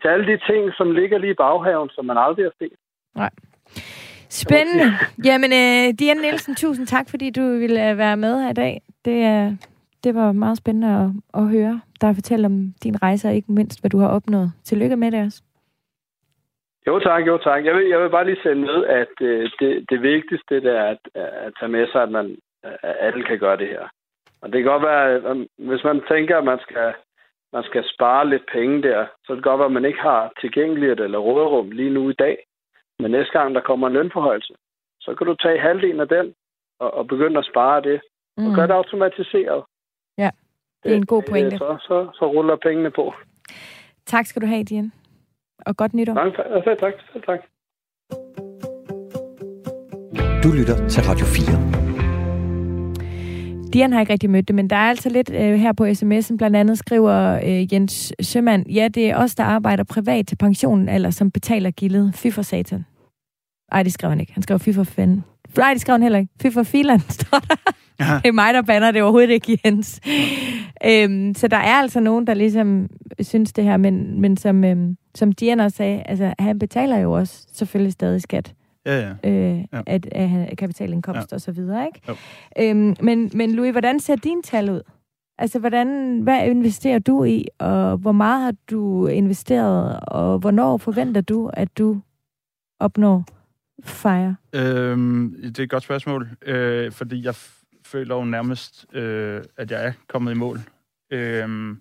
til 0.00 0.08
alle 0.08 0.26
de 0.26 0.38
ting, 0.48 0.72
som 0.74 0.90
ligger 0.90 1.18
lige 1.18 1.30
i 1.30 1.40
baghaven, 1.44 1.90
som 1.90 2.04
man 2.04 2.18
aldrig 2.18 2.44
har 2.44 2.54
set. 2.58 2.76
Nej. 3.14 3.30
Spændende. 4.28 4.84
Jamen, 5.26 5.50
uh, 5.52 5.98
Diane 5.98 6.20
Nielsen, 6.20 6.54
tusind 6.54 6.86
tak, 6.86 7.10
fordi 7.10 7.30
du 7.30 7.42
ville 7.42 7.90
uh, 7.90 7.98
være 7.98 8.16
med 8.16 8.42
her 8.42 8.50
i 8.50 8.60
dag. 8.64 8.82
Det, 9.04 9.18
uh, 9.32 9.52
det 10.04 10.14
var 10.14 10.32
meget 10.32 10.58
spændende 10.58 10.88
at, 11.02 11.10
at 11.42 11.48
høre 11.48 11.80
dig 12.00 12.14
fortælle 12.14 12.46
om 12.46 12.74
din 12.84 13.02
rejse, 13.02 13.28
og 13.28 13.34
ikke 13.34 13.52
mindst, 13.52 13.80
hvad 13.80 13.90
du 13.90 13.98
har 13.98 14.08
opnået. 14.08 14.52
Tillykke 14.64 14.96
med 14.96 15.10
det 15.10 15.24
også. 15.26 15.42
Jo 16.86 16.98
tak, 16.98 17.26
jo 17.26 17.38
tak. 17.38 17.64
Jeg 17.64 17.74
vil, 17.74 17.88
jeg 17.88 18.00
vil 18.00 18.10
bare 18.10 18.26
lige 18.26 18.42
sætte 18.42 18.60
med, 18.60 18.84
at 18.84 19.14
uh, 19.20 19.50
det, 19.60 19.84
det 19.90 20.02
vigtigste 20.02 20.54
det 20.54 20.76
er 20.76 20.84
at, 20.84 20.98
at 21.14 21.52
tage 21.60 21.72
med 21.72 21.86
sig, 21.92 22.02
at, 22.02 22.10
man, 22.10 22.36
at 22.62 22.96
alle 23.00 23.24
kan 23.24 23.38
gøre 23.38 23.56
det 23.56 23.68
her. 23.68 23.88
Og 24.42 24.52
det 24.52 24.62
kan 24.62 24.72
godt 24.72 24.82
være, 24.82 25.04
at 25.14 25.36
hvis 25.68 25.84
man 25.84 26.02
tænker, 26.10 26.38
at 26.38 26.44
man 26.44 26.58
skal, 26.62 26.94
man 27.52 27.62
skal 27.62 27.84
spare 27.94 28.28
lidt 28.28 28.46
penge 28.52 28.82
der, 28.82 29.06
så 29.06 29.26
kan 29.26 29.36
det 29.36 29.44
godt 29.44 29.58
være, 29.58 29.72
at 29.72 29.78
man 29.78 29.84
ikke 29.84 30.00
har 30.00 30.32
tilgængeligt 30.40 31.00
eller 31.00 31.18
råderum 31.18 31.70
lige 31.70 31.90
nu 31.90 32.10
i 32.10 32.18
dag. 32.24 32.36
Men 32.98 33.10
næste 33.10 33.38
gang, 33.38 33.54
der 33.54 33.60
kommer 33.60 33.86
en 33.86 33.92
lønforhøjelse, 33.92 34.54
så 35.00 35.14
kan 35.14 35.26
du 35.26 35.34
tage 35.34 35.60
halvdelen 35.60 36.00
af 36.00 36.08
den 36.08 36.34
og, 36.80 36.94
og 36.94 37.06
begynde 37.06 37.38
at 37.38 37.48
spare 37.52 37.82
det. 37.82 38.00
Mm. 38.36 38.46
Og 38.46 38.54
gøre 38.54 38.66
det 38.66 38.72
automatiseret. 38.72 39.64
Ja, 40.18 40.30
det 40.84 40.92
er 40.92 40.96
en 40.96 41.06
god 41.06 41.22
pointe. 41.30 41.58
Så, 41.58 41.76
så, 41.80 42.08
så 42.14 42.26
ruller 42.26 42.56
pengene 42.56 42.90
på. 42.90 43.14
Tak 44.06 44.26
skal 44.26 44.42
du 44.42 44.46
have, 44.46 44.64
Dian. 44.64 44.92
Og 45.66 45.76
godt 45.76 45.94
nytår. 45.94 46.14
Tak, 46.14 46.32
tak, 46.64 46.78
tak, 46.78 46.94
tak. 47.26 47.40
Du 50.44 50.48
lytter 50.58 50.88
til 50.88 51.02
Radio 51.08 51.26
4. 51.26 51.91
Dian 53.72 53.92
har 53.92 54.00
ikke 54.00 54.12
rigtig 54.12 54.30
mødt 54.30 54.48
det, 54.48 54.54
men 54.54 54.70
der 54.70 54.76
er 54.76 54.88
altså 54.88 55.08
lidt 55.08 55.30
øh, 55.30 55.54
her 55.54 55.72
på 55.72 55.86
sms'en, 55.86 56.36
blandt 56.36 56.56
andet 56.56 56.78
skriver 56.78 57.40
øh, 57.44 57.74
Jens 57.74 58.12
Sømand, 58.20 58.70
ja, 58.70 58.88
det 58.88 59.10
er 59.10 59.16
os, 59.16 59.34
der 59.34 59.44
arbejder 59.44 59.84
privat 59.84 60.26
til 60.26 60.36
pensionen, 60.36 60.88
eller 60.88 61.10
som 61.10 61.30
betaler 61.30 61.70
gildet. 61.70 62.12
Fy 62.14 62.26
for 62.30 62.42
satan. 62.42 62.84
Ej, 63.72 63.82
det 63.82 63.92
skrev 63.92 64.10
han 64.10 64.20
ikke. 64.20 64.32
Han 64.32 64.42
skrev 64.42 64.58
fy 64.58 64.70
for 64.74 64.84
fanden. 64.84 65.24
Nej, 65.56 65.72
det 65.72 65.80
skrev 65.80 65.94
han 65.94 66.02
heller 66.02 66.18
ikke. 66.18 66.32
Fy 66.42 66.46
for 66.52 66.62
filan, 66.62 67.00
står 67.20 67.38
der. 67.38 67.72
Det 67.98 68.28
er 68.28 68.32
mig, 68.32 68.54
der 68.54 68.62
banner, 68.62 68.90
det 68.90 68.98
er 68.98 69.02
overhovedet 69.02 69.30
ikke 69.30 69.58
Jens. 69.64 70.00
øhm, 70.86 71.34
så 71.34 71.48
der 71.48 71.56
er 71.56 71.74
altså 71.74 72.00
nogen, 72.00 72.26
der 72.26 72.34
ligesom 72.34 72.88
synes 73.20 73.52
det 73.52 73.64
her, 73.64 73.76
men, 73.76 74.20
men 74.20 74.36
som, 74.36 74.64
øhm, 74.64 74.96
som 75.14 75.32
Dian 75.32 75.60
også 75.60 75.76
sagde, 75.76 76.02
altså 76.06 76.34
han 76.38 76.58
betaler 76.58 76.98
jo 76.98 77.12
også 77.12 77.46
selvfølgelig 77.52 77.92
stadig 77.92 78.22
skat. 78.22 78.54
Ja, 78.86 79.14
ja. 79.24 79.30
Øh, 79.30 79.64
ja. 79.72 79.82
At, 79.86 80.06
at 80.12 80.58
kapitalindkomst 80.58 81.32
ja. 81.32 81.34
og 81.34 81.40
så 81.40 81.52
videre, 81.52 81.86
ikke? 81.86 82.00
Jo. 82.08 82.16
Øhm, 82.58 82.96
men, 83.00 83.30
men 83.34 83.52
Louis, 83.54 83.70
hvordan 83.70 84.00
ser 84.00 84.16
din 84.16 84.42
tal 84.42 84.70
ud? 84.70 84.80
Altså, 85.38 85.58
hvordan, 85.58 86.20
hvad 86.20 86.46
investerer 86.46 86.98
du 86.98 87.24
i, 87.24 87.46
og 87.58 87.96
hvor 87.96 88.12
meget 88.12 88.42
har 88.42 88.54
du 88.70 89.06
investeret, 89.06 90.00
og 90.02 90.38
hvornår 90.38 90.76
forventer 90.76 91.20
du, 91.20 91.50
at 91.54 91.78
du 91.78 92.00
opnår 92.80 93.24
FIRE? 93.84 94.36
Øhm, 94.52 95.36
det 95.42 95.58
er 95.58 95.62
et 95.62 95.70
godt 95.70 95.82
spørgsmål, 95.82 96.28
øh, 96.42 96.92
fordi 96.92 97.24
jeg 97.24 97.34
føler 97.84 98.14
jo 98.14 98.24
nærmest, 98.24 98.86
øh, 98.92 99.42
at 99.56 99.70
jeg 99.70 99.86
er 99.86 99.92
kommet 100.08 100.32
i 100.32 100.34
mål. 100.34 100.60
Øh, 101.10 101.76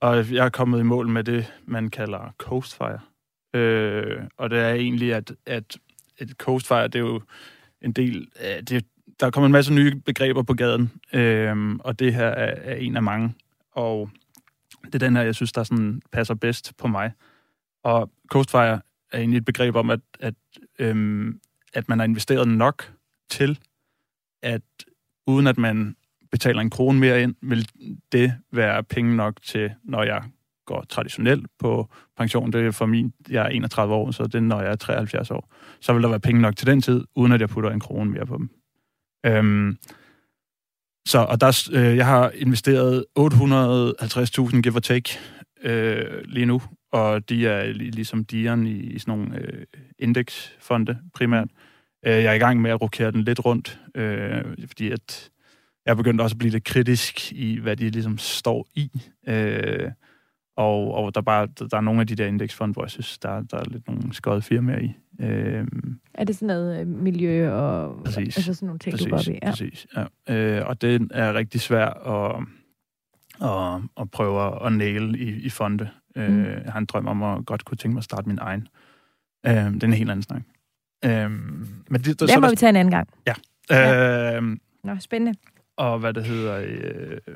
og 0.00 0.32
jeg 0.32 0.44
er 0.44 0.50
kommet 0.50 0.80
i 0.80 0.82
mål 0.82 1.08
med 1.08 1.24
det, 1.24 1.52
man 1.64 1.88
kalder 1.88 2.34
Coastfire. 2.38 3.00
Øh, 3.54 4.22
og 4.36 4.50
det 4.50 4.58
er 4.58 4.72
egentlig, 4.72 5.14
at, 5.14 5.32
at 5.46 5.78
coastfire, 6.38 6.88
det 6.88 6.94
er 6.94 6.98
jo 6.98 7.22
en 7.80 7.92
del 7.92 8.28
af... 8.36 8.66
Det, 8.66 8.86
der 9.20 9.26
er 9.26 9.30
kommet 9.30 9.46
en 9.46 9.52
masse 9.52 9.74
nye 9.74 9.94
begreber 9.94 10.42
på 10.42 10.54
gaden, 10.54 10.92
øhm, 11.12 11.80
og 11.80 11.98
det 11.98 12.14
her 12.14 12.26
er, 12.26 12.72
er 12.72 12.74
en 12.74 12.96
af 12.96 13.02
mange. 13.02 13.34
Og 13.72 14.10
det 14.84 14.94
er 14.94 14.98
den 14.98 15.16
her, 15.16 15.22
jeg 15.22 15.34
synes, 15.34 15.52
der 15.52 15.62
sådan 15.62 16.02
passer 16.12 16.34
bedst 16.34 16.76
på 16.76 16.86
mig. 16.86 17.12
Og 17.84 18.10
coastfire 18.30 18.80
er 19.12 19.18
egentlig 19.18 19.38
et 19.38 19.44
begreb 19.44 19.76
om, 19.76 19.90
at, 19.90 20.00
at, 20.20 20.34
øhm, 20.78 21.40
at 21.74 21.88
man 21.88 21.98
har 21.98 22.04
investeret 22.04 22.48
nok 22.48 22.92
til, 23.30 23.58
at 24.42 24.62
uden 25.26 25.46
at 25.46 25.58
man 25.58 25.96
betaler 26.30 26.60
en 26.60 26.70
krone 26.70 26.98
mere 26.98 27.22
ind, 27.22 27.34
vil 27.42 27.68
det 28.12 28.34
være 28.52 28.84
penge 28.84 29.16
nok 29.16 29.42
til, 29.42 29.74
når 29.84 30.02
jeg 30.02 30.22
går 30.72 30.84
traditionelt 30.88 31.46
på 31.58 31.88
pension. 32.16 32.52
Det 32.52 32.66
er 32.66 32.70
for 32.70 32.86
min, 32.86 33.12
jeg 33.30 33.44
er 33.44 33.48
31 33.48 33.94
år, 33.94 34.10
så 34.10 34.22
det 34.22 34.34
er, 34.34 34.40
når 34.40 34.60
jeg 34.60 34.70
er 34.70 34.76
73 34.76 35.30
år. 35.30 35.54
Så 35.80 35.92
vil 35.92 36.02
der 36.02 36.08
være 36.08 36.20
penge 36.20 36.40
nok 36.40 36.56
til 36.56 36.66
den 36.66 36.80
tid, 36.80 37.04
uden 37.16 37.32
at 37.32 37.40
jeg 37.40 37.48
putter 37.48 37.70
en 37.70 37.80
krone 37.80 38.10
mere 38.10 38.26
på 38.26 38.36
dem. 38.36 38.50
Øhm, 39.26 39.78
så, 41.08 41.18
og 41.18 41.40
der, 41.40 41.68
øh, 41.72 41.96
jeg 41.96 42.06
har 42.06 42.30
investeret 42.34 43.04
850.000 43.18 44.60
give 44.60 44.74
or 44.74 44.80
take 44.80 45.18
øh, 45.62 46.22
lige 46.24 46.46
nu, 46.46 46.62
og 46.92 47.28
de 47.28 47.46
er 47.46 47.72
ligesom 47.72 48.24
dieren 48.24 48.66
i, 48.66 48.80
i 48.80 48.98
sådan 48.98 49.18
nogle 49.18 49.38
øh, 49.38 49.66
indeksfonde 49.98 50.98
primært. 51.14 51.48
Øh, 52.06 52.12
jeg 52.12 52.24
er 52.24 52.32
i 52.32 52.38
gang 52.38 52.60
med 52.60 52.70
at 52.70 52.82
rokere 52.82 53.10
den 53.10 53.22
lidt 53.22 53.44
rundt, 53.44 53.80
øh, 53.94 54.44
fordi 54.66 54.90
at 54.90 55.30
jeg 55.86 55.92
er 55.92 55.96
begyndt 55.96 56.20
også 56.20 56.34
at 56.34 56.38
blive 56.38 56.52
lidt 56.52 56.64
kritisk 56.64 57.32
i, 57.32 57.58
hvad 57.58 57.76
de 57.76 57.90
ligesom 57.90 58.18
står 58.18 58.66
i. 58.74 58.90
Øh, 59.28 59.90
og, 60.56 60.94
og 60.94 61.14
der, 61.14 61.20
bare, 61.20 61.46
der 61.70 61.76
er 61.76 61.80
nogle 61.80 62.00
af 62.00 62.06
de 62.06 62.14
der 62.14 62.26
indeksfonde, 62.26 62.72
hvor 62.72 62.82
jeg 62.84 62.90
synes, 62.90 63.18
der, 63.18 63.40
der 63.42 63.56
er 63.56 63.64
lidt 63.70 63.86
nogle 63.86 64.14
skøde 64.14 64.42
firmaer 64.42 64.78
i. 64.78 64.96
Øh, 65.20 65.66
Er 66.14 66.24
det 66.24 66.36
sådan 66.36 66.46
noget 66.46 66.80
øh, 66.80 66.86
miljø 66.86 67.52
og 67.52 68.00
Præcis. 68.04 68.36
altså 68.36 68.54
sådan 68.54 68.66
nogle 68.66 68.78
ting, 68.78 68.98
du 68.98 69.04
går 69.04 69.12
op 69.12 69.18
præcis, 69.18 69.28
i? 69.34 69.38
Ja. 69.42 69.50
præcis. 69.50 69.86
Ja. 70.28 70.34
Øh, 70.60 70.66
og 70.68 70.80
det 70.82 71.08
er 71.10 71.34
rigtig 71.34 71.60
svært 71.60 71.96
at, 72.06 72.34
at, 73.50 73.80
at 74.00 74.10
prøve 74.10 74.66
at 74.66 74.72
næle 74.72 75.18
i, 75.18 75.28
i 75.42 75.48
fonde. 75.48 75.88
Øh, 76.16 76.30
Mm. 76.32 76.44
Jeg 76.44 76.72
har 76.72 76.78
en 76.78 76.86
drøm 76.86 77.06
om 77.06 77.22
at 77.22 77.46
godt 77.46 77.64
kunne 77.64 77.76
tænke 77.76 77.92
mig 77.94 78.00
at 78.00 78.04
starte 78.04 78.28
min 78.28 78.38
egen. 78.40 78.68
Øh, 79.46 79.52
det 79.52 79.82
er 79.82 79.86
en 79.86 79.92
helt 79.92 80.10
anden 80.10 80.22
snak. 80.22 80.42
Øh, 81.04 81.30
men 81.30 82.00
det, 82.00 82.20
Det 82.20 82.30
så 82.30 82.40
må 82.40 82.46
der- 82.46 82.50
vi 82.50 82.56
tage 82.56 82.70
en 82.70 82.76
anden 82.76 82.90
gang. 82.92 83.08
Øh, 83.72 84.56
Nå, 84.84 84.96
spændende. 85.00 85.38
og 85.76 85.98
hvad 85.98 86.12
det 86.14 86.24
hedder... 86.24 86.56
Øh, 86.66 87.34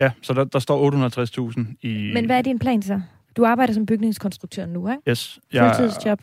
ja, 0.00 0.10
så 0.22 0.32
der, 0.32 0.44
der 0.44 0.58
står 0.58 0.90
850.000 1.50 1.74
i... 1.88 2.10
Men 2.14 2.26
hvad 2.26 2.38
er 2.38 2.42
din 2.42 2.58
plan 2.58 2.82
så? 2.82 3.00
Du 3.36 3.44
arbejder 3.44 3.72
som 3.72 3.86
bygningskonstruktør 3.86 4.66
nu, 4.66 4.88
ikke? 4.90 5.02
Yes, 5.10 5.38
jeg, 5.52 5.74
Fuldtidsjob. 5.78 6.20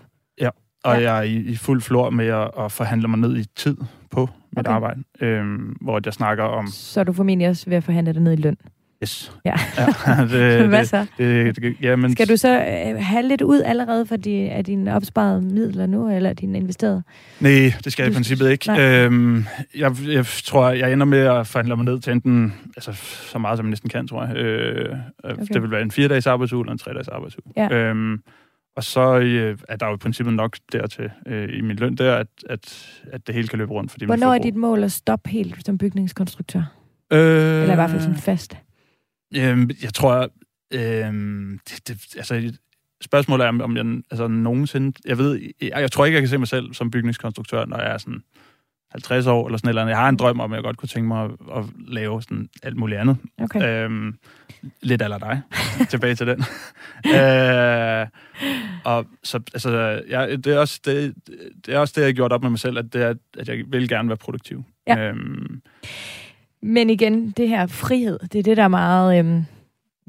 og 0.83 1.01
Ja. 1.01 1.11
jeg 1.11 1.17
er 1.17 1.21
i, 1.21 1.35
i 1.35 1.55
fuld 1.55 1.81
flor 1.81 2.09
med 2.09 2.27
at, 2.27 2.51
at 2.59 2.71
forhandle 2.71 3.07
mig 3.07 3.19
ned 3.19 3.37
i 3.37 3.43
tid 3.55 3.77
på 4.11 4.29
mit 4.57 4.67
Okay. 4.67 4.75
arbejde, 4.75 5.03
øh, 5.21 5.45
hvor 5.81 6.01
jeg 6.05 6.13
snakker 6.13 6.43
om... 6.43 6.67
Så 6.67 6.99
er 6.99 7.03
du 7.03 7.13
formentlig 7.13 7.49
også 7.49 7.69
ved 7.69 7.77
at 7.77 7.83
forhandle 7.83 8.13
dig 8.13 8.21
ned 8.21 8.33
i 8.33 8.35
løn. 8.35 8.57
Yes. 9.03 9.31
Ja. 9.45 9.53
ja 9.77 9.85
det, 10.21 10.67
Hvad 10.69 10.79
det, 10.79 10.89
så? 10.89 11.05
det, 11.17 11.55
det, 11.55 11.75
ja, 11.81 11.95
men, 11.95 12.11
Skal 12.11 12.29
du 12.29 12.37
så 12.37 12.49
øh, 12.49 13.03
have 13.03 13.27
lidt 13.27 13.41
ud 13.41 13.61
allerede 13.61 14.05
for 14.05 14.15
de, 14.15 14.49
af 14.49 14.65
dine 14.65 14.95
opsparede 14.95 15.41
midler 15.41 15.85
nu, 15.85 16.09
eller 16.09 16.33
dine 16.33 16.57
investerede? 16.57 17.03
Nej, 17.39 17.73
det 17.83 17.93
skal 17.93 18.03
jeg 18.03 18.11
i 18.11 18.15
princippet 18.15 18.51
ikke. 18.51 18.67
Nej. 18.67 18.81
Øhm, 18.81 19.45
jeg, 19.75 19.91
jeg 20.07 20.25
tror, 20.25 20.69
jeg 20.69 20.93
ender 20.93 21.05
med 21.05 21.19
at 21.19 21.47
forhandle 21.47 21.75
mig 21.75 21.85
ned 21.85 21.99
til 21.99 22.13
enten, 22.13 22.53
altså 22.75 22.93
så 23.31 23.39
meget 23.39 23.57
som 23.57 23.65
jeg 23.65 23.69
næsten 23.69 23.89
kan, 23.89 24.07
tror 24.07 24.25
jeg. 24.25 24.35
Øh, 24.35 24.95
okay. 25.23 25.45
Det 25.53 25.61
vil 25.61 25.71
være 25.71 25.81
en 25.81 25.91
fire-dages 25.91 26.27
arbejdsuge 26.27 26.63
eller 26.63 26.71
en 26.71 26.77
tre-dages 26.77 27.07
arbejdsuge. 27.07 27.53
Ja. 27.57 27.69
Øhm, 27.69 28.19
og 28.75 28.83
så 28.83 29.19
øh, 29.19 29.57
er 29.69 29.75
der 29.75 29.87
jo 29.87 29.93
i 29.93 29.97
princippet 29.97 30.33
nok 30.33 30.57
dertil 30.71 31.09
øh, 31.27 31.49
i 31.57 31.61
min 31.61 31.75
løn 31.75 31.95
der, 31.95 32.15
at, 32.15 32.27
at, 32.49 32.91
at 33.11 33.27
det 33.27 33.35
hele 33.35 33.47
kan 33.47 33.59
løbe 33.59 33.71
rundt. 33.71 33.91
Fordi 33.91 34.05
Hvornår 34.05 34.33
er 34.33 34.39
dit 34.39 34.55
mål 34.55 34.83
at 34.83 34.91
stoppe 34.91 35.29
helt 35.29 35.65
som 35.65 35.77
bygningskonstruktør? 35.77 36.63
Øh, 37.13 37.61
Eller 37.61 37.71
i 37.71 37.75
hvert 37.75 37.89
fald 37.89 38.01
sådan 38.01 38.17
fast? 38.17 38.57
Øhm, 39.35 39.69
jeg 39.83 39.93
tror, 39.93 40.29
øhm, 40.73 41.59
det, 41.69 41.87
det, 41.87 42.15
altså, 42.17 42.53
spørgsmålet 43.01 43.45
er, 43.45 43.47
om- 43.63 43.77
jeg 43.77 44.01
altså, 44.11 44.27
nogensinde... 44.27 44.99
Jeg 45.05 45.17
ved, 45.17 45.41
jeg, 45.61 45.71
jeg 45.75 45.91
tror 45.91 46.05
ikke, 46.05 46.15
jeg 46.15 46.21
kan 46.21 46.29
se 46.29 46.37
mig 46.37 46.47
selv 46.47 46.73
som 46.73 46.91
bygningskonstruktør, 46.91 47.65
når 47.65 47.77
jeg 47.77 47.93
er 47.93 47.97
sådan 47.97 48.23
50 48.91 49.27
år 49.27 49.47
eller 49.47 49.57
sådan 49.57 49.69
eller 49.69 49.81
andet. 49.81 49.91
Jeg 49.91 49.99
har 49.99 50.09
en 50.09 50.17
drøm 50.17 50.39
om, 50.39 50.51
at 50.51 50.55
jeg 50.55 50.63
godt 50.63 50.77
kunne 50.77 50.89
tænke 50.89 51.07
mig 51.07 51.23
at, 51.25 51.31
at 51.55 51.63
lave 51.87 52.21
sådan 52.21 52.49
alt 52.63 52.77
muligt 52.77 52.99
andet. 52.99 53.17
Okay. 53.41 53.85
Øhm, 53.85 54.17
lidt 54.81 55.01
eller 55.01 55.17
dig. 55.17 55.41
Tilbage 55.89 56.15
til 56.15 56.27
den. 56.27 56.39
øh, 57.15 58.07
og 58.83 59.05
så, 59.23 59.39
altså, 59.53 60.01
jeg, 60.09 60.43
det, 60.43 60.47
er 60.47 60.57
også, 60.57 60.79
det, 60.85 61.13
det 61.65 61.73
er 61.73 61.79
også 61.79 61.93
det, 61.95 62.01
jeg 62.01 62.07
har 62.07 62.13
gjort 62.13 62.31
op 62.31 62.41
med 62.41 62.49
mig 62.49 62.59
selv, 62.59 62.77
at, 62.77 62.93
det 62.93 63.01
er, 63.03 63.13
at 63.37 63.49
jeg 63.49 63.63
vil 63.67 63.89
gerne 63.89 64.09
være 64.09 64.17
produktiv. 64.17 64.63
Ja. 64.87 64.99
Øhm, 65.09 65.61
Men 66.63 66.89
igen, 66.89 67.31
det 67.31 67.49
her 67.49 67.67
frihed, 67.67 68.19
det 68.19 68.39
er 68.39 68.43
det, 68.43 68.57
der 68.57 68.63
er 68.63 68.67
meget... 68.67 69.19
Øhm, 69.19 69.43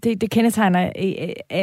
det, 0.05 0.21
det 0.21 0.31
kendetegner 0.31 0.93
øh, 1.03 1.13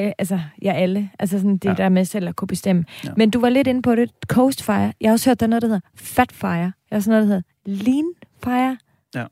øh, 0.05 0.11
altså, 0.17 0.39
jer 0.61 0.73
alle. 0.73 1.09
Altså 1.19 1.37
sådan 1.39 1.53
det 1.57 1.65
Ja. 1.65 1.69
ja. 1.69 1.75
der 1.75 1.89
med 1.89 2.05
selv 2.05 2.27
at 2.27 2.35
kunne 2.35 2.47
bestemme. 2.47 2.85
Ja. 3.03 3.09
Ja. 3.09 3.13
Men 3.17 3.29
du 3.29 3.39
var 3.39 3.49
lidt 3.49 3.67
inde 3.67 3.81
på 3.81 3.95
det. 3.95 4.11
Coast 4.27 4.63
Fire. 4.63 4.93
Jeg 5.01 5.09
har 5.09 5.11
også 5.11 5.29
hørt, 5.29 5.39
der 5.39 5.45
er 5.45 5.49
noget, 5.49 5.61
der 5.61 5.67
hedder 5.67 5.81
Fat 5.95 6.31
Fire. 6.31 6.49
Jeg 6.51 6.71
har 6.91 6.95
også 6.97 7.09
noget, 7.09 7.21
der 7.21 7.27
hedder 7.27 7.41
Lean 7.65 8.05
Fire. 8.43 8.77
Ja. 9.15 9.25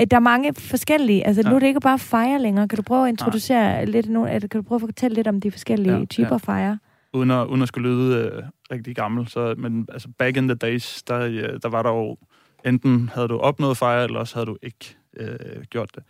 Øh, 0.00 0.06
Der 0.10 0.16
er 0.16 0.20
mange 0.20 0.54
forskellige. 0.54 1.26
Altså, 1.26 1.42
Ja. 1.42 1.48
ja. 1.48 1.50
nu 1.50 1.56
er 1.56 1.60
det 1.60 1.66
ikke 1.66 1.80
bare 1.80 1.98
fire 1.98 2.42
længere. 2.42 2.68
Kan 2.68 2.76
du 2.76 2.82
prøve 2.82 3.04
at 3.04 3.08
introducere 3.08 3.72
Nej. 3.72 3.84
lidt 3.84 4.08
nogle, 4.08 4.32
eller 4.32 4.48
kan 4.48 4.62
du 4.62 4.68
prøve 4.68 4.76
at 4.76 4.80
fortælle 4.80 5.14
lidt 5.14 5.26
om 5.28 5.40
de 5.40 5.50
forskellige 5.50 5.92
Ja, 5.92 5.98
ja. 5.98 6.04
typer 6.04 6.38
ja. 6.48 6.58
fire? 6.58 6.78
uden 7.14 7.30
at, 7.30 7.46
uden 7.46 7.62
at 7.62 7.68
skulle 7.68 7.88
lyde 7.90 8.16
øh, 8.18 8.42
rigtig 8.70 8.96
gammel, 8.96 9.28
så, 9.28 9.54
men 9.58 9.86
altså 9.92 10.08
back 10.18 10.36
in 10.36 10.48
the 10.48 10.54
days, 10.56 11.02
der, 11.02 11.18
øh, 11.20 11.58
der 11.62 11.68
var 11.68 11.82
der 11.82 11.90
jo, 11.90 12.16
enten 12.64 13.08
havde 13.08 13.28
du 13.28 13.38
opnået 13.38 13.76
fejre, 13.76 14.04
eller 14.04 14.20
også 14.20 14.34
havde 14.34 14.46
du 14.46 14.56
ikke 14.62 14.96
øh, 15.16 15.62
gjort 15.70 15.90
det. 15.94 16.02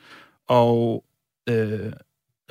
Og 0.48 1.05
øh, 1.48 1.92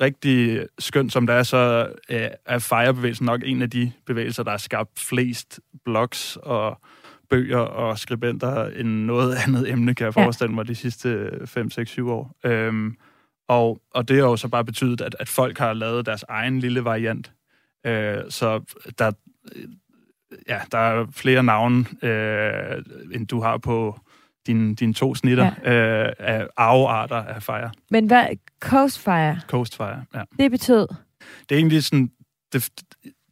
rigtig 0.00 0.66
skønt 0.78 1.12
som 1.12 1.26
det 1.26 1.36
er, 1.36 1.42
så 1.42 1.92
øh, 2.08 2.28
er 2.46 2.58
fejrebevægelsen 2.58 3.26
nok 3.26 3.40
en 3.44 3.62
af 3.62 3.70
de 3.70 3.92
bevægelser, 4.06 4.42
der 4.42 4.50
har 4.50 4.58
skabt 4.58 4.98
flest 4.98 5.60
blogs 5.84 6.38
og 6.42 6.80
bøger 7.30 7.58
og 7.58 7.98
skribenter 7.98 8.66
end 8.66 8.88
noget 8.88 9.36
andet 9.46 9.70
emne, 9.70 9.94
kan 9.94 10.04
jeg 10.04 10.14
forestille 10.14 10.54
mig, 10.54 10.68
de 10.68 10.74
sidste 10.74 11.30
5, 11.46 11.70
6, 11.70 11.90
7 11.90 12.10
år. 12.10 12.36
Øhm, 12.44 12.96
og, 13.48 13.80
og 13.94 14.08
det 14.08 14.16
har 14.16 14.24
jo 14.24 14.36
så 14.36 14.48
bare 14.48 14.64
betydet, 14.64 15.00
at, 15.00 15.16
at 15.20 15.28
folk 15.28 15.58
har 15.58 15.72
lavet 15.72 16.06
deres 16.06 16.24
egen 16.28 16.58
lille 16.60 16.84
variant. 16.84 17.32
Øh, 17.86 18.18
så 18.28 18.60
der, 18.98 19.12
ja, 20.48 20.60
der 20.72 20.78
er 20.78 21.06
flere 21.10 21.42
navne, 21.42 21.84
øh, 22.02 22.82
end 23.14 23.26
du 23.26 23.40
har 23.40 23.58
på 23.58 24.00
dine, 24.46 24.74
dine 24.74 24.94
to 24.94 25.14
snitter 25.14 25.50
ja. 25.64 26.04
øh, 26.06 26.12
af 26.18 26.46
arvearter 26.56 27.16
af 27.16 27.42
fire. 27.42 27.70
Men 27.90 28.06
hvad, 28.06 28.26
Coast 28.60 28.98
Fire, 28.98 29.40
Coast 29.48 29.76
fire, 29.76 30.04
ja. 30.14 30.22
det 30.38 30.50
betød... 30.50 30.86
Det 31.48 31.54
er 31.54 31.58
egentlig 31.58 31.84
sådan... 31.84 32.10
Det, 32.52 32.70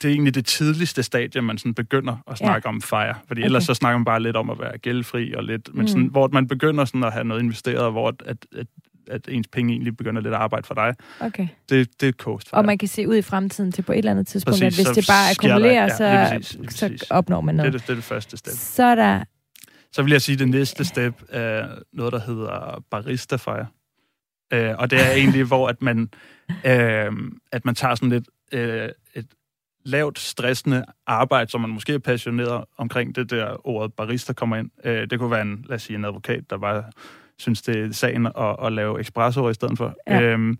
det 0.03 0.09
er 0.09 0.12
egentlig 0.12 0.34
det 0.34 0.46
tidligste 0.46 1.03
stadie, 1.03 1.42
man 1.42 1.59
sådan 1.59 1.74
begynder 1.74 2.16
at 2.30 2.38
snakke 2.38 2.68
ja. 2.68 2.74
om 2.74 2.82
fire. 2.82 3.14
Fordi 3.26 3.40
okay. 3.40 3.44
ellers 3.46 3.64
så 3.64 3.74
snakker 3.74 3.98
man 3.98 4.05
bare 4.05 4.22
lidt 4.22 4.36
om 4.36 4.51
at 4.51 4.59
være 4.59 4.78
gældfri 4.78 5.32
og 5.34 5.44
lidt... 5.44 5.74
Men 5.74 5.88
sådan, 5.88 6.03
Mm. 6.03 6.09
hvor 6.11 6.28
man 6.28 6.48
begynder 6.48 6.84
sådan 6.84 7.05
at 7.05 7.12
have 7.12 7.24
noget 7.24 7.42
investeret, 7.42 7.92
hvor 7.92 8.09
at, 8.09 8.22
at, 8.26 8.46
at, 8.57 8.66
at 9.11 9.29
ens 9.29 9.49
penge 9.49 9.73
egentlig 9.73 9.97
begynder 9.97 10.23
lidt 10.23 10.35
at 10.35 10.41
arbejde 10.41 10.67
for 10.67 10.75
dig, 10.75 10.95
Okay. 11.21 11.49
det, 11.69 12.01
det 12.01 12.09
er 12.09 12.13
coast 12.13 12.51
fire. 12.51 12.59
Og 12.59 12.65
man 12.65 12.79
kan 12.79 12.89
se 12.89 13.09
ud 13.09 13.17
i 13.17 13.23
fremtiden 13.23 13.73
til 13.73 13.83
på 13.83 13.93
et 13.93 13.99
eller 13.99 14.11
andet 14.11 14.27
tidspunkt, 14.27 14.61
Præcis, 14.61 14.79
at 14.79 14.87
hvis 14.87 14.97
det 14.97 15.07
bare 15.13 15.25
der- 15.25 15.31
akkumulerer, 15.31 15.83
ja, 15.83 15.97
så, 15.97 16.05
lige 16.31 16.39
præcis, 16.41 16.59
lige 16.59 16.71
så 16.71 16.89
præcis. 16.89 17.11
opnår 17.11 17.41
man 17.41 17.55
det, 17.55 17.61
er 17.61 17.65
noget. 17.65 17.73
det, 17.73 17.83
det 17.83 17.91
er 17.91 17.95
det 17.95 18.05
første 18.05 18.37
step. 18.37 18.53
Så 18.57 18.83
er 18.85 18.95
der... 18.95 19.25
Så 19.93 20.03
vil 20.03 20.11
jeg 20.13 20.23
sige, 20.23 20.33
at 20.35 20.39
det 20.39 20.49
næste 20.49 20.85
step 20.85 21.23
er 21.29 21.69
noget, 21.93 22.13
der 22.13 22.21
hedder 22.21 22.83
barista 22.91 23.37
fire. 23.37 23.67
Øh, 24.53 24.75
og 24.79 24.91
det 24.91 25.01
er 25.01 25.11
egentlig, 25.21 25.45
hvor 25.45 25.69
at 25.69 25.83
man, 25.83 26.09
øh, 26.67 27.13
at 27.53 27.65
man 27.65 27.75
tager 27.75 27.95
sådan 27.95 28.09
lidt 28.09 28.29
øh, 28.53 28.89
et 29.15 29.27
lavt 29.85 30.19
stressende 30.19 30.85
arbejde, 31.07 31.51
som 31.51 31.61
man 31.61 31.71
måske 31.71 31.95
er 31.95 31.99
passioneret 31.99 32.65
omkring 32.79 33.17
det 33.17 33.31
der 33.31 33.67
ordet 33.67 33.93
barista 33.93 34.33
kommer 34.33 34.57
ind. 34.57 34.71
Øh, 34.85 35.11
det 35.11 35.19
kunne 35.19 35.31
være 35.31 35.43
en, 35.43 35.65
lad 35.69 35.77
os 35.77 35.83
sige, 35.83 35.97
en 35.97 36.05
advokat, 36.05 36.51
der 36.51 36.59
bare 36.59 36.85
synes, 37.41 37.62
det 37.62 37.76
er 37.76 37.93
sagen 37.93 38.26
at, 38.26 38.57
at 38.62 38.72
lave 38.72 39.01
espresso 39.01 39.49
i 39.49 39.55
stedet 39.55 39.78
for. 39.78 39.95
Ja. 40.07 40.22
Øhm, 40.22 40.59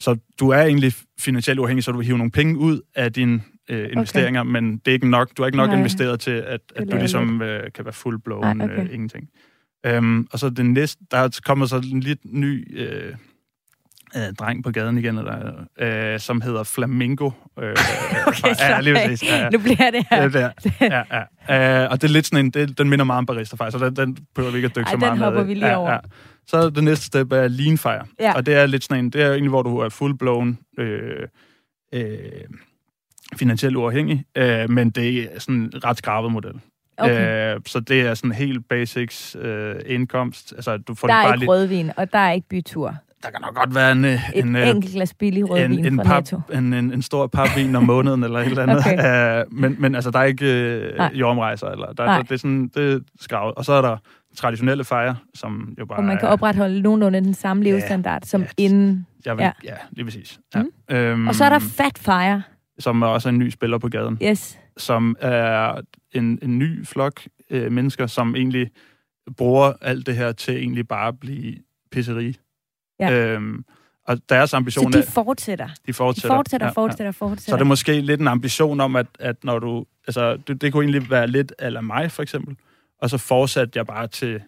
så 0.00 0.16
du 0.40 0.48
er 0.48 0.62
egentlig 0.62 0.92
finansielt 1.20 1.60
uafhængig, 1.60 1.84
så 1.84 1.92
du 1.92 1.96
vil 1.96 2.06
hive 2.06 2.18
nogle 2.18 2.30
penge 2.30 2.58
ud 2.58 2.80
af 2.94 3.12
dine 3.12 3.42
øh, 3.70 3.88
investeringer, 3.92 4.40
okay. 4.40 4.50
men 4.50 4.78
det 4.78 4.88
er 4.88 4.92
ikke 4.92 5.08
nok, 5.08 5.36
du 5.36 5.42
har 5.42 5.46
ikke 5.46 5.56
nok 5.56 5.68
Nej. 5.68 5.78
investeret 5.78 6.20
til, 6.20 6.30
at, 6.30 6.60
at 6.76 6.88
du 6.92 6.96
ligesom 6.96 7.42
øh, 7.42 7.72
kan 7.74 7.84
være 7.84 7.94
full-blown 7.94 8.54
Nej, 8.54 8.64
okay. 8.66 8.84
øh, 8.84 8.94
ingenting. 8.94 9.28
Øhm, 9.86 10.26
og 10.32 10.38
så 10.38 10.50
det 10.50 10.66
næste, 10.66 11.04
der 11.10 11.18
er 11.18 11.40
kommet 11.44 11.70
så 11.70 11.76
en 11.92 12.00
lidt 12.00 12.20
ny 12.24 12.78
øh, 12.80 13.14
øh, 14.16 14.34
dreng 14.38 14.64
på 14.64 14.70
gaden 14.70 14.98
igen, 14.98 15.18
eller, 15.18 15.52
øh, 15.78 16.20
som 16.20 16.40
hedder 16.40 16.62
Flamingo. 16.64 17.30
Øh, 17.62 17.70
Okay, 18.26 18.54
ja, 18.60 18.80
lige 18.80 18.94
præcis. 18.94 19.28
Ja, 19.28 19.36
ja. 19.42 19.48
Nu 19.50 19.58
bliver 19.58 19.90
det 19.90 20.06
her. 20.10 20.28
Der. 20.28 20.50
Ja, 20.80 21.02
ja. 21.48 21.82
Øh, 21.84 21.90
og 21.90 22.02
det 22.02 22.08
er 22.08 22.12
lidt 22.12 22.26
sådan 22.26 22.44
en, 22.44 22.50
det, 22.50 22.78
den 22.78 22.88
minder 22.90 23.04
meget 23.04 23.18
om 23.18 23.26
barista 23.26 23.56
fire, 23.56 23.70
så 23.70 23.78
den, 23.78 23.96
den 23.96 24.16
behøver 24.34 24.52
vi 24.52 24.58
ikke 24.58 24.66
at 24.66 24.76
dykke 24.76 24.86
Ej, 24.86 24.90
så 24.90 24.96
den 24.96 25.00
meget 25.00 25.18
hopper 25.18 25.40
ned 25.40 25.46
i. 25.46 25.48
vi 25.48 25.54
lige 25.54 25.66
ja, 25.68 25.76
over. 25.76 25.90
Ja. 25.92 25.98
Så 26.46 26.70
det 26.70 26.84
næste 26.84 27.06
step 27.06 27.32
er 27.32 27.48
lean 27.48 27.78
fire. 27.78 28.02
Ja. 28.20 28.32
Og 28.34 28.46
det 28.46 28.54
er 28.54 28.66
lidt 28.66 28.84
sådan 28.84 29.04
en, 29.04 29.10
det 29.10 29.22
er 29.22 29.30
egentlig, 29.30 29.48
hvor 29.48 29.62
du 29.62 29.78
er 29.78 29.88
full-blown 29.88 30.80
øh, 30.82 31.28
øh, 31.94 32.18
finansielt 33.36 33.76
uafhængig, 33.76 34.24
øh, 34.36 34.70
men 34.70 34.90
det 34.90 35.18
er 35.34 35.38
sådan 35.40 35.54
en 35.60 35.84
ret 35.84 35.98
skrabet 35.98 36.32
model. 36.32 36.52
Okay. 36.98 37.54
Øh, 37.54 37.60
så 37.66 37.80
det 37.80 38.00
er 38.00 38.14
sådan 38.14 38.32
helt 38.32 38.68
basics 38.68 39.36
øh, 39.40 39.74
indkomst. 39.86 40.52
Altså, 40.56 40.76
du 40.76 40.94
får 40.94 41.08
Der 41.08 41.14
er 41.14 41.22
bare 41.22 41.34
ikke 41.34 41.38
lidt, 41.38 41.48
rødvin, 41.50 41.90
og 41.96 42.12
der 42.12 42.18
er 42.18 42.32
ikke 42.32 42.48
bytur. 42.48 42.96
Der 43.22 43.30
kan 43.30 43.40
nok 43.40 43.54
godt 43.54 43.74
være 43.74 43.92
en, 43.92 44.04
øh, 44.04 44.30
Et 44.34 44.44
en, 44.44 44.56
øh, 44.56 44.68
enkelt 44.68 44.92
glas 44.94 45.14
billig 45.14 45.50
rødvin 45.50 45.78
en, 45.78 45.84
en, 45.86 45.96
fra 45.96 46.02
pap, 46.04 46.16
Netto. 46.22 46.40
en, 46.52 46.72
en, 46.72 46.92
en 46.92 47.02
stor 47.02 47.26
papvin 47.26 47.76
om 47.76 47.82
måneden, 47.82 48.24
eller 48.24 48.38
et 48.38 48.46
eller 48.46 48.62
andet. 48.62 48.76
Okay. 48.86 49.44
Uh, 49.46 49.54
men, 49.54 49.76
men 49.78 49.94
altså, 49.94 50.10
der 50.10 50.18
er 50.18 50.24
ikke 50.24 50.92
uh, 51.12 51.20
jordrejser, 51.20 51.66
eller 51.66 51.92
der, 51.92 52.04
Nej. 52.04 52.16
der, 52.16 52.22
det 52.22 52.32
er 52.32 52.36
sådan, 52.36 52.68
det 52.74 52.92
er 52.92 52.98
skravet. 53.20 53.54
Og 53.54 53.64
så 53.64 53.72
er 53.72 53.82
der 53.82 53.96
traditionelle 54.36 54.84
fejre, 54.84 55.16
som 55.34 55.74
jo 55.78 55.86
bare 55.86 55.98
Og 55.98 56.04
man 56.04 56.18
kan 56.18 56.28
opretholde 56.28 56.80
nogenlunde 56.82 57.20
den 57.20 57.34
samme 57.34 57.62
Ja. 57.64 57.70
levestandard 57.70 58.22
som 58.24 58.40
Ja. 58.40 58.46
inden. 58.56 59.06
Jeg 59.26 59.36
vil, 59.36 59.42
ja. 59.42 59.52
ja. 59.64 59.70
ja, 59.70 59.76
lige 59.90 60.04
præcis. 60.04 60.40
Ja. 60.54 60.62
Mm. 61.12 61.20
Um, 61.20 61.28
Og 61.28 61.34
så 61.34 61.44
er 61.44 61.48
der 61.48 61.58
Fat 61.58 61.98
Fire. 61.98 62.42
Som 62.78 63.02
er 63.02 63.06
også 63.06 63.28
en 63.28 63.38
ny 63.38 63.50
spiller 63.50 63.78
på 63.78 63.88
gaden, 63.88 64.18
Yes. 64.22 64.58
som 64.76 65.16
er 65.20 65.80
en, 66.12 66.38
en 66.42 66.58
ny 66.58 66.86
flok 66.86 67.20
øh, 67.50 67.72
mennesker, 67.72 68.06
som 68.06 68.36
egentlig 68.36 68.70
bruger 69.36 69.72
alt 69.80 70.06
det 70.06 70.16
her 70.16 70.32
til 70.32 70.56
egentlig 70.56 70.88
bare 70.88 71.08
at 71.08 71.20
blive 71.20 71.54
pisserige. 71.92 72.34
Ja. 73.00 73.12
Øhm, 73.12 73.64
og 74.06 74.18
deres 74.28 74.50
Så 74.50 74.56
ambition 74.56 74.92
de 74.92 74.98
er, 74.98 75.02
fortsætter. 75.10 75.66
de 75.66 75.72
De 75.86 75.92
fortsætter. 75.92 76.36
fortsætter, 76.36 76.66
Ja, 76.66 76.68
ja. 76.68 76.72
fortsætter, 76.72 77.12
Så 77.12 77.18
fortsætter. 77.18 77.52
er 77.52 77.58
det 77.58 77.66
måske 77.66 78.00
lidt 78.00 78.20
en 78.20 78.28
ambition 78.28 78.80
om, 78.80 78.96
at, 78.96 79.06
at 79.18 79.44
når 79.44 79.58
du... 79.58 79.86
Altså, 80.06 80.36
det, 80.36 80.60
det 80.60 80.72
kunne 80.72 80.84
egentlig 80.84 81.10
være 81.10 81.26
lidt 81.26 81.52
eller 81.58 81.80
mig, 81.80 82.10
for 82.12 82.22
eksempel. 82.22 82.56
Og 83.02 83.10
så 83.10 83.18
fortsatte 83.18 83.72
jeg 83.78 83.86
bare 83.86 84.06
til, 84.06 84.40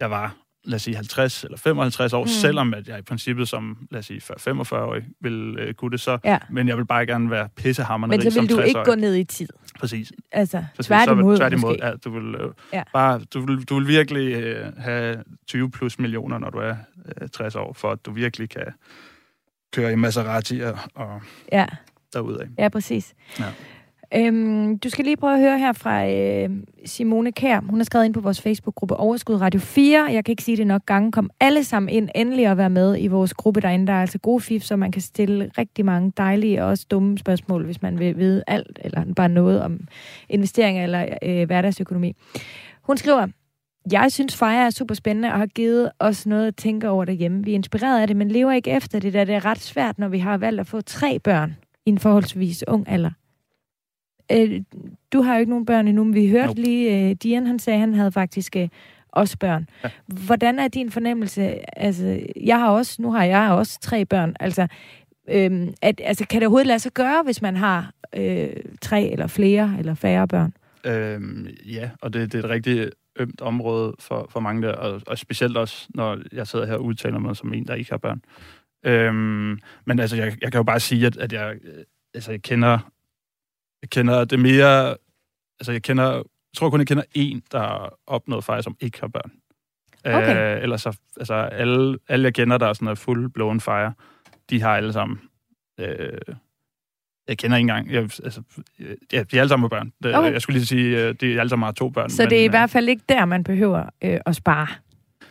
jeg 0.00 0.10
var 0.10 0.36
lad 0.66 0.74
os 0.76 0.82
sige, 0.82 0.96
50 0.96 1.44
eller 1.44 1.58
55 1.58 2.12
år, 2.12 2.24
Mm. 2.24 2.28
selvom 2.28 2.74
at 2.74 2.88
jeg 2.88 2.98
i 2.98 3.02
princippet 3.02 3.48
som, 3.48 3.86
lad 3.90 3.98
os 3.98 4.06
sige, 4.06 4.20
45-årig 4.20 5.04
vil 5.20 5.56
øh, 5.58 5.74
kunne 5.74 5.90
det 5.90 6.00
så. 6.00 6.18
Ja. 6.24 6.38
Men 6.50 6.68
jeg 6.68 6.76
vil 6.76 6.86
bare 6.86 7.06
gerne 7.06 7.30
være 7.30 7.48
pissehammerende 7.56 8.24
Men 8.24 8.32
så 8.32 8.40
vil 8.40 8.50
du 8.50 8.60
ikke 8.60 8.78
60-årig. 8.78 8.86
gå 8.86 8.94
ned 9.00 9.14
i 9.16 9.24
tid. 9.24 9.48
Præcis. 9.80 10.12
Altså, 10.32 10.64
Præcis. 10.76 10.86
tværtimod, 10.86 11.36
så, 11.36 11.40
tværtimod 11.40 11.70
måske. 11.70 11.86
ja, 11.86 11.92
du 12.04 12.10
vil, 12.10 12.34
øh, 12.34 12.50
Ja. 12.72 12.82
bare, 12.92 13.20
du 13.34 13.40
vil, 13.46 13.64
du 13.64 13.74
vil 13.78 13.88
virkelig 13.88 14.32
øh, 14.34 14.72
have 14.78 15.22
20 15.48 15.70
plus 15.70 15.98
millioner, 15.98 16.38
når 16.38 16.50
du 16.50 16.58
er 16.58 16.74
øh, 17.22 17.28
60 17.28 17.54
år, 17.54 17.72
for 17.72 17.90
at 17.90 18.06
du 18.06 18.10
virkelig 18.12 18.50
kan 18.50 18.66
køre 19.72 19.92
i 19.92 19.96
Maserati 19.96 20.60
og, 20.60 20.78
og 20.94 21.20
Ja, 21.52 21.66
derudad. 22.12 22.46
ja 22.58 22.68
præcis. 22.68 23.14
Ja. 23.38 23.44
Øhm, 24.16 24.78
du 24.78 24.88
skal 24.88 25.04
lige 25.04 25.16
prøve 25.16 25.34
at 25.34 25.40
høre 25.40 25.58
her 25.58 25.72
fra 25.72 26.08
øh, 26.08 26.50
Simone 26.84 27.32
Kær. 27.32 27.60
Hun 27.60 27.78
har 27.78 27.84
skrevet 27.84 28.04
ind 28.04 28.14
på 28.14 28.20
vores 28.20 28.40
Facebook-gruppe 28.40 28.96
Overskud 28.96 29.34
Radio 29.34 29.60
4. 29.60 30.04
Jeg 30.12 30.24
kan 30.24 30.32
ikke 30.32 30.42
sige 30.42 30.56
det 30.56 30.66
nok 30.66 30.86
gange. 30.86 31.12
Kom 31.12 31.30
alle 31.40 31.64
sammen 31.64 31.88
ind 31.88 32.08
endelig 32.14 32.50
og 32.50 32.56
være 32.56 32.70
med 32.70 32.96
i 32.98 33.06
vores 33.06 33.34
gruppe 33.34 33.60
derinde. 33.60 33.86
Der 33.86 33.92
er 33.92 34.00
altså 34.00 34.18
gode 34.18 34.40
fif, 34.40 34.62
så 34.62 34.76
man 34.76 34.92
kan 34.92 35.02
stille 35.02 35.50
rigtig 35.58 35.84
mange 35.84 36.12
dejlige 36.16 36.62
og 36.62 36.68
også 36.68 36.86
dumme 36.90 37.18
spørgsmål, 37.18 37.64
hvis 37.64 37.82
man 37.82 37.98
vil 37.98 38.18
vide 38.18 38.44
alt, 38.46 38.78
eller 38.84 39.04
bare 39.16 39.28
noget 39.28 39.62
om 39.62 39.80
investeringer 40.28 40.82
eller 40.82 41.06
øh, 41.22 41.46
hverdagsøkonomi. 41.46 42.12
Hun 42.82 42.96
skriver, 42.96 43.26
jeg 43.92 44.12
synes, 44.12 44.36
Freja 44.36 44.66
er 44.66 44.70
super 44.70 44.94
spændende 44.94 45.28
og 45.28 45.38
har 45.38 45.46
givet 45.46 45.90
os 45.98 46.26
noget 46.26 46.46
at 46.46 46.56
tænke 46.56 46.88
over 46.88 47.04
derhjemme. 47.04 47.44
Vi 47.44 47.50
er 47.50 47.54
inspireret 47.54 48.00
af 48.00 48.06
det, 48.06 48.16
men 48.16 48.28
lever 48.28 48.52
ikke 48.52 48.70
efter 48.70 48.98
det, 48.98 49.12
da 49.12 49.24
det 49.24 49.34
er 49.34 49.44
ret 49.44 49.60
svært, 49.60 49.98
når 49.98 50.08
vi 50.08 50.18
har 50.18 50.36
valgt 50.36 50.60
at 50.60 50.66
få 50.66 50.80
tre 50.80 51.18
børn 51.18 51.56
i 51.86 51.90
en 51.90 51.98
forholdsvis 51.98 52.64
ung 52.68 52.88
alder. 52.88 53.10
Øh, 54.32 54.62
du 55.12 55.22
har 55.22 55.34
jo 55.34 55.40
ikke 55.40 55.50
nogen 55.50 55.66
børn 55.66 55.88
endnu, 55.88 56.04
men 56.04 56.14
vi 56.14 56.28
hørte 56.28 56.46
Nope. 56.46 56.60
lige, 56.60 57.10
øh, 57.10 57.16
Dian 57.22 57.46
han 57.46 57.58
sagde, 57.58 57.76
at 57.76 57.80
han 57.80 57.94
havde 57.94 58.12
faktisk 58.12 58.56
øh, 58.56 58.68
også 59.08 59.38
børn. 59.38 59.68
Ja. 59.84 59.90
Hvordan 60.06 60.58
er 60.58 60.68
din 60.68 60.90
fornemmelse? 60.90 61.78
Altså, 61.78 62.20
jeg 62.40 62.58
har 62.58 62.70
også, 62.70 63.02
nu 63.02 63.12
har 63.12 63.24
jeg 63.24 63.50
også 63.50 63.80
tre 63.80 64.04
børn. 64.04 64.36
Altså, 64.40 64.66
øhm, 65.28 65.74
at, 65.82 66.00
altså, 66.04 66.26
kan 66.26 66.40
det 66.40 66.46
overhovedet 66.46 66.66
lade 66.66 66.78
sig 66.78 66.92
gøre, 66.92 67.22
hvis 67.22 67.42
man 67.42 67.56
har 67.56 67.90
øh, 68.16 68.48
tre 68.80 69.08
eller 69.08 69.26
flere 69.26 69.74
eller 69.78 69.94
færre 69.94 70.28
børn? 70.28 70.52
Øhm, 70.84 71.48
ja, 71.66 71.90
og 72.02 72.12
det, 72.12 72.32
det 72.32 72.38
er 72.38 72.44
et 72.44 72.50
rigtig 72.50 72.90
ømt 73.18 73.40
område 73.40 73.94
for, 74.00 74.26
for 74.30 74.40
mange 74.40 74.66
der, 74.66 74.72
og, 74.72 75.00
og 75.06 75.18
specielt 75.18 75.56
også, 75.56 75.86
når 75.94 76.18
jeg 76.32 76.46
sidder 76.46 76.66
her 76.66 76.74
og 76.74 76.84
udtaler 76.84 77.18
mig 77.18 77.36
som 77.36 77.52
en, 77.52 77.66
der 77.66 77.74
ikke 77.74 77.90
har 77.90 77.98
børn. 77.98 78.22
Øhm, 78.84 79.58
men 79.84 79.98
altså, 79.98 80.16
jeg, 80.16 80.36
jeg 80.42 80.52
kan 80.52 80.58
jo 80.58 80.62
bare 80.62 80.80
sige, 80.80 81.06
at, 81.06 81.16
at 81.16 81.32
jeg, 81.32 81.54
øh, 81.64 81.84
altså, 82.14 82.30
jeg 82.30 82.42
kender, 82.42 82.78
jeg 83.86 83.90
kender 83.90 84.24
det 84.24 84.38
mere, 84.38 84.96
altså 85.60 85.72
jeg 85.72 85.82
kender, 85.82 86.12
jeg 86.14 86.22
tror 86.56 86.70
kun, 86.70 86.80
jeg 86.80 86.86
kender 86.86 87.02
en, 87.14 87.42
der 87.52 87.58
har 87.58 87.98
opnået 88.06 88.44
fejl, 88.44 88.62
som 88.62 88.76
ikke 88.80 89.00
har 89.00 89.08
børn. 89.08 89.32
Okay. 90.04 90.56
Øh, 90.56 90.62
ellers 90.62 90.82
så, 90.82 90.98
altså 91.16 91.34
alle, 91.34 91.98
alle 92.08 92.24
jeg 92.24 92.34
kender, 92.34 92.58
der 92.58 92.66
er 92.66 92.72
sådan 92.72 92.84
noget 92.84 92.98
full 92.98 93.30
blown 93.30 93.60
fire, 93.60 93.92
de 94.50 94.62
har 94.62 94.76
alle 94.76 94.92
sammen 94.92 95.20
øh, 95.80 96.18
jeg 97.28 97.38
kender 97.38 97.56
ikke 97.56 97.62
engang. 97.70 97.90
Jeg, 97.90 98.02
altså, 98.02 98.42
ja, 99.12 99.22
de 99.22 99.36
er 99.36 99.40
alle 99.40 99.48
sammen 99.48 99.62
med 99.62 99.70
børn. 99.70 99.92
Det, 100.02 100.16
Okay. 100.16 100.32
Jeg 100.32 100.42
skulle 100.42 100.58
lige 100.58 100.66
sige, 100.66 101.08
øh, 101.08 101.14
de 101.20 101.40
alle 101.40 101.50
sammen 101.50 101.64
har 101.64 101.72
to 101.72 101.88
børn. 101.88 102.10
Så 102.10 102.22
men, 102.22 102.30
det 102.30 102.38
er 102.38 102.42
i 102.42 102.46
øh, 102.46 102.50
hvert 102.50 102.70
fald 102.70 102.88
ikke 102.88 103.02
der, 103.08 103.24
man 103.24 103.44
behøver 103.44 103.84
øh, 104.04 104.20
at 104.26 104.36
spare. 104.36 104.66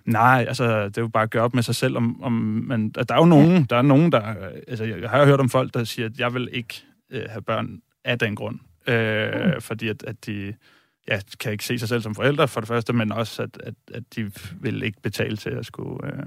Nej, 0.05 0.45
altså, 0.47 0.85
det 0.85 0.97
er 0.97 1.01
jo 1.01 1.07
bare 1.07 1.23
at 1.23 1.29
gøre 1.29 1.43
op 1.43 1.53
med 1.53 1.63
sig 1.63 1.75
selv. 1.75 1.97
Om, 1.97 2.23
om 2.23 2.31
man, 2.67 2.89
der 2.89 3.15
er 3.15 3.17
jo 3.17 3.25
nogen, 3.25 3.63
der 3.63 3.77
er 3.77 3.81
nogen, 3.81 4.11
der... 4.11 4.29
øh, 4.29 4.35
Altså, 4.67 4.83
jeg, 4.83 5.01
jeg 5.01 5.09
har 5.09 5.19
jo 5.19 5.25
hørt 5.25 5.39
om 5.39 5.49
folk, 5.49 5.73
der 5.73 5.83
siger, 5.83 6.05
at 6.05 6.19
jeg 6.19 6.33
vil 6.33 6.49
ikke 6.53 6.83
øh, 7.11 7.23
have 7.29 7.41
børn 7.41 7.81
af 8.05 8.19
den 8.19 8.35
grund. 8.35 8.59
Øh, 8.87 9.31
Mm. 9.55 9.61
Fordi 9.61 9.87
at, 9.87 10.03
at 10.03 10.25
de 10.25 10.53
ja, 11.07 11.19
kan 11.39 11.51
ikke 11.51 11.65
se 11.65 11.79
sig 11.79 11.89
selv 11.89 12.01
som 12.01 12.15
forældre, 12.15 12.47
for 12.47 12.61
det 12.61 12.67
første, 12.67 12.93
men 12.93 13.11
også, 13.11 13.41
at, 13.43 13.49
at, 13.63 13.73
at 13.93 14.03
de 14.15 14.31
vil 14.61 14.83
ikke 14.83 15.01
betale 15.01 15.37
til 15.37 15.49
at 15.49 15.65
skulle... 15.65 16.05
Øh, 16.07 16.23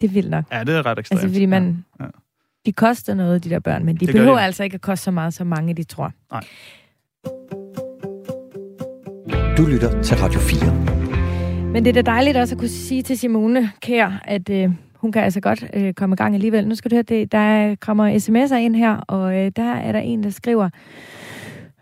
Det 0.00 0.08
er 0.08 0.12
vildt 0.12 0.30
nok. 0.30 0.44
ja, 0.52 0.64
det 0.64 0.74
er 0.76 0.86
ret 0.86 0.98
ekstremt. 0.98 1.22
Altså, 1.22 1.34
fordi 1.34 1.46
man... 1.46 1.84
Ja, 2.00 2.04
ja. 2.04 2.10
De 2.66 2.72
koster 2.72 3.14
noget, 3.14 3.44
de 3.44 3.50
der 3.50 3.58
børn, 3.58 3.84
men 3.84 3.96
de 3.96 4.06
Det 4.06 4.14
behøver 4.14 4.36
de. 4.36 4.42
altså 4.44 4.64
ikke 4.64 4.74
at 4.74 4.80
koste 4.80 5.04
så 5.04 5.10
meget, 5.10 5.34
som 5.34 5.46
mange 5.46 5.74
de 5.74 5.84
tror. 5.84 6.12
Nej. 6.32 6.44
Du 9.56 9.66
lytter 9.66 10.02
til 10.02 10.16
Radio 10.16 10.40
4. 10.40 11.72
Men 11.72 11.84
det 11.84 11.96
er 11.96 12.02
da 12.02 12.10
dejligt 12.10 12.36
også 12.36 12.54
at 12.54 12.58
kunne 12.58 12.68
sige 12.68 13.02
til 13.02 13.18
Simone 13.18 13.70
Kær, 13.82 14.22
at 14.24 14.48
øh, 14.50 14.70
hun 15.02 15.12
kan 15.12 15.22
altså 15.22 15.40
godt 15.40 15.64
øh, 15.74 15.94
komme 15.94 16.14
i 16.14 16.16
gang 16.16 16.34
alligevel. 16.34 16.68
Nu 16.68 16.74
skal 16.74 16.90
du 16.90 16.96
høre, 16.96 17.02
det, 17.02 17.32
der 17.32 17.74
kommer 17.74 18.18
sms'er 18.18 18.56
ind 18.56 18.76
her, 18.76 18.96
og 18.96 19.36
øh, 19.36 19.52
der 19.56 19.72
er 19.72 19.92
der 19.92 19.98
en, 19.98 20.22
der 20.22 20.30
skriver, 20.30 20.68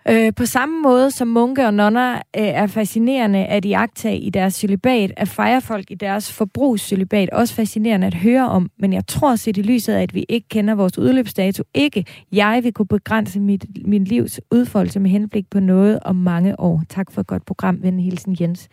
øh, 0.08 0.32
på 0.36 0.46
samme 0.46 0.82
måde 0.82 1.10
som 1.10 1.28
munke 1.28 1.66
og 1.66 1.74
nonner 1.74 2.14
øh, 2.14 2.20
er 2.34 2.66
fascinerende 2.66 3.38
at 3.38 3.64
iagtage 3.64 4.18
i 4.18 4.30
deres 4.30 4.54
celibat, 4.54 5.12
er 5.16 5.24
fejrefolk 5.24 5.90
i 5.90 5.94
deres 5.94 6.32
forbrugscelibat 6.32 7.30
også 7.30 7.54
fascinerende 7.54 8.06
at 8.06 8.14
høre 8.14 8.48
om, 8.48 8.70
men 8.78 8.92
jeg 8.92 9.06
tror 9.06 9.36
set 9.36 9.56
i 9.56 9.62
lyset 9.62 9.92
af, 9.92 10.02
at 10.02 10.14
vi 10.14 10.26
ikke 10.28 10.48
kender 10.48 10.74
vores 10.74 10.98
udløbsdato, 10.98 11.62
ikke 11.74 12.04
jeg 12.32 12.60
vil 12.62 12.72
kunne 12.72 12.86
begrænse 12.86 13.40
mit, 13.40 13.66
min 13.84 14.04
livs 14.04 14.40
udfoldelse 14.50 15.00
med 15.00 15.10
henblik 15.10 15.50
på 15.50 15.60
noget 15.60 15.98
om 16.02 16.16
mange 16.16 16.60
år. 16.60 16.82
Tak 16.88 17.12
for 17.12 17.20
et 17.20 17.26
godt 17.26 17.46
program, 17.46 17.82
ven 17.82 18.00
hilsen 18.00 18.36
Jens. 18.40 18.68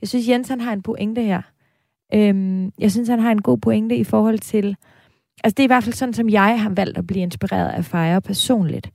Jeg 0.00 0.08
synes, 0.08 0.28
Jens 0.28 0.48
han 0.48 0.60
har 0.60 0.72
en 0.72 0.82
pointe 0.82 1.22
her. 1.22 1.42
Øhm, 2.14 2.72
jeg 2.78 2.90
synes, 2.90 3.08
han 3.08 3.20
har 3.20 3.30
en 3.30 3.42
god 3.42 3.58
pointe 3.58 3.96
i 3.96 4.04
forhold 4.04 4.38
til... 4.38 4.76
Altså, 5.44 5.54
det 5.56 5.58
er 5.58 5.64
i 5.64 5.66
hvert 5.66 5.84
fald 5.84 5.94
sådan, 5.94 6.14
som 6.14 6.28
jeg 6.28 6.62
har 6.62 6.70
valgt 6.70 6.98
at 6.98 7.06
blive 7.06 7.22
inspireret 7.22 7.68
af 7.68 7.84
Fejre 7.84 8.20
personligt. 8.20 8.90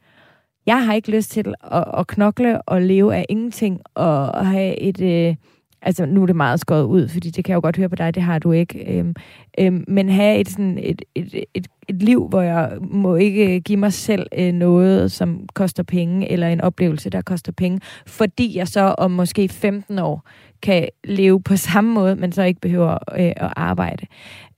Jeg 0.66 0.86
har 0.86 0.94
ikke 0.94 1.12
lyst 1.12 1.32
til 1.32 1.54
at, 1.72 1.84
at 1.98 2.08
knokle 2.08 2.62
og 2.62 2.82
leve 2.82 3.16
af 3.16 3.26
ingenting 3.30 3.82
og 3.96 4.48
have 4.48 4.80
et... 4.80 5.02
Øh, 5.02 5.36
altså, 5.82 6.06
nu 6.06 6.22
er 6.22 6.26
det 6.26 6.36
meget 6.36 6.60
skåret 6.60 6.84
ud, 6.84 7.08
fordi 7.08 7.30
det 7.30 7.46
kan 7.46 7.52
jeg 7.52 7.56
jo 7.56 7.62
godt 7.62 7.78
høre 7.78 7.90
på 7.90 7.96
dig, 7.96 8.16
det 8.16 8.24
har 8.24 8.40
du 8.40 8.52
ikke. 8.52 8.98
Øhm, 8.98 9.16
øhm, 9.60 9.86
men 9.88 10.10
have 10.10 10.40
et, 10.40 10.50
sådan, 10.50 10.78
et, 10.78 11.02
et, 11.16 11.36
et, 11.54 11.68
et 11.88 12.04
liv, 12.04 12.28
hvor 12.28 12.42
jeg 12.42 12.78
må 12.82 13.16
ikke 13.16 13.56
øh, 13.56 13.62
give 13.62 13.80
mig 13.80 13.94
selv 13.94 14.28
øh, 14.38 14.54
noget, 14.54 15.12
som 15.12 15.48
koster 15.54 15.84
penge, 15.84 16.32
eller 16.32 16.48
en 16.48 16.62
oplevelse, 16.62 17.10
der 17.10 17.22
koster 17.22 17.52
penge, 17.52 17.80
fordi 18.08 18.58
jeg 18.58 18.68
så 18.68 18.96
om 18.98 19.12
måske 19.12 19.50
15 19.50 20.00
år 20.00 20.28
kan 20.62 20.88
leve 21.04 21.42
på 21.42 21.56
samme 21.56 21.94
måde, 21.94 22.16
men 22.16 22.32
så 22.32 22.44
ikke 22.44 22.62
behøver 22.62 22.92
øh, 22.92 23.34
at 23.36 23.54
arbejde. 23.56 24.06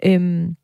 Øhm, 0.06 0.56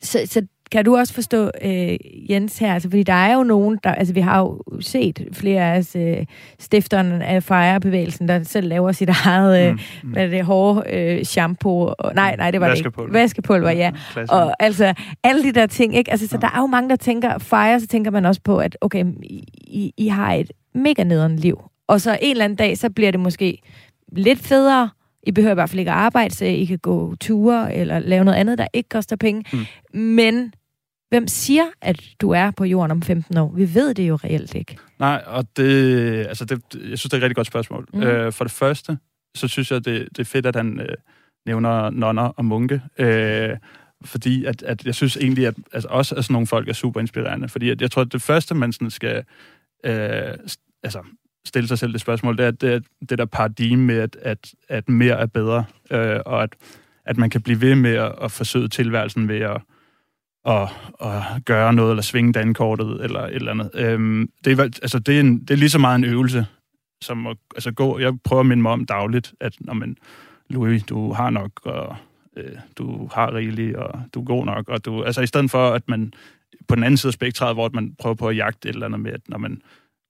så, 0.00 0.18
så 0.26 0.46
kan 0.72 0.84
du 0.84 0.96
også 0.96 1.14
forstå, 1.14 1.50
øh, 1.64 1.96
Jens, 2.30 2.58
her? 2.58 2.74
Altså, 2.74 2.90
fordi 2.90 3.02
der 3.02 3.12
er 3.12 3.34
jo 3.34 3.42
nogen, 3.42 3.78
der... 3.84 3.94
Altså, 3.94 4.14
vi 4.14 4.20
har 4.20 4.40
jo 4.40 4.62
set 4.80 5.28
flere 5.32 5.74
af 5.74 5.78
os, 5.78 5.96
øh, 5.96 6.16
stifterne 6.58 7.24
af 7.24 7.42
Fejrebevægelsen, 7.42 8.28
der 8.28 8.42
selv 8.42 8.68
laver 8.68 8.92
sit 8.92 9.08
eget, 9.24 9.66
øh, 9.66 9.72
mm, 9.72 9.78
mm. 10.02 10.10
hvad 10.10 10.24
er 10.24 10.28
det, 10.28 10.44
hårde 10.44 10.90
øh, 10.90 11.24
shampoo. 11.24 11.94
Og, 11.98 12.14
nej, 12.14 12.36
nej, 12.36 12.50
det 12.50 12.60
var 12.60 12.66
det 12.66 12.72
Vaskepulver. 12.72 13.08
ikke. 13.08 13.18
Vaskepulver, 13.18 13.70
ja. 13.70 13.92
Og 14.28 14.62
altså, 14.62 14.94
alle 15.22 15.42
de 15.42 15.52
der 15.52 15.66
ting, 15.66 15.96
ikke? 15.96 16.10
Altså, 16.10 16.28
så 16.28 16.36
der 16.36 16.48
er 16.54 16.60
jo 16.60 16.66
mange, 16.66 16.90
der 16.90 16.96
tænker, 16.96 17.38
fejre, 17.38 17.80
så 17.80 17.86
tænker 17.86 18.10
man 18.10 18.24
også 18.24 18.40
på, 18.44 18.58
at 18.58 18.76
okay, 18.80 19.04
I, 19.22 19.44
I, 19.56 19.92
I 19.96 20.08
har 20.08 20.32
et 20.32 20.52
mega 20.74 21.04
nederen 21.04 21.36
liv. 21.36 21.62
Og 21.88 22.00
så 22.00 22.18
en 22.22 22.30
eller 22.30 22.44
anden 22.44 22.56
dag, 22.56 22.78
så 22.78 22.90
bliver 22.90 23.10
det 23.10 23.20
måske 23.20 23.58
lidt 24.12 24.38
federe. 24.38 24.90
I 25.26 25.32
behøver 25.32 25.52
i 25.52 25.54
hvert 25.54 25.70
fald 25.70 25.78
ikke 25.78 25.90
at 25.90 25.96
arbejde, 25.96 26.34
så 26.34 26.44
I 26.44 26.64
kan 26.64 26.78
gå 26.78 27.14
ture 27.14 27.74
eller 27.74 27.98
lave 27.98 28.24
noget 28.24 28.38
andet, 28.38 28.58
der 28.58 28.66
ikke 28.72 28.88
koster 28.88 29.16
penge. 29.16 29.44
Mm. 29.92 30.00
Men 30.00 30.54
hvem 31.08 31.28
siger, 31.28 31.64
at 31.80 32.02
du 32.20 32.30
er 32.30 32.50
på 32.50 32.64
jorden 32.64 32.90
om 32.90 33.02
15 33.02 33.38
år? 33.38 33.52
Vi 33.54 33.74
ved 33.74 33.94
det 33.94 34.08
jo 34.08 34.16
reelt 34.16 34.54
ikke. 34.54 34.76
Nej, 34.98 35.22
og 35.26 35.46
det, 35.56 36.26
altså 36.26 36.44
det, 36.44 36.62
jeg 36.74 36.98
synes, 36.98 37.02
det 37.02 37.12
er 37.12 37.16
et 37.16 37.22
rigtig 37.22 37.36
godt 37.36 37.46
spørgsmål. 37.46 37.88
Mm. 37.94 38.02
Øh, 38.02 38.32
for 38.32 38.44
det 38.44 38.52
første, 38.52 38.98
så 39.36 39.48
synes 39.48 39.70
jeg, 39.70 39.84
det, 39.84 40.08
det 40.08 40.18
er 40.18 40.24
fedt, 40.24 40.46
at 40.46 40.56
han 40.56 40.80
øh, 40.80 40.96
nævner 41.46 41.90
nonner 41.90 42.22
og 42.22 42.44
munke. 42.44 42.82
Øh, 42.98 43.56
fordi 44.04 44.44
at, 44.44 44.62
at 44.62 44.86
jeg 44.86 44.94
synes 44.94 45.16
egentlig, 45.16 45.46
at 45.46 45.54
altså 45.72 45.88
også 45.88 46.14
at 46.14 46.24
sådan 46.24 46.32
nogle 46.32 46.46
folk 46.46 46.68
er 46.68 46.72
super 46.72 47.00
inspirerende. 47.00 47.48
Fordi 47.48 47.70
at 47.70 47.80
jeg 47.80 47.90
tror, 47.90 48.02
at 48.02 48.12
det 48.12 48.22
første, 48.22 48.54
man 48.54 48.72
sådan 48.72 48.90
skal 48.90 49.24
øh, 49.84 50.34
altså, 50.82 51.02
stille 51.46 51.68
sig 51.68 51.78
selv 51.78 51.92
det 51.92 52.00
spørgsmål, 52.00 52.38
det 52.38 52.46
er 52.46 52.50
det, 52.50 52.84
det 53.08 53.18
der 53.18 53.24
paradigme 53.24 53.84
med, 53.84 53.98
at, 53.98 54.16
at, 54.22 54.54
at 54.68 54.88
mere 54.88 55.18
er 55.18 55.26
bedre, 55.26 55.64
øh, 55.90 56.20
og 56.26 56.42
at, 56.42 56.54
at 57.04 57.16
man 57.16 57.30
kan 57.30 57.42
blive 57.42 57.60
ved 57.60 57.74
med 57.74 57.94
at, 57.94 58.14
at 58.22 58.32
forsøge 58.32 58.68
tilværelsen 58.68 59.28
ved 59.28 59.40
at, 59.40 59.60
at, 60.46 60.68
at 61.00 61.44
gøre 61.44 61.72
noget, 61.72 61.90
eller 61.90 62.02
svinge 62.02 62.32
dankortet, 62.32 63.04
eller 63.04 63.20
et 63.20 63.34
eller 63.34 63.50
andet. 63.50 63.70
Øhm, 63.74 64.30
det, 64.44 64.58
er, 64.58 64.62
altså, 64.62 64.98
det, 64.98 65.16
er 65.16 65.20
en, 65.20 65.40
det 65.40 65.50
er 65.50 65.58
lige 65.58 65.70
så 65.70 65.78
meget 65.78 65.98
en 65.98 66.04
øvelse, 66.04 66.46
som 67.00 67.26
at 67.26 67.36
altså, 67.54 67.72
gå. 67.72 67.98
Jeg 67.98 68.18
prøver 68.24 68.40
at 68.40 68.46
minde 68.46 68.62
mig 68.62 68.72
om 68.72 68.84
dagligt, 68.84 69.34
at 69.40 69.54
når 69.60 69.74
man, 69.74 69.96
Louis, 70.50 70.82
du 70.82 71.12
har 71.12 71.30
nok, 71.30 71.50
og 71.64 71.96
øh, 72.36 72.58
du 72.78 73.08
har 73.12 73.34
rigeligt, 73.34 73.76
og 73.76 74.00
du 74.14 74.20
er 74.20 74.24
god 74.24 74.44
nok, 74.44 74.68
og 74.68 74.84
du, 74.84 75.02
altså 75.02 75.20
i 75.20 75.26
stedet 75.26 75.50
for, 75.50 75.70
at 75.70 75.88
man 75.88 76.12
på 76.68 76.74
den 76.74 76.84
anden 76.84 76.96
side 76.96 77.10
af 77.10 77.14
spektret, 77.14 77.54
hvor 77.54 77.70
man 77.72 77.94
prøver 77.98 78.14
på 78.14 78.28
at 78.28 78.36
jagte 78.36 78.68
et 78.68 78.74
eller 78.74 78.86
andet 78.86 79.00
med, 79.00 79.12
at 79.12 79.20
når 79.28 79.38
man, 79.38 79.62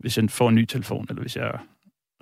hvis 0.04 0.16
jeg 0.18 0.30
får 0.30 0.48
en 0.48 0.54
ny 0.54 0.64
telefon, 0.64 1.06
eller 1.08 1.20
hvis 1.22 1.36
jeg 1.36 1.50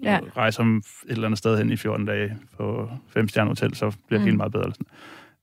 Ja. 0.02 0.18
rejser 0.36 0.62
et 0.62 0.82
eller 1.08 1.24
andet 1.26 1.38
sted 1.38 1.58
hen 1.58 1.70
i 1.72 1.76
14 1.76 2.06
dage 2.06 2.36
på 2.56 2.90
fem 3.08 3.28
stjerne 3.28 3.48
hotel, 3.50 3.74
så 3.74 3.90
bliver 4.06 4.18
det 4.18 4.20
Mm. 4.20 4.24
helt 4.24 4.36
meget 4.36 4.52
bedre. 4.52 4.64
Eller 4.64 4.74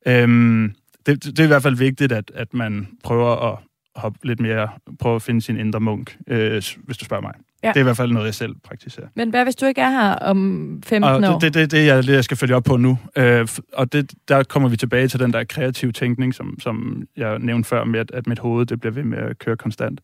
sådan. 0.05 0.23
Øhm, 0.29 0.73
det, 1.05 1.23
det 1.23 1.39
er 1.39 1.43
i 1.43 1.47
hvert 1.47 1.63
fald 1.63 1.75
vigtigt, 1.75 2.11
at, 2.11 2.31
at 2.35 2.53
man 2.53 2.87
prøver 3.03 3.51
at 3.51 3.57
hoppe 3.95 4.19
lidt 4.23 4.39
mere, 4.39 4.69
prøve 4.99 5.15
at 5.15 5.21
finde 5.21 5.41
sin 5.41 5.57
indre 5.57 5.79
munk, 5.79 6.17
øh, 6.27 6.51
hvis 6.77 6.97
du 6.99 7.05
spørger 7.05 7.21
mig. 7.21 7.33
Ja. 7.63 7.67
Det 7.67 7.75
er 7.75 7.79
i 7.79 7.83
hvert 7.83 7.97
fald 7.97 8.11
noget, 8.11 8.25
jeg 8.25 8.33
selv 8.35 8.55
praktiserer. 8.63 9.07
Men 9.15 9.29
hvad 9.29 9.43
hvis 9.43 9.55
du 9.55 9.65
ikke 9.65 9.81
er 9.81 9.89
her 9.89 10.15
om 10.15 10.81
15 10.85 11.23
og 11.23 11.33
år? 11.33 11.39
Det, 11.39 11.53
det, 11.53 11.71
det, 11.71 11.85
jeg, 11.85 12.03
det, 12.03 12.13
jeg 12.13 12.23
skal 12.23 12.37
følge 12.37 12.55
op 12.55 12.63
på 12.63 12.77
nu. 12.77 12.97
Øh, 13.15 13.47
og 13.73 13.93
det, 13.93 14.13
der 14.27 14.43
kommer 14.43 14.69
vi 14.69 14.77
tilbage 14.77 15.07
til 15.07 15.19
den 15.19 15.33
der 15.33 15.43
kreative 15.43 15.91
tænkning, 15.91 16.33
som, 16.35 16.59
som 16.59 17.03
jeg 17.17 17.39
nævnte 17.39 17.69
før, 17.69 17.83
med 17.83 17.99
at, 17.99 18.11
at 18.11 18.27
mit 18.27 18.39
hoved 18.39 18.65
det 18.65 18.79
bliver 18.79 18.93
ved 18.93 19.03
med 19.03 19.17
at 19.17 19.39
køre 19.39 19.57
konstant. 19.57 20.01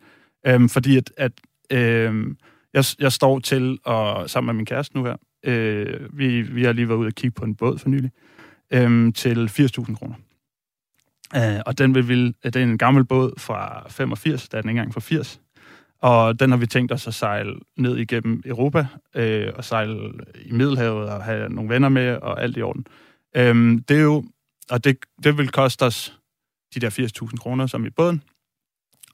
Øh, 0.47 0.69
fordi 0.69 0.97
at, 0.97 1.11
at 1.17 1.31
øh, 1.71 2.35
jeg, 2.73 2.85
jeg 2.99 3.11
står 3.11 3.39
til, 3.39 3.79
og 3.83 4.29
sammen 4.29 4.45
med 4.45 4.53
min 4.53 4.65
kæreste 4.65 4.97
nu 4.97 5.03
her, 5.03 5.15
øh, 5.43 6.17
vi, 6.17 6.41
vi 6.41 6.63
har 6.63 6.73
lige 6.73 6.89
været 6.89 6.97
ude 6.97 7.07
og 7.07 7.13
kigge 7.13 7.35
på 7.35 7.45
en 7.45 7.55
båd 7.55 7.77
for 7.77 7.89
nylig, 7.89 8.11
øh, 8.73 9.13
til 9.13 9.47
80.000 9.47 9.95
kroner. 9.95 10.15
Øh, 11.35 11.61
og 11.65 11.77
den 11.77 11.95
vil, 11.95 12.07
vil, 12.07 12.35
det 12.43 12.55
er 12.55 12.63
en 12.63 12.77
gammel 12.77 13.05
båd 13.05 13.33
fra 13.37 13.89
85, 13.89 14.49
der 14.49 14.57
er 14.57 14.61
den 14.61 14.69
ikke 14.69 14.79
engang 14.79 14.93
fra 14.93 15.01
80. 15.01 15.41
Og 16.01 16.39
den 16.39 16.49
har 16.49 16.57
vi 16.57 16.67
tænkt 16.67 16.91
os 16.91 17.07
at 17.07 17.13
sejle 17.13 17.55
ned 17.77 17.97
igennem 17.97 18.43
Europa, 18.45 18.87
øh, 19.15 19.51
og 19.55 19.65
sejle 19.65 20.11
i 20.45 20.51
Middelhavet, 20.51 21.09
og 21.09 21.23
have 21.23 21.49
nogle 21.49 21.69
venner 21.69 21.89
med, 21.89 22.17
og 22.17 22.43
alt 22.43 22.57
i 22.57 22.61
orden. 22.61 22.87
Øhm, 23.35 23.83
det 23.83 23.97
er 23.97 24.01
jo, 24.01 24.25
og 24.69 24.83
det, 24.83 24.97
det 25.23 25.37
vil 25.37 25.49
koste 25.49 25.83
os 25.83 26.19
de 26.75 26.79
der 26.79 26.89
80.000 27.29 27.37
kroner, 27.37 27.67
som 27.67 27.85
i 27.85 27.89
båden, 27.89 28.23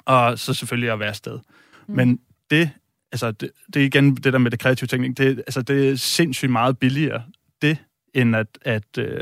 og 0.06 0.39
så 0.39 0.54
selvfølgelig 0.54 0.91
at 0.91 0.99
være 0.99 1.10
afsted. 1.10 1.39
Mm. 1.88 1.95
Men 1.95 2.20
det, 2.52 2.70
altså 3.12 3.32
det, 3.32 3.49
det 3.74 3.82
er 3.82 3.86
igen 3.86 4.16
det 4.16 4.34
der 4.34 4.39
med 4.39 4.52
det 4.52 4.60
kreative 4.60 4.88
teknik, 4.88 5.18
det, 5.18 5.38
altså 5.38 5.62
det 5.62 5.89
er 5.89 5.95
sindssygt 5.95 6.52
meget 6.52 6.78
billigere, 6.78 7.24
det, 7.62 7.78
end 8.14 8.36
at, 8.36 8.47
at 8.62 8.97
øh, 8.97 9.22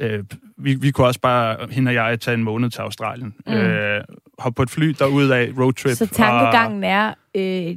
øh, 0.00 0.24
vi, 0.56 0.74
vi 0.74 0.90
kunne 0.90 1.06
også 1.06 1.20
bare, 1.20 1.68
hende 1.70 1.88
og 1.88 1.94
jeg, 1.94 2.20
tage 2.20 2.34
en 2.34 2.44
måned 2.44 2.70
til 2.70 2.80
Australien. 2.80 3.34
Mm. 3.46 3.52
Øh, 3.52 4.04
hoppe 4.38 4.56
på 4.56 4.62
et 4.62 4.70
fly 4.70 4.88
derude 4.98 5.36
af, 5.36 5.52
roadtrip. 5.58 5.92
Så 5.92 6.06
tankegangen 6.06 6.84
er, 6.84 7.14
øh, 7.36 7.76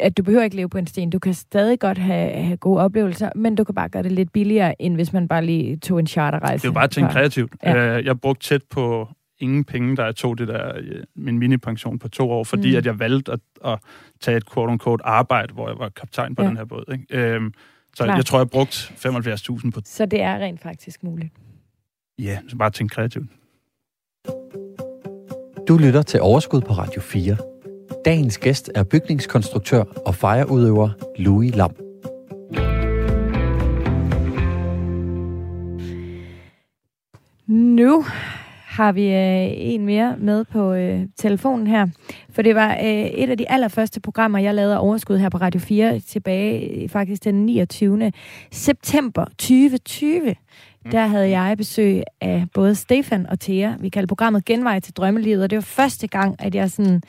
at 0.00 0.16
du 0.16 0.22
behøver 0.22 0.44
ikke 0.44 0.56
leve 0.56 0.68
på 0.68 0.78
en 0.78 0.86
sten. 0.86 1.10
Du 1.10 1.18
kan 1.18 1.34
stadig 1.34 1.80
godt 1.80 1.98
have, 1.98 2.42
have 2.42 2.56
gode 2.56 2.80
oplevelser, 2.80 3.30
men 3.34 3.54
du 3.54 3.64
kan 3.64 3.74
bare 3.74 3.88
gøre 3.88 4.02
det 4.02 4.12
lidt 4.12 4.32
billigere, 4.32 4.82
end 4.82 4.94
hvis 4.94 5.12
man 5.12 5.28
bare 5.28 5.44
lige 5.44 5.76
tog 5.76 5.98
en 5.98 6.06
charterrejse. 6.06 6.62
Det 6.62 6.64
er 6.64 6.68
jo 6.68 6.72
bare 6.72 6.88
tænke 6.88 7.12
kreativt. 7.12 7.52
Ja. 7.62 7.98
Øh, 7.98 8.04
jeg 8.04 8.20
brugte 8.20 8.46
tæt 8.46 8.62
på 8.70 9.08
ingen 9.40 9.64
penge, 9.64 9.96
da 9.96 10.02
jeg 10.02 10.16
tog 10.16 10.38
det 10.38 10.48
der, 10.48 10.72
øh, 10.76 11.02
min 11.14 11.38
mini-pension 11.38 11.98
på 11.98 12.08
to 12.08 12.30
år, 12.30 12.44
fordi 12.44 12.70
mm. 12.70 12.76
at 12.76 12.86
jeg 12.86 12.98
valgte 12.98 13.32
at, 13.32 13.40
at 13.64 13.78
tage 14.20 14.36
et 14.36 14.44
quote-unquote 14.46 15.04
arbejde, 15.04 15.52
hvor 15.52 15.68
jeg 15.68 15.78
var 15.78 15.88
kaptajn 15.88 16.34
på 16.34 16.42
ja. 16.42 16.48
den 16.48 16.56
her 16.56 16.64
båd. 16.64 16.84
Ikke? 16.92 17.34
Øhm, 17.34 17.54
så 17.96 18.04
Klar. 18.04 18.16
jeg 18.16 18.26
tror, 18.26 18.38
jeg 18.38 18.50
brugt 18.50 18.92
75.000 18.96 19.70
på... 19.70 19.80
Så 19.84 20.06
det 20.06 20.22
er 20.22 20.38
rent 20.38 20.60
faktisk 20.60 21.02
muligt? 21.02 21.32
Ja, 22.18 22.38
så 22.48 22.56
bare 22.56 22.70
tænke 22.70 22.94
kreativt. 22.94 23.30
Du 25.68 25.76
lytter 25.76 26.02
til 26.02 26.20
Overskud 26.20 26.60
på 26.60 26.72
Radio 26.72 27.00
4. 27.00 27.36
Dagens 28.04 28.38
gæst 28.38 28.70
er 28.74 28.84
bygningskonstruktør 28.84 29.82
og 30.06 30.14
fejreudøver 30.14 30.90
Louis 31.18 31.54
Lam. 31.56 31.76
Nu 37.48 38.04
har 38.80 38.92
vi 38.92 39.06
øh, 39.06 39.72
en 39.72 39.86
mere 39.86 40.16
med 40.18 40.44
på 40.44 40.72
øh, 40.72 41.00
telefonen 41.16 41.66
her. 41.66 41.86
For 42.30 42.42
det 42.42 42.54
var 42.54 42.74
øh, 42.74 43.06
et 43.06 43.30
af 43.30 43.38
de 43.38 43.50
allerførste 43.50 44.00
programmer, 44.00 44.38
jeg 44.38 44.54
lavede 44.54 44.78
overskud 44.78 45.18
her 45.18 45.28
på 45.28 45.38
Radio 45.38 45.60
4 45.60 46.00
tilbage 46.00 46.82
øh, 46.82 46.88
faktisk 46.88 47.24
den 47.24 47.46
29. 47.46 48.12
september 48.50 49.24
2020. 49.24 50.34
Der 50.92 51.06
havde 51.06 51.30
jeg 51.30 51.56
besøg 51.56 52.02
af 52.20 52.46
både 52.54 52.74
Stefan 52.74 53.26
og 53.26 53.40
Thea. 53.40 53.72
Vi 53.80 53.88
kaldte 53.88 54.08
programmet 54.08 54.44
Genvej 54.44 54.80
til 54.80 54.94
drømmelivet, 54.94 55.42
og 55.42 55.50
det 55.50 55.56
var 55.56 55.62
første 55.62 56.06
gang, 56.06 56.36
at 56.38 56.54
jeg 56.54 56.70
sådan 56.70 57.02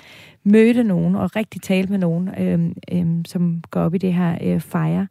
mødte 0.44 0.84
nogen 0.84 1.16
og 1.16 1.36
rigtig 1.36 1.62
talte 1.62 1.92
med 1.92 2.00
nogen, 2.00 2.30
øhm, 2.40 2.74
øhm, 2.92 3.26
som 3.26 3.62
går 3.72 3.82
op 3.82 3.96
i 3.96 3.98
det 3.98 4.14
her 4.14 4.38
øh, 4.44 4.60
fejre. 4.60 5.08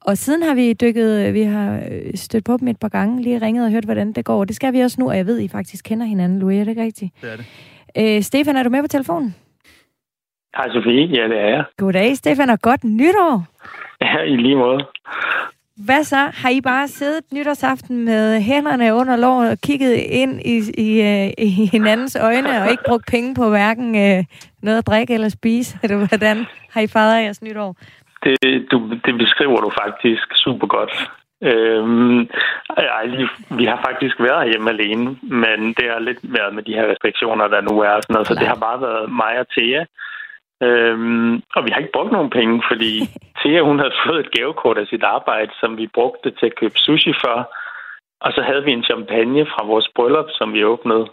Og 0.00 0.18
siden 0.18 0.42
har 0.42 0.54
vi 0.54 0.72
dykket, 0.72 1.34
vi 1.34 1.42
har 1.42 1.82
øh, 1.90 2.14
stødt 2.14 2.44
på 2.44 2.56
dem 2.56 2.68
et 2.68 2.80
par 2.80 2.88
gange, 2.88 3.22
lige 3.22 3.38
ringet 3.38 3.64
og 3.64 3.70
hørt, 3.70 3.84
hvordan 3.84 4.12
det 4.12 4.24
går. 4.24 4.44
Det 4.44 4.56
skal 4.56 4.72
vi 4.72 4.80
også 4.80 5.00
nu, 5.00 5.08
og 5.08 5.16
jeg 5.16 5.26
ved, 5.26 5.40
I 5.40 5.48
faktisk 5.48 5.84
kender 5.84 6.06
hinanden, 6.06 6.38
Louis, 6.38 6.60
er 6.60 6.64
det 6.64 6.70
ikke 6.70 6.82
rigtigt? 6.82 7.12
Det 7.22 7.32
er 7.32 7.36
det. 7.36 8.16
Øh, 8.16 8.22
Stefan, 8.22 8.56
er 8.56 8.62
du 8.62 8.70
med 8.70 8.82
på 8.82 8.88
telefonen? 8.88 9.34
Hej 10.56 10.68
Sofie, 10.68 11.06
ja 11.06 11.28
det 11.28 11.38
er 11.38 11.48
jeg. 11.48 11.64
Goddag 11.76 12.16
Stefan, 12.16 12.50
og 12.50 12.60
godt 12.60 12.84
nytår. 12.84 13.44
Ja, 14.00 14.22
i 14.22 14.36
lige 14.36 14.56
måde. 14.56 14.86
Hvad 15.76 16.04
så? 16.04 16.16
Har 16.16 16.50
I 16.50 16.60
bare 16.60 16.88
siddet 16.88 17.24
nytårsaften 17.32 18.04
med 18.04 18.40
hænderne 18.40 18.94
under 18.94 19.16
låret 19.16 19.50
og 19.50 19.58
kigget 19.58 19.92
ind 19.94 20.40
i, 20.44 20.56
i, 20.78 20.90
øh, 21.00 21.30
i 21.38 21.68
hinandens 21.72 22.16
øjne 22.16 22.62
og 22.62 22.70
ikke 22.70 22.82
brugt 22.88 23.06
penge 23.06 23.34
på 23.34 23.48
hverken 23.48 23.88
uh, 23.88 24.24
noget 24.62 24.78
at 24.78 24.86
drikke 24.86 25.14
eller 25.14 25.28
spise? 25.28 25.78
Eller 25.82 25.96
hvordan 25.96 26.46
har 26.70 26.80
I 26.80 26.86
fejret 26.86 27.24
jeres 27.24 27.42
nytår? 27.42 27.76
Det, 28.24 28.66
du, 28.70 28.98
det 29.06 29.14
beskriver 29.18 29.60
du 29.60 29.70
faktisk 29.82 30.26
super 30.34 30.66
godt. 30.66 31.10
Øhm, 31.42 32.20
ej, 32.76 33.06
vi 33.50 33.64
har 33.64 33.80
faktisk 33.88 34.20
været 34.20 34.50
hjemme 34.50 34.70
alene, 34.70 35.16
men 35.22 35.58
det 35.78 35.86
har 35.92 35.98
lidt 35.98 36.18
været 36.22 36.54
med 36.54 36.62
de 36.62 36.72
her 36.72 36.86
restriktioner, 36.92 37.48
der 37.48 37.60
nu 37.60 37.74
er. 37.80 37.94
Sådan 38.00 38.14
noget, 38.14 38.26
så 38.26 38.34
det 38.34 38.46
har 38.46 38.60
bare 38.66 38.80
været 38.80 39.12
mig 39.12 39.38
og 39.40 39.46
Thea, 39.56 39.84
Øhm, 40.66 41.34
og 41.56 41.60
vi 41.64 41.70
har 41.70 41.80
ikke 41.80 41.96
brugt 41.96 42.12
nogen 42.12 42.30
penge, 42.30 42.62
fordi 42.70 42.92
Thea 43.40 43.60
hun 43.68 43.78
havde 43.78 44.00
fået 44.06 44.20
et 44.20 44.32
gavekort 44.36 44.78
af 44.78 44.86
sit 44.86 45.02
arbejde, 45.02 45.52
som 45.60 45.70
vi 45.76 45.86
brugte 45.94 46.30
til 46.30 46.46
at 46.46 46.58
købe 46.60 46.78
sushi 46.78 47.12
for. 47.24 47.36
Og 48.24 48.32
så 48.32 48.42
havde 48.48 48.64
vi 48.64 48.72
en 48.72 48.84
champagne 48.90 49.46
fra 49.52 49.66
vores 49.66 49.88
bryllup, 49.96 50.28
som 50.38 50.52
vi 50.52 50.64
åbnede, 50.64 51.06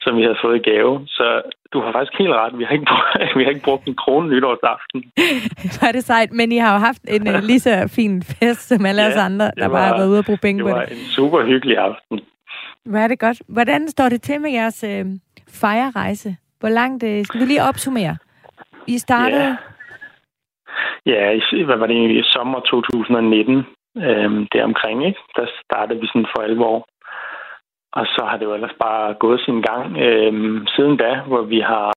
som 0.00 0.16
vi 0.16 0.22
havde 0.22 0.42
fået 0.44 0.56
i 0.56 0.70
gave. 0.70 0.92
Så 1.06 1.42
du 1.72 1.80
har 1.80 1.92
faktisk 1.92 2.18
helt 2.18 2.34
ret. 2.42 2.58
Vi 2.58 2.64
har 2.64 2.72
ikke 2.72 2.90
brugt, 2.92 3.08
vi 3.38 3.42
har 3.44 3.50
ikke 3.50 3.68
brugt 3.68 3.84
en 3.86 3.96
krone 4.02 4.28
nytårsaften. 4.28 4.98
Var 5.82 5.92
det 5.92 6.04
sejt, 6.04 6.32
men 6.32 6.52
I 6.52 6.56
har 6.56 6.72
jo 6.72 6.78
haft 6.78 7.02
en 7.08 7.28
uh, 7.28 7.42
lige 7.50 7.60
så 7.60 7.90
fin 7.96 8.22
fest 8.22 8.68
som 8.68 8.86
alle 8.86 9.02
ja, 9.02 9.08
os 9.08 9.16
andre, 9.16 9.50
der 9.58 9.68
var, 9.68 9.76
bare 9.76 9.88
har 9.88 9.96
været 9.96 10.08
ude 10.08 10.18
og 10.18 10.24
bruge 10.24 10.38
penge 10.42 10.62
på 10.62 10.68
det. 10.68 10.74
Det 10.74 10.80
var 10.80 10.86
en 10.86 11.10
super 11.18 11.44
hyggelig 11.44 11.78
aften. 11.78 12.20
Hvad 12.84 13.02
er 13.04 13.08
det 13.08 13.18
godt. 13.18 13.42
Hvordan 13.48 13.88
står 13.88 14.08
det 14.08 14.22
til 14.22 14.40
med 14.40 14.50
jeres 14.50 14.84
øh, 14.84 15.04
fejrerejse? 15.60 16.36
Hvor 16.60 16.68
langt 16.68 17.02
øh, 17.02 17.24
skal 17.24 17.40
vi 17.40 17.44
lige 17.44 17.62
opsummere? 17.62 18.16
I 18.86 18.98
startede? 18.98 19.56
Ja, 21.06 21.32
ja 21.32 21.64
hvad 21.64 21.76
var 21.76 21.86
det 21.86 22.10
i 22.10 22.22
sommer 22.24 22.60
2019, 22.60 23.66
øhm, 23.96 24.46
det 24.52 24.62
omkring, 24.62 25.06
ikke? 25.06 25.20
Der 25.36 25.46
startede 25.64 26.00
vi 26.00 26.06
sådan 26.06 26.26
for 26.36 26.42
alvor. 26.42 26.86
Og 27.92 28.06
så 28.06 28.24
har 28.28 28.36
det 28.36 28.44
jo 28.44 28.54
ellers 28.54 28.76
bare 28.80 29.14
gået 29.14 29.40
sin 29.40 29.62
gang 29.62 29.98
øhm, 29.98 30.66
siden 30.66 30.96
da, 30.96 31.20
hvor 31.26 31.42
vi 31.42 31.60
har, 31.60 31.92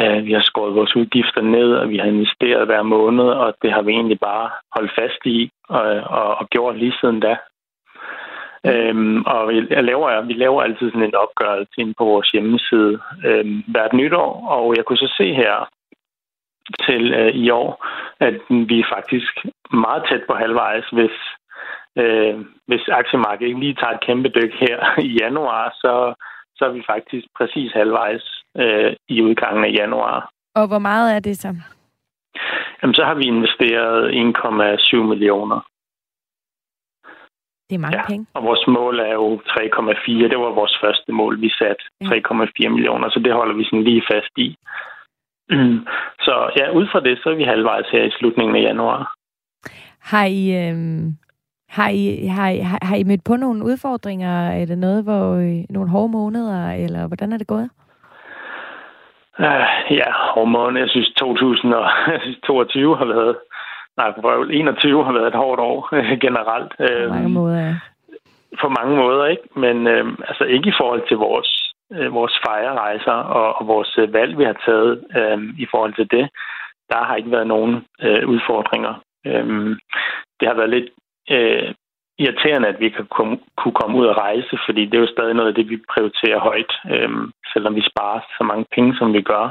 øh, 0.00 0.24
vi 0.26 0.32
har 0.32 0.42
skåret 0.42 0.74
vores 0.74 0.96
udgifter 0.96 1.42
ned, 1.42 1.74
og 1.74 1.88
vi 1.90 1.98
har 1.98 2.06
investeret 2.06 2.66
hver 2.66 2.82
måned, 2.82 3.24
og 3.24 3.54
det 3.62 3.72
har 3.72 3.82
vi 3.82 3.92
egentlig 3.92 4.20
bare 4.20 4.50
holdt 4.76 4.92
fast 4.98 5.22
i 5.24 5.50
og, 5.68 5.84
og, 6.18 6.38
og 6.38 6.48
gjort 6.48 6.76
lige 6.78 6.94
siden 7.00 7.20
da. 7.20 7.36
Øhm, 8.66 9.22
og 9.22 9.48
vi 9.48 9.60
laver, 9.90 10.20
vi 10.20 10.32
laver 10.32 10.62
altid 10.62 10.90
sådan 10.90 11.08
en 11.08 11.14
opgørelse 11.14 11.72
ind 11.78 11.94
på 11.98 12.04
vores 12.04 12.28
hjemmeside 12.30 13.00
øhm, 13.26 13.64
hvert 13.66 13.92
nytår, 13.92 14.46
og 14.48 14.74
jeg 14.76 14.84
kunne 14.84 15.02
så 15.04 15.14
se 15.16 15.34
her 15.34 15.68
til 16.86 17.14
øh, 17.14 17.34
i 17.34 17.50
år, 17.50 17.86
at 18.20 18.34
vi 18.50 18.80
er 18.80 18.92
faktisk 18.96 19.32
meget 19.72 20.02
tæt 20.10 20.22
på 20.28 20.34
halvvejs, 20.34 20.86
hvis, 20.92 21.16
øh, 21.96 22.34
hvis 22.66 22.88
aktiemarkedet 22.88 23.48
ikke 23.48 23.60
lige 23.60 23.74
tager 23.80 23.94
et 23.94 24.06
kæmpe 24.06 24.28
dyk 24.28 24.52
her 24.54 25.00
i 25.08 25.18
januar, 25.22 25.70
så, 25.74 26.14
så 26.56 26.64
er 26.64 26.72
vi 26.72 26.82
faktisk 26.86 27.26
præcis 27.38 27.72
halvvejs 27.72 28.24
øh, 28.56 28.92
i 29.08 29.22
udgangen 29.22 29.64
af 29.64 29.72
januar. 29.80 30.30
Og 30.54 30.66
hvor 30.68 30.78
meget 30.78 31.16
er 31.16 31.20
det 31.20 31.36
så? 31.38 31.48
Jamen, 32.82 32.94
så 32.94 33.04
har 33.04 33.14
vi 33.14 33.24
investeret 33.24 34.10
1,7 34.10 34.96
millioner. 34.96 35.60
Det 37.68 37.74
er 37.74 37.84
mange 37.86 37.98
ja, 37.98 38.06
penge. 38.06 38.26
Og 38.34 38.42
vores 38.44 38.64
mål 38.66 39.00
er 39.00 39.12
jo 39.12 39.36
3,4. 39.36 40.28
Det 40.32 40.38
var 40.38 40.58
vores 40.60 40.78
første 40.84 41.12
mål, 41.12 41.40
vi 41.40 41.50
satte. 41.58 41.82
Ja. 42.00 42.06
3,4 42.06 42.68
millioner, 42.68 43.08
så 43.10 43.18
det 43.24 43.32
holder 43.32 43.54
vi 43.54 43.64
sådan 43.64 43.84
lige 43.84 44.02
fast 44.12 44.34
i. 44.36 44.56
Mm. 45.50 45.86
Så 46.26 46.50
ja, 46.58 46.70
ud 46.70 46.86
fra 46.92 47.00
det, 47.00 47.18
så 47.22 47.30
er 47.30 47.34
vi 47.34 47.42
halvvejs 47.42 47.86
her 47.92 48.02
i 48.02 48.10
slutningen 48.10 48.56
af 48.56 48.62
januar. 48.62 49.14
Har 50.00 50.24
I, 50.24 50.42
øh, 50.62 50.76
har 51.68 51.88
I, 51.88 52.26
har 52.26 52.48
I, 52.48 52.58
har 52.82 52.96
I 52.96 53.04
mødt 53.04 53.24
på 53.24 53.36
nogle 53.36 53.64
udfordringer? 53.64 54.50
Er 54.50 54.64
det 54.64 54.78
noget, 54.78 55.04
hvor 55.04 55.34
øh, 55.34 55.64
nogle 55.70 55.90
hårde 55.90 56.12
måneder, 56.12 56.72
eller 56.72 57.06
hvordan 57.06 57.32
er 57.32 57.38
det 57.38 57.46
gået? 57.46 57.70
Uh, 59.38 59.68
ja, 59.90 60.10
hårde 60.34 60.50
måneder. 60.50 60.80
Jeg 60.80 60.90
synes 60.90 61.12
2022 61.16 62.96
har 63.00 63.04
været, 63.04 63.36
nej, 63.96 64.08
21 64.50 65.04
har 65.04 65.12
været 65.12 65.26
et 65.26 65.34
hårdt 65.34 65.60
år 65.60 65.88
generelt. 66.26 66.72
På 66.78 67.14
mange 67.14 67.28
måder, 67.28 67.58
ja. 67.66 67.74
På 68.60 68.68
mange 68.68 68.96
måder, 68.96 69.26
ikke? 69.26 69.42
Men 69.56 69.86
øh, 69.86 70.06
altså 70.28 70.44
ikke 70.44 70.68
i 70.68 70.78
forhold 70.80 71.08
til 71.08 71.16
vores 71.16 71.57
øh, 71.92 72.12
vores 72.14 72.34
fejrerejser 72.46 73.12
og, 73.12 73.56
og 73.58 73.66
vores 73.66 73.98
øh, 73.98 74.12
valg, 74.12 74.38
vi 74.38 74.44
har 74.44 74.56
taget 74.66 75.04
øh, 75.18 75.38
i 75.58 75.66
forhold 75.70 75.94
til 75.94 76.10
det, 76.10 76.28
der 76.90 77.04
har 77.04 77.16
ikke 77.16 77.30
været 77.30 77.46
nogen 77.46 77.74
øh, 78.02 78.28
udfordringer. 78.28 78.94
Øh, 79.26 79.76
det 80.40 80.48
har 80.48 80.54
været 80.54 80.70
lidt 80.70 80.88
øh, 81.30 81.74
irriterende, 82.18 82.68
at 82.68 82.80
vi 82.80 82.88
kan 82.88 83.06
kom, 83.16 83.40
kunne 83.56 83.78
komme 83.80 83.98
ud 83.98 84.06
og 84.06 84.16
rejse, 84.16 84.58
fordi 84.66 84.84
det 84.84 84.94
er 84.94 85.04
jo 85.06 85.14
stadig 85.14 85.34
noget 85.34 85.48
af 85.48 85.54
det, 85.54 85.70
vi 85.70 85.76
prioriterer 85.92 86.40
højt, 86.40 86.72
øh, 86.92 87.10
selvom 87.52 87.74
vi 87.74 87.82
sparer 87.90 88.20
så 88.38 88.44
mange 88.44 88.66
penge, 88.74 88.96
som 88.98 89.12
vi 89.12 89.22
gør. 89.22 89.44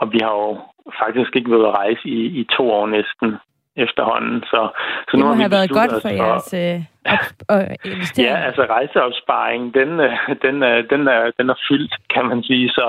og 0.00 0.12
vi 0.12 0.18
har 0.22 0.34
jo 0.42 0.58
faktisk 1.02 1.36
ikke 1.36 1.50
været 1.50 1.66
at 1.66 1.76
rejse 1.82 2.04
i, 2.08 2.20
i 2.40 2.44
to 2.56 2.70
år 2.70 2.86
næsten 2.86 3.28
efterhånden. 3.76 4.40
Så, 4.42 4.60
så 5.08 5.12
det 5.12 5.18
nu 5.18 5.24
må 5.24 5.30
har 5.30 5.36
vi 5.36 5.42
have 5.42 5.50
været 5.50 5.70
godt 5.70 6.02
for 6.02 6.08
jeres 6.08 6.54
øh, 6.54 6.78
op- 7.14 7.42
og 7.48 7.60
investering. 7.84 8.28
Ja, 8.30 8.36
altså 8.46 8.62
rejseopsparing, 8.76 9.74
den, 9.74 9.90
øh, 10.00 10.12
den, 10.42 10.62
er, 10.62 10.82
den, 10.92 11.02
er, 11.08 11.30
den 11.38 11.50
er 11.50 11.58
fyldt, 11.68 11.94
kan 12.14 12.24
man 12.30 12.42
sige. 12.42 12.68
Så, 12.68 12.86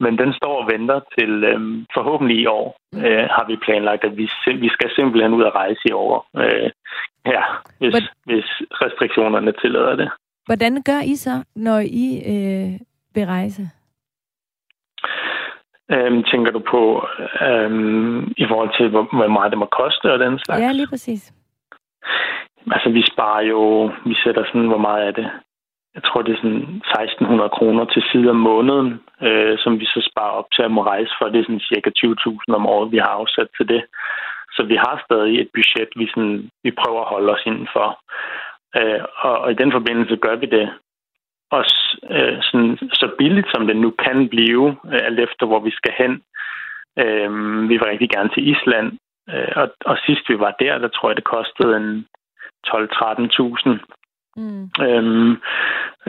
men 0.00 0.18
den 0.18 0.32
står 0.32 0.54
og 0.62 0.68
venter 0.72 1.00
til 1.18 1.44
øhm, 1.44 1.86
forhåbentlig 1.94 2.36
i 2.40 2.46
år, 2.46 2.76
øh, 2.96 3.24
har 3.36 3.44
vi 3.48 3.56
planlagt, 3.66 4.04
at 4.04 4.16
vi, 4.16 4.30
vi 4.64 4.68
skal 4.68 4.90
simpelthen 4.96 5.34
ud 5.34 5.42
og 5.42 5.54
rejse 5.54 5.80
i 5.84 5.92
år. 5.92 6.26
Øh, 6.36 6.70
ja, 7.26 7.42
hvis, 7.78 7.92
Hvor- 7.94 8.12
hvis 8.32 8.48
restriktionerne 8.82 9.52
tillader 9.62 9.96
det. 9.96 10.10
Hvordan 10.46 10.82
gør 10.82 11.00
I 11.12 11.14
så, 11.16 11.42
når 11.56 11.78
I 11.78 12.06
øh, 12.34 12.80
vil 13.14 13.26
rejse? 13.26 13.62
Øhm, 15.94 16.22
tænker 16.30 16.50
du 16.52 16.62
på 16.70 17.06
øhm, 17.48 18.20
i 18.36 18.44
forhold 18.50 18.70
til, 18.78 18.88
hvor, 18.88 19.04
hvor 19.16 19.28
meget 19.28 19.50
det 19.50 19.58
må 19.58 19.68
koste 19.80 20.12
og 20.12 20.18
den 20.18 20.38
slags? 20.38 20.62
Ja, 20.62 20.72
lige 20.72 20.88
præcis. 20.92 21.32
Altså, 22.74 22.88
vi 22.90 23.02
sparer 23.12 23.42
jo, 23.42 23.90
vi 24.04 24.14
sætter 24.24 24.44
sådan, 24.44 24.66
hvor 24.72 24.82
meget 24.88 25.06
er 25.06 25.10
det? 25.10 25.28
Jeg 25.94 26.02
tror, 26.04 26.22
det 26.22 26.32
er 26.32 26.42
sådan 26.42 26.66
1600 27.00 27.48
kroner 27.58 27.84
til 27.84 28.02
side 28.10 28.30
om 28.30 28.40
måneden, 28.50 29.00
øh, 29.22 29.58
som 29.58 29.80
vi 29.80 29.86
så 29.86 30.00
sparer 30.10 30.38
op 30.40 30.48
til 30.54 30.62
at 30.62 30.70
må 30.70 30.82
rejse 30.82 31.12
for. 31.18 31.28
Det 31.28 31.38
er 31.40 31.48
sådan 31.48 31.68
cirka 31.72 31.90
20.000 31.90 32.54
om 32.58 32.66
året, 32.66 32.92
vi 32.92 32.98
har 33.04 33.12
afsat 33.20 33.48
til 33.56 33.68
det. 33.68 33.82
Så 34.56 34.62
vi 34.70 34.76
har 34.84 35.02
stadig 35.06 35.34
et 35.40 35.50
budget, 35.56 35.90
vi, 35.96 36.06
sådan, 36.14 36.50
vi 36.64 36.70
prøver 36.80 37.00
at 37.02 37.12
holde 37.14 37.32
os 37.32 37.46
indenfor. 37.46 37.88
Øh, 38.78 39.00
og, 39.26 39.34
og 39.42 39.48
i 39.52 39.60
den 39.62 39.72
forbindelse 39.72 40.16
gør 40.16 40.36
vi 40.36 40.46
det 40.46 40.66
også 41.50 41.98
øh, 42.10 42.38
sådan, 42.42 42.78
så 42.92 43.08
billigt, 43.18 43.48
som 43.54 43.66
det 43.66 43.76
nu 43.76 43.90
kan 43.90 44.28
blive, 44.28 44.76
øh, 44.92 45.00
alt 45.02 45.20
efter 45.20 45.46
hvor 45.46 45.60
vi 45.60 45.70
skal 45.70 45.92
hen. 45.98 46.22
Øh, 46.98 47.30
vi 47.68 47.74
vil 47.76 47.90
rigtig 47.92 48.10
gerne 48.10 48.30
til 48.34 48.48
Island, 48.52 48.98
øh, 49.30 49.52
og, 49.56 49.68
og 49.84 49.96
sidst 50.06 50.28
vi 50.28 50.38
var 50.38 50.56
der, 50.60 50.78
der 50.78 50.88
tror 50.88 51.08
jeg, 51.08 51.16
det 51.16 51.24
kostede 51.24 51.76
en 51.76 52.06
12-13.000. 52.66 53.78
Mm. 54.36 54.64
Øhm, 54.86 55.30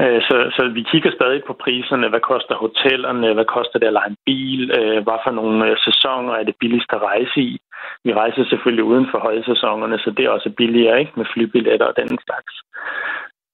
øh, 0.01 0.21
så, 0.27 0.35
så 0.55 0.61
vi 0.73 0.83
kigger 0.91 1.11
stadig 1.11 1.41
på 1.47 1.53
priserne. 1.53 2.09
Hvad 2.09 2.19
koster 2.19 2.55
hotellerne? 2.55 3.33
Hvad 3.33 3.45
koster 3.45 3.79
det 3.79 3.87
at 3.87 3.93
lege 3.93 4.09
en 4.09 4.23
bil? 4.25 4.61
Øh, 4.77 5.03
hvad 5.03 5.19
for 5.25 5.31
nogle 5.31 5.69
øh, 5.69 5.77
sæsoner 5.87 6.33
er 6.33 6.43
det 6.43 6.55
billigst 6.59 6.91
at 6.93 7.01
rejse 7.01 7.39
i? 7.41 7.59
Vi 8.03 8.13
rejser 8.13 8.43
selvfølgelig 8.45 8.83
uden 8.83 9.07
for 9.11 9.19
højsæsonerne, 9.19 9.97
så 9.99 10.09
det 10.17 10.25
er 10.25 10.29
også 10.29 10.49
billigere 10.57 10.99
ikke 10.99 11.11
med 11.15 11.25
flybilletter 11.33 11.85
og 11.85 11.95
den 11.97 12.19
slags. 12.25 12.53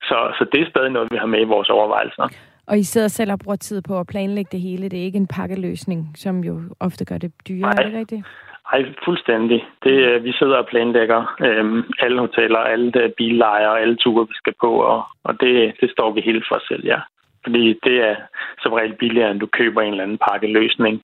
Så, 0.03 0.17
så 0.37 0.45
det 0.51 0.61
er 0.61 0.69
stadig 0.69 0.91
noget, 0.91 1.07
vi 1.11 1.17
har 1.17 1.25
med 1.25 1.41
i 1.41 1.51
vores 1.55 1.69
overvejelser. 1.69 2.27
Og 2.67 2.79
I 2.79 2.83
sidder 2.83 3.07
selv 3.07 3.31
og 3.31 3.39
bruger 3.39 3.55
tid 3.55 3.81
på 3.81 3.99
at 3.99 4.07
planlægge 4.07 4.49
det 4.51 4.61
hele. 4.61 4.89
Det 4.89 4.99
er 4.99 5.03
ikke 5.03 5.17
en 5.17 5.27
pakkeløsning, 5.27 6.11
som 6.15 6.43
jo 6.43 6.61
ofte 6.79 7.05
gør 7.05 7.17
det 7.17 7.31
dyrere. 7.47 7.75
Nej. 7.75 7.83
Er 7.83 7.89
det 7.89 7.99
rigtigt? 7.99 8.25
Ej, 8.73 8.85
fuldstændig. 9.05 9.65
Det, 9.83 9.91
øh, 9.91 10.23
vi 10.23 10.31
sidder 10.31 10.57
og 10.57 10.67
planlægger 10.67 11.35
øhm, 11.41 11.83
alle 11.99 12.19
hoteller, 12.19 12.59
alle 12.59 12.91
de 12.91 13.13
billejre 13.17 13.81
alle 13.81 13.95
ture, 13.95 14.27
vi 14.27 14.33
skal 14.33 14.53
på, 14.61 14.71
og, 14.75 15.03
og 15.23 15.33
det, 15.41 15.73
det 15.81 15.91
står 15.91 16.11
vi 16.11 16.21
helt 16.21 16.45
for 16.47 16.61
selv, 16.67 16.85
ja. 16.85 16.99
Fordi 17.43 17.79
det 17.83 17.97
er 18.09 18.15
som 18.61 18.73
regel 18.73 18.93
billigere, 18.93 19.31
end 19.31 19.39
du 19.39 19.45
køber 19.45 19.81
en 19.81 19.91
eller 19.91 20.03
anden 20.03 20.23
pakkeløsning. 20.29 21.01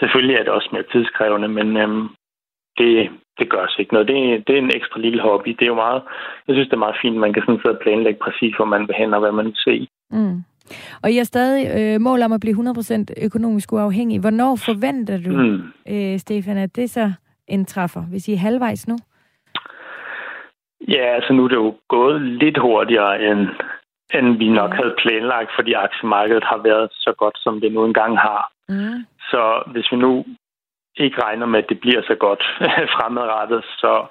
Selvfølgelig 0.00 0.36
er 0.36 0.42
det 0.42 0.52
også 0.52 0.68
mere 0.72 0.90
tidskrævende, 0.92 1.48
men 1.48 1.76
øhm, 1.76 2.08
det, 2.78 3.10
det 3.38 3.50
gør 3.50 3.64
os 3.66 3.76
ikke 3.78 3.92
noget. 3.92 4.08
Det, 4.08 4.46
det 4.46 4.54
er 4.54 4.58
en 4.62 4.76
ekstra 4.78 5.00
lille 5.00 5.22
hobby. 5.22 5.48
Det 5.50 5.62
er 5.62 5.66
jo 5.74 5.74
meget, 5.86 6.02
jeg 6.48 6.54
synes, 6.54 6.68
det 6.68 6.74
er 6.76 6.86
meget 6.86 6.96
fint, 7.02 7.16
man 7.16 7.32
kan 7.32 7.42
sådan 7.42 7.60
sidde 7.62 7.76
og 7.76 7.82
planlægge 7.82 8.20
præcis, 8.22 8.56
hvor 8.56 8.64
man 8.64 8.86
vil 8.88 8.96
hen 8.98 9.14
og 9.14 9.20
hvad 9.20 9.32
man 9.32 9.44
vil 9.46 9.56
se. 9.56 9.88
Mm. 10.10 10.42
Og 11.02 11.10
I 11.10 11.16
har 11.16 11.24
stadig 11.24 11.62
øh, 11.78 12.00
mål 12.00 12.22
om 12.22 12.32
at 12.32 12.40
blive 12.40 12.56
100% 12.56 13.24
økonomisk 13.26 13.72
uafhængig. 13.72 14.20
Hvornår 14.20 14.56
forventer 14.56 15.18
du, 15.26 15.30
Mm. 15.36 15.62
øh, 15.92 16.18
Stefan, 16.18 16.56
at 16.56 16.76
det 16.76 16.90
så 16.90 17.12
indtræffer, 17.48 18.00
hvis 18.10 18.28
I 18.28 18.32
er 18.32 18.38
halvvejs 18.38 18.88
nu? 18.88 18.96
Ja, 20.88 21.04
altså 21.16 21.32
nu 21.32 21.44
er 21.44 21.48
det 21.48 21.56
jo 21.56 21.74
gået 21.88 22.22
lidt 22.22 22.58
hurtigere, 22.58 23.22
end, 23.30 23.40
end 24.14 24.36
vi 24.38 24.48
nok 24.48 24.70
Ja. 24.70 24.76
havde 24.76 24.94
planlagt, 24.98 25.50
fordi 25.58 25.72
aktiemarkedet 25.72 26.44
har 26.44 26.60
været 26.62 26.88
så 26.92 27.12
godt, 27.18 27.38
som 27.38 27.60
det 27.60 27.72
nu 27.72 27.84
engang 27.84 28.18
har. 28.18 28.52
Mm. 28.68 28.98
Så 29.30 29.62
hvis 29.72 29.92
vi 29.92 29.96
nu 29.96 30.24
ikke 30.96 31.22
regner 31.22 31.46
med, 31.46 31.58
at 31.62 31.68
det 31.68 31.80
bliver 31.80 32.02
så 32.02 32.14
godt 32.20 32.42
fremadrettet, 32.96 33.64
så 33.64 34.06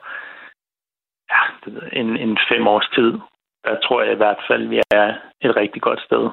ja, 1.31 1.41
det 1.65 1.73
ved 1.73 1.81
en, 1.93 2.17
en 2.17 2.37
fem 2.51 2.67
års 2.67 2.89
tid, 2.95 3.11
der 3.65 3.75
tror 3.83 4.01
jeg 4.03 4.13
i 4.13 4.21
hvert 4.23 4.41
fald, 4.49 4.67
vi 4.67 4.81
er 4.91 5.07
et 5.41 5.55
rigtig 5.55 5.81
godt 5.81 6.01
sted. 6.01 6.29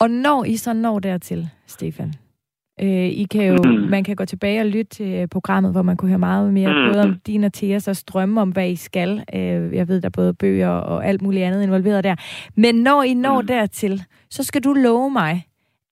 Og 0.00 0.10
når 0.10 0.44
I 0.44 0.56
så 0.56 0.72
når 0.72 0.98
dertil, 0.98 1.48
Stefan, 1.66 2.12
øh, 2.82 2.88
I 3.22 3.26
kan 3.32 3.44
jo, 3.46 3.56
Mm. 3.64 3.70
man 3.90 4.04
kan 4.04 4.16
gå 4.16 4.24
tilbage 4.24 4.60
og 4.60 4.66
lytte 4.66 4.84
til 4.90 5.20
øh, 5.22 5.28
programmet, 5.28 5.72
hvor 5.72 5.82
man 5.82 5.96
kunne 5.96 6.08
høre 6.08 6.18
meget 6.18 6.52
mere, 6.52 6.68
Mm. 6.72 6.92
både 6.92 7.02
om 7.04 7.20
din 7.26 7.44
og 7.44 7.52
Theas 7.52 7.88
og 7.88 7.96
strømme 7.96 8.40
om, 8.40 8.50
hvad 8.50 8.68
I 8.70 8.76
skal. 8.76 9.24
Øh, 9.34 9.74
jeg 9.74 9.88
ved, 9.88 10.00
der 10.00 10.08
er 10.08 10.12
både 10.16 10.34
bøger 10.34 10.68
og 10.70 11.06
alt 11.06 11.22
muligt 11.22 11.44
andet 11.44 11.62
involveret 11.62 12.04
der. 12.04 12.14
Men 12.56 12.74
når 12.74 13.02
I 13.02 13.14
når 13.14 13.40
Mm. 13.40 13.46
dertil, 13.46 14.00
så 14.30 14.44
skal 14.44 14.64
du 14.64 14.72
love 14.72 15.10
mig, 15.10 15.44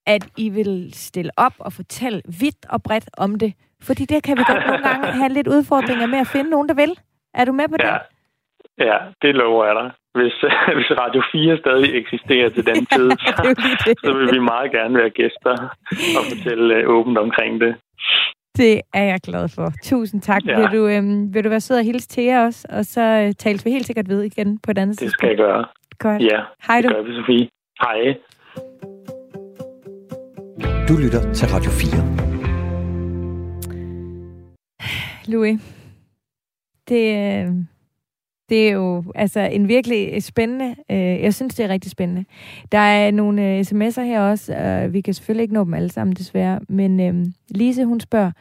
at 0.07 0.29
I 0.37 0.49
vil 0.49 0.91
stille 0.95 1.31
op 1.37 1.53
og 1.59 1.73
fortælle 1.73 2.23
vidt 2.41 2.67
og 2.69 2.83
bredt 2.83 3.09
om 3.19 3.39
det. 3.39 3.53
Fordi 3.83 4.05
det 4.05 4.23
kan 4.23 4.37
vi 4.39 4.43
godt 4.47 4.67
nogle 4.67 4.89
gange 4.89 5.07
have 5.21 5.33
lidt 5.33 5.49
udfordringer 5.49 6.07
med 6.07 6.19
at 6.19 6.27
finde 6.27 6.51
nogen, 6.51 6.69
der 6.69 6.75
vil. 6.75 6.93
Er 7.35 7.45
du 7.45 7.53
med 7.53 7.69
på 7.69 7.77
det? 7.77 7.85
Ja, 7.85 7.97
ja 8.79 8.99
det 9.23 9.35
lover 9.35 9.65
jeg 9.67 9.75
dig. 9.75 9.91
Hvis, 10.15 10.33
hvis 10.77 10.91
Radio 11.03 11.23
4 11.33 11.59
stadig 11.59 11.95
eksisterer 12.01 12.49
til 12.49 12.67
den 12.67 12.87
tid, 12.95 13.09
det. 13.87 13.95
så 14.05 14.13
vil 14.19 14.33
vi 14.33 14.39
meget 14.39 14.73
gerne 14.73 14.95
være 14.99 15.11
gæster 15.11 15.55
og 16.19 16.23
fortælle 16.31 16.75
øh, 16.75 16.89
åbent 16.89 17.19
omkring 17.19 17.61
det. 17.61 17.75
Det 18.57 18.81
er 18.95 19.03
jeg 19.03 19.21
glad 19.21 19.49
for. 19.49 19.73
Tusind 19.83 20.23
tak. 20.23 20.43
Ja. 20.47 20.57
Vil, 20.61 20.79
du, 20.79 20.87
øhm, 20.89 21.35
vil 21.35 21.45
du 21.45 21.49
være 21.49 21.61
sød 21.61 21.77
og 21.77 21.85
hilse 21.85 22.09
til 22.09 22.25
jer 22.25 22.45
også? 22.45 22.67
Og 22.71 22.85
så 22.85 23.01
øh, 23.01 23.33
tales 23.39 23.65
vi 23.65 23.71
helt 23.71 23.87
sikkert 23.87 24.09
ved 24.09 24.23
igen 24.23 24.59
på 24.59 24.71
et 24.71 24.79
andet 24.79 25.01
Det 25.01 25.11
skal 25.11 25.29
jeg 25.29 25.37
gøre. 25.37 25.65
Godt. 25.99 26.23
Ja, 26.23 26.41
Hej 26.67 26.81
det 26.81 26.91
du. 26.91 26.95
gør 26.95 27.03
vi, 27.03 27.15
Sofie. 27.15 27.49
Hej. 27.81 28.15
Du 30.91 30.97
lytter 30.97 31.33
til 31.33 31.49
Radio 31.49 31.71
4. 31.71 31.91
Louis. 35.33 35.61
Det, 36.89 37.67
det 38.49 38.69
er 38.69 38.73
jo 38.73 39.05
altså 39.15 39.41
en 39.41 39.69
virkelig 39.69 40.23
spændende, 40.23 40.77
øh, 40.91 40.97
jeg 40.97 41.35
synes, 41.35 41.55
det 41.55 41.65
er 41.65 41.69
rigtig 41.69 41.91
spændende. 41.91 42.25
Der 42.73 42.79
er 42.79 43.11
nogle 43.11 43.43
øh, 43.43 43.61
sms'er 43.61 44.01
her 44.01 44.21
også, 44.21 44.55
og 44.55 44.93
vi 44.93 45.01
kan 45.01 45.15
selvfølgelig 45.15 45.43
ikke 45.43 45.55
nå 45.55 45.65
dem 45.65 45.75
alle 45.75 45.91
sammen 45.91 46.17
desværre, 46.17 46.61
men 46.69 47.01
øh, 47.01 47.27
Lise, 47.49 47.85
hun 47.85 48.01
spørger, 48.01 48.33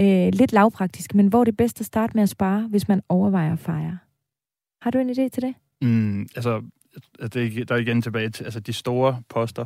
øh, 0.00 0.28
lidt 0.32 0.52
lavpraktisk, 0.52 1.14
men 1.14 1.26
hvor 1.26 1.40
er 1.40 1.44
det 1.44 1.56
bedst 1.56 1.80
at 1.80 1.86
starte 1.86 2.14
med 2.14 2.22
at 2.22 2.28
spare, 2.28 2.66
hvis 2.70 2.88
man 2.88 3.02
overvejer 3.08 3.52
at 3.52 3.58
fejre? 3.58 3.98
Har 4.82 4.90
du 4.90 4.98
en 4.98 5.10
idé 5.10 5.28
til 5.28 5.42
det? 5.42 5.54
Mm, 5.82 6.28
altså, 6.36 6.62
det 7.34 7.60
er, 7.60 7.64
der 7.64 7.74
er 7.74 7.78
igen 7.78 8.02
tilbage 8.02 8.30
til 8.30 8.44
altså, 8.44 8.60
de 8.60 8.72
store 8.72 9.22
poster. 9.28 9.64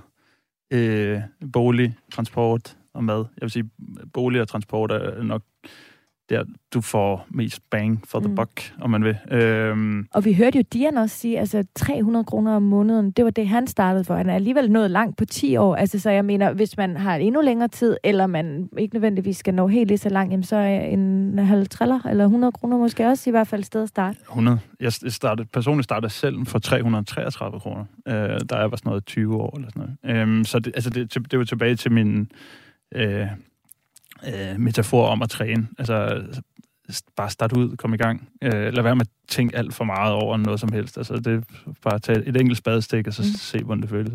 Øh, 0.71 1.21
bolig, 1.53 1.97
transport 2.12 2.77
og 2.95 3.05
mad. 3.05 3.19
Jeg 3.19 3.43
vil 3.43 3.51
sige, 3.51 3.71
bolig 4.12 4.41
og 4.41 4.49
transport 4.49 4.93
er 4.93 5.23
nok 5.23 5.43
der, 6.31 6.45
du 6.75 6.81
får 6.81 7.27
mest 7.31 7.61
bang 7.70 8.03
for 8.09 8.18
the 8.20 8.29
Mm. 8.29 8.35
buck, 8.35 8.72
om 8.81 8.91
man 8.91 9.05
vil. 9.05 9.16
Øhm, 9.31 10.07
Og 10.14 10.25
vi 10.25 10.33
hørte 10.33 10.59
jo 10.59 10.64
Dian 10.72 10.97
også 10.97 11.16
sige, 11.18 11.39
altså 11.39 11.64
300 11.75 12.25
kroner 12.25 12.53
om 12.57 12.62
måneden, 12.62 13.11
det 13.11 13.25
var 13.25 13.31
det, 13.31 13.49
han 13.49 13.66
startede 13.66 14.05
for. 14.05 14.14
Han 14.14 14.29
er 14.31 14.35
alligevel 14.35 14.70
nået 14.70 14.91
langt 14.91 15.16
på 15.16 15.25
10 15.25 15.57
år. 15.57 15.77
Altså, 15.77 15.99
så 15.99 16.11
jeg 16.11 16.25
mener, 16.25 16.53
hvis 16.53 16.77
man 16.77 16.97
har 16.97 17.16
endnu 17.16 17.41
længere 17.41 17.68
tid, 17.68 17.97
eller 18.05 18.27
man 18.27 18.68
ikke 18.79 18.95
nødvendigvis 18.95 19.37
skal 19.37 19.55
nå 19.55 19.66
helt 19.68 19.89
lige 19.89 19.99
så 19.99 20.09
langt, 20.09 20.31
jamen, 20.33 20.45
så 20.45 20.57
er 20.57 20.81
en 20.81 21.39
halv 21.39 21.66
triller, 21.68 22.01
eller 22.07 22.25
100 22.25 22.53
kroner 22.53 22.77
måske 22.79 23.07
også 23.07 23.31
i 23.31 23.33
hvert 23.33 23.47
fald 23.49 23.62
sted 23.64 23.83
at 23.83 23.89
starte. 23.89 24.18
100. 24.29 24.59
Jeg 24.81 24.93
startede, 24.93 25.49
personligt 25.53 25.85
startede 25.85 26.12
selv 26.12 26.47
for 26.47 26.59
333 26.59 27.61
kroner, 27.61 27.85
øh, 28.09 28.14
da 28.51 28.55
jeg 28.57 28.70
var 28.70 28.77
sådan 28.77 28.89
noget 28.91 29.05
20 29.07 29.37
år 29.37 29.57
eller 29.57 29.68
sådan 29.75 29.97
noget. 30.05 30.20
Øhm, 30.20 30.45
så 30.45 30.59
det, 30.59 30.72
altså 30.75 30.91
det, 30.91 31.14
det 31.31 31.39
var 31.39 31.45
tilbage 31.45 31.77
til 31.77 31.93
min 31.93 32.31
øh, 32.95 33.27
øh, 34.29 34.61
metafor 34.61 35.07
om 35.07 35.22
at 35.22 35.31
træne. 35.31 35.68
Altså 35.79 36.22
bare 37.16 37.31
starte 37.31 37.59
ud, 37.59 37.77
komme 37.77 37.95
i 37.97 37.99
gang. 37.99 38.29
Øh, 38.43 38.51
lad 38.72 38.83
være 38.83 38.97
med 38.97 39.01
at 39.07 39.09
tænke 39.29 39.57
alt 39.57 39.75
for 39.75 39.85
meget 39.85 40.12
over 40.14 40.37
noget 40.37 40.61
som 40.61 40.72
helst. 40.72 40.99
Altså 40.99 41.14
det 41.16 41.27
er 41.27 41.41
bare 41.83 41.95
at 41.95 42.03
tage 42.03 42.27
et 42.27 42.37
enkelt 42.37 42.59
spadestik, 42.59 43.07
og 43.07 43.14
så 43.14 43.22
Mm. 43.22 43.27
se, 43.39 43.59
hvordan 43.64 43.83
det 43.83 43.91
føles. 43.91 44.12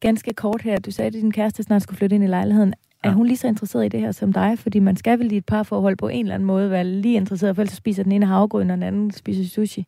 Ganske 0.00 0.32
kort 0.34 0.62
her, 0.62 0.78
du 0.78 0.90
sagde, 0.90 1.06
at 1.06 1.12
din 1.12 1.32
kæreste 1.32 1.62
snart 1.62 1.82
skulle 1.82 1.98
flytte 1.98 2.14
ind 2.14 2.24
i 2.24 2.26
lejligheden. 2.26 2.74
Er 3.04 3.08
Ja. 3.08 3.14
hun 3.14 3.26
lige 3.26 3.36
så 3.36 3.46
interesseret 3.48 3.84
i 3.84 3.88
det 3.88 4.00
her 4.00 4.12
som 4.12 4.32
dig? 4.32 4.58
Fordi 4.58 4.78
man 4.78 4.96
skal 4.96 5.18
vel 5.18 5.32
i 5.32 5.36
et 5.36 5.44
parforhold 5.46 5.96
på 5.96 6.08
en 6.08 6.24
eller 6.24 6.34
anden 6.34 6.46
måde 6.46 6.70
være 6.70 6.84
lige 6.84 7.14
interesseret, 7.16 7.54
for 7.56 7.62
ellers 7.62 7.76
spiser 7.76 8.02
den 8.02 8.12
ene 8.12 8.26
havgryn, 8.26 8.70
og 8.70 8.74
den 8.76 8.82
anden 8.82 9.10
spiser 9.10 9.44
sushi. 9.54 9.84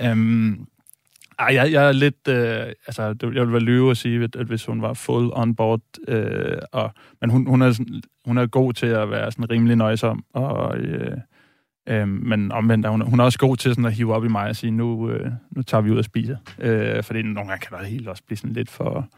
Øhm, 0.00 0.66
ej, 1.38 1.54
jeg, 1.54 1.72
jeg 1.72 1.88
er 1.88 1.92
lidt... 1.92 2.28
Øh, 2.28 2.66
altså, 2.86 3.02
jeg 3.22 3.42
vil 3.46 3.52
være 3.52 3.60
lyve 3.60 3.90
at 3.90 3.96
sige, 3.96 4.24
at, 4.24 4.36
at 4.36 4.46
hvis 4.46 4.66
hun 4.66 4.82
var 4.82 4.92
full 4.92 5.30
on 5.32 5.54
board, 5.54 5.80
øh, 6.08 6.58
og, 6.72 6.90
men 7.20 7.30
hun, 7.30 7.46
hun, 7.46 7.62
er, 7.62 7.72
sådan- 7.72 8.02
hun 8.24 8.38
er 8.38 8.46
god 8.46 8.72
til 8.72 8.86
at 8.86 9.10
være 9.10 9.30
sådan 9.32 9.50
rimelig 9.50 9.76
nøjsom, 9.76 10.24
og, 10.34 10.78
øh, 10.78 11.16
øh, 11.88 12.08
men 12.08 12.52
omvendt 12.52 12.86
er 12.86 12.90
hun, 12.90 13.00
hun 13.00 13.20
er 13.20 13.24
også 13.24 13.38
god 13.38 13.56
til 13.56 13.70
sådan 13.70 13.84
at 13.84 13.92
hive 13.92 14.14
op 14.14 14.24
i 14.24 14.28
mig 14.28 14.48
og 14.48 14.56
sige, 14.56 14.70
nu, 14.70 15.10
øh, 15.10 15.30
nu 15.50 15.62
tager 15.62 15.82
vi 15.82 15.90
ud 15.90 15.98
og 15.98 16.04
spiser. 16.04 16.36
Øh, 16.58 17.02
fordi 17.02 17.22
nogle 17.22 17.48
gange 17.50 17.66
kan 17.66 17.78
det 17.78 17.86
helt 17.86 18.08
også 18.08 18.22
blive 18.26 18.36
sådan 18.38 18.52
lidt 18.54 18.70
for... 18.70 19.08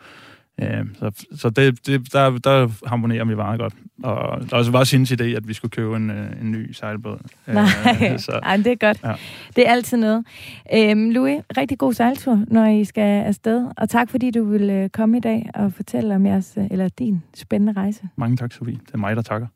Øh, 0.62 0.86
så 0.98 1.24
så 1.36 1.50
det, 1.50 1.86
det, 1.86 2.12
der, 2.12 2.38
der 2.38 2.88
harmonerer 2.88 3.24
vi 3.24 3.34
meget 3.34 3.61
godt. 3.61 3.74
Og 4.02 4.50
der 4.50 4.57
også 4.57 4.70
var 4.70 4.84
sin 4.84 5.02
idé, 5.02 5.24
at 5.24 5.48
vi 5.48 5.54
skulle 5.54 5.70
købe 5.70 5.96
en, 5.96 6.11
øh, 6.11 6.40
en 6.40 6.52
ny 6.52 6.72
sejlbåd. 6.72 7.18
Nej, 7.46 7.64
øh, 8.12 8.18
så, 8.18 8.40
Ej, 8.42 8.57
det 8.57 8.66
er 8.66 8.76
godt. 8.76 9.00
Ja. 9.04 9.12
Det 9.57 9.68
er 9.68 9.72
altid 9.72 9.96
noget. 9.96 10.26
Øhm, 10.74 11.11
Louis, 11.11 11.40
rigtig 11.57 11.78
god 11.78 11.92
sejltur, 11.92 12.44
når 12.48 12.66
I 12.66 12.84
skal 12.84 13.24
afsted. 13.24 13.66
Og 13.76 13.88
tak, 13.88 14.11
fordi 14.11 14.30
du 14.30 14.44
vil 14.44 14.70
øh, 14.70 14.88
komme 14.88 15.16
i 15.16 15.20
dag 15.20 15.50
og 15.54 15.72
fortælle 15.72 16.14
om 16.14 16.26
jeres, 16.26 16.59
eller 16.70 16.88
din 16.88 17.22
spændende 17.34 17.72
rejse. 17.72 18.09
Mange 18.16 18.36
tak, 18.36 18.52
Sofie. 18.52 18.78
Det 18.86 18.94
er 18.94 18.98
mig, 18.98 19.16
der 19.16 19.22
takker. 19.22 19.46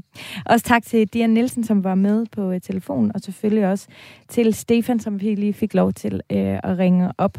også 0.52 0.64
tak 0.66 0.82
til 0.82 1.08
Dian 1.08 1.30
Nielsen, 1.30 1.64
som 1.64 1.84
var 1.84 1.94
med 1.94 2.26
på 2.32 2.50
uh, 2.50 2.56
telefonen, 2.62 3.12
og 3.14 3.20
selvfølgelig 3.20 3.66
også 3.66 3.86
til 4.28 4.54
Stefan, 4.54 5.00
som 5.00 5.20
vi 5.20 5.34
lige 5.34 5.52
fik 5.52 5.74
lov 5.74 5.92
til 5.92 6.14
uh, 6.14 6.38
at 6.38 6.78
ringe 6.78 7.12
op. 7.18 7.38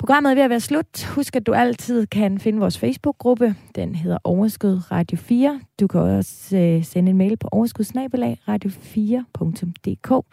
Programmet 0.00 0.30
er 0.30 0.34
ved 0.34 0.42
at 0.42 0.50
være 0.50 0.60
slut. 0.60 1.04
Husk, 1.04 1.36
at 1.36 1.46
du 1.46 1.52
altid 1.52 2.06
kan 2.06 2.38
finde 2.38 2.58
vores 2.58 2.78
Facebook-gruppe. 2.78 3.54
Den 3.74 3.94
hedder 3.94 4.18
Overskud 4.24 4.80
Radio 4.90 5.18
4. 5.18 5.60
Du 5.80 5.86
kan 5.86 6.00
også 6.00 6.56
øh, 6.56 6.84
sende 6.84 7.10
en 7.10 7.18
mail 7.18 7.36
på 7.36 7.48
overskudsnabelagradio4.dk. 7.52 10.24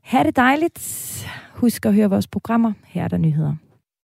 Ha' 0.00 0.22
det 0.22 0.36
dejligt. 0.36 1.26
Husk 1.54 1.86
at 1.86 1.94
høre 1.94 2.10
vores 2.10 2.26
programmer. 2.26 2.72
Her 2.86 3.04
er 3.04 3.08
der 3.08 3.18
nyheder. 3.18 3.54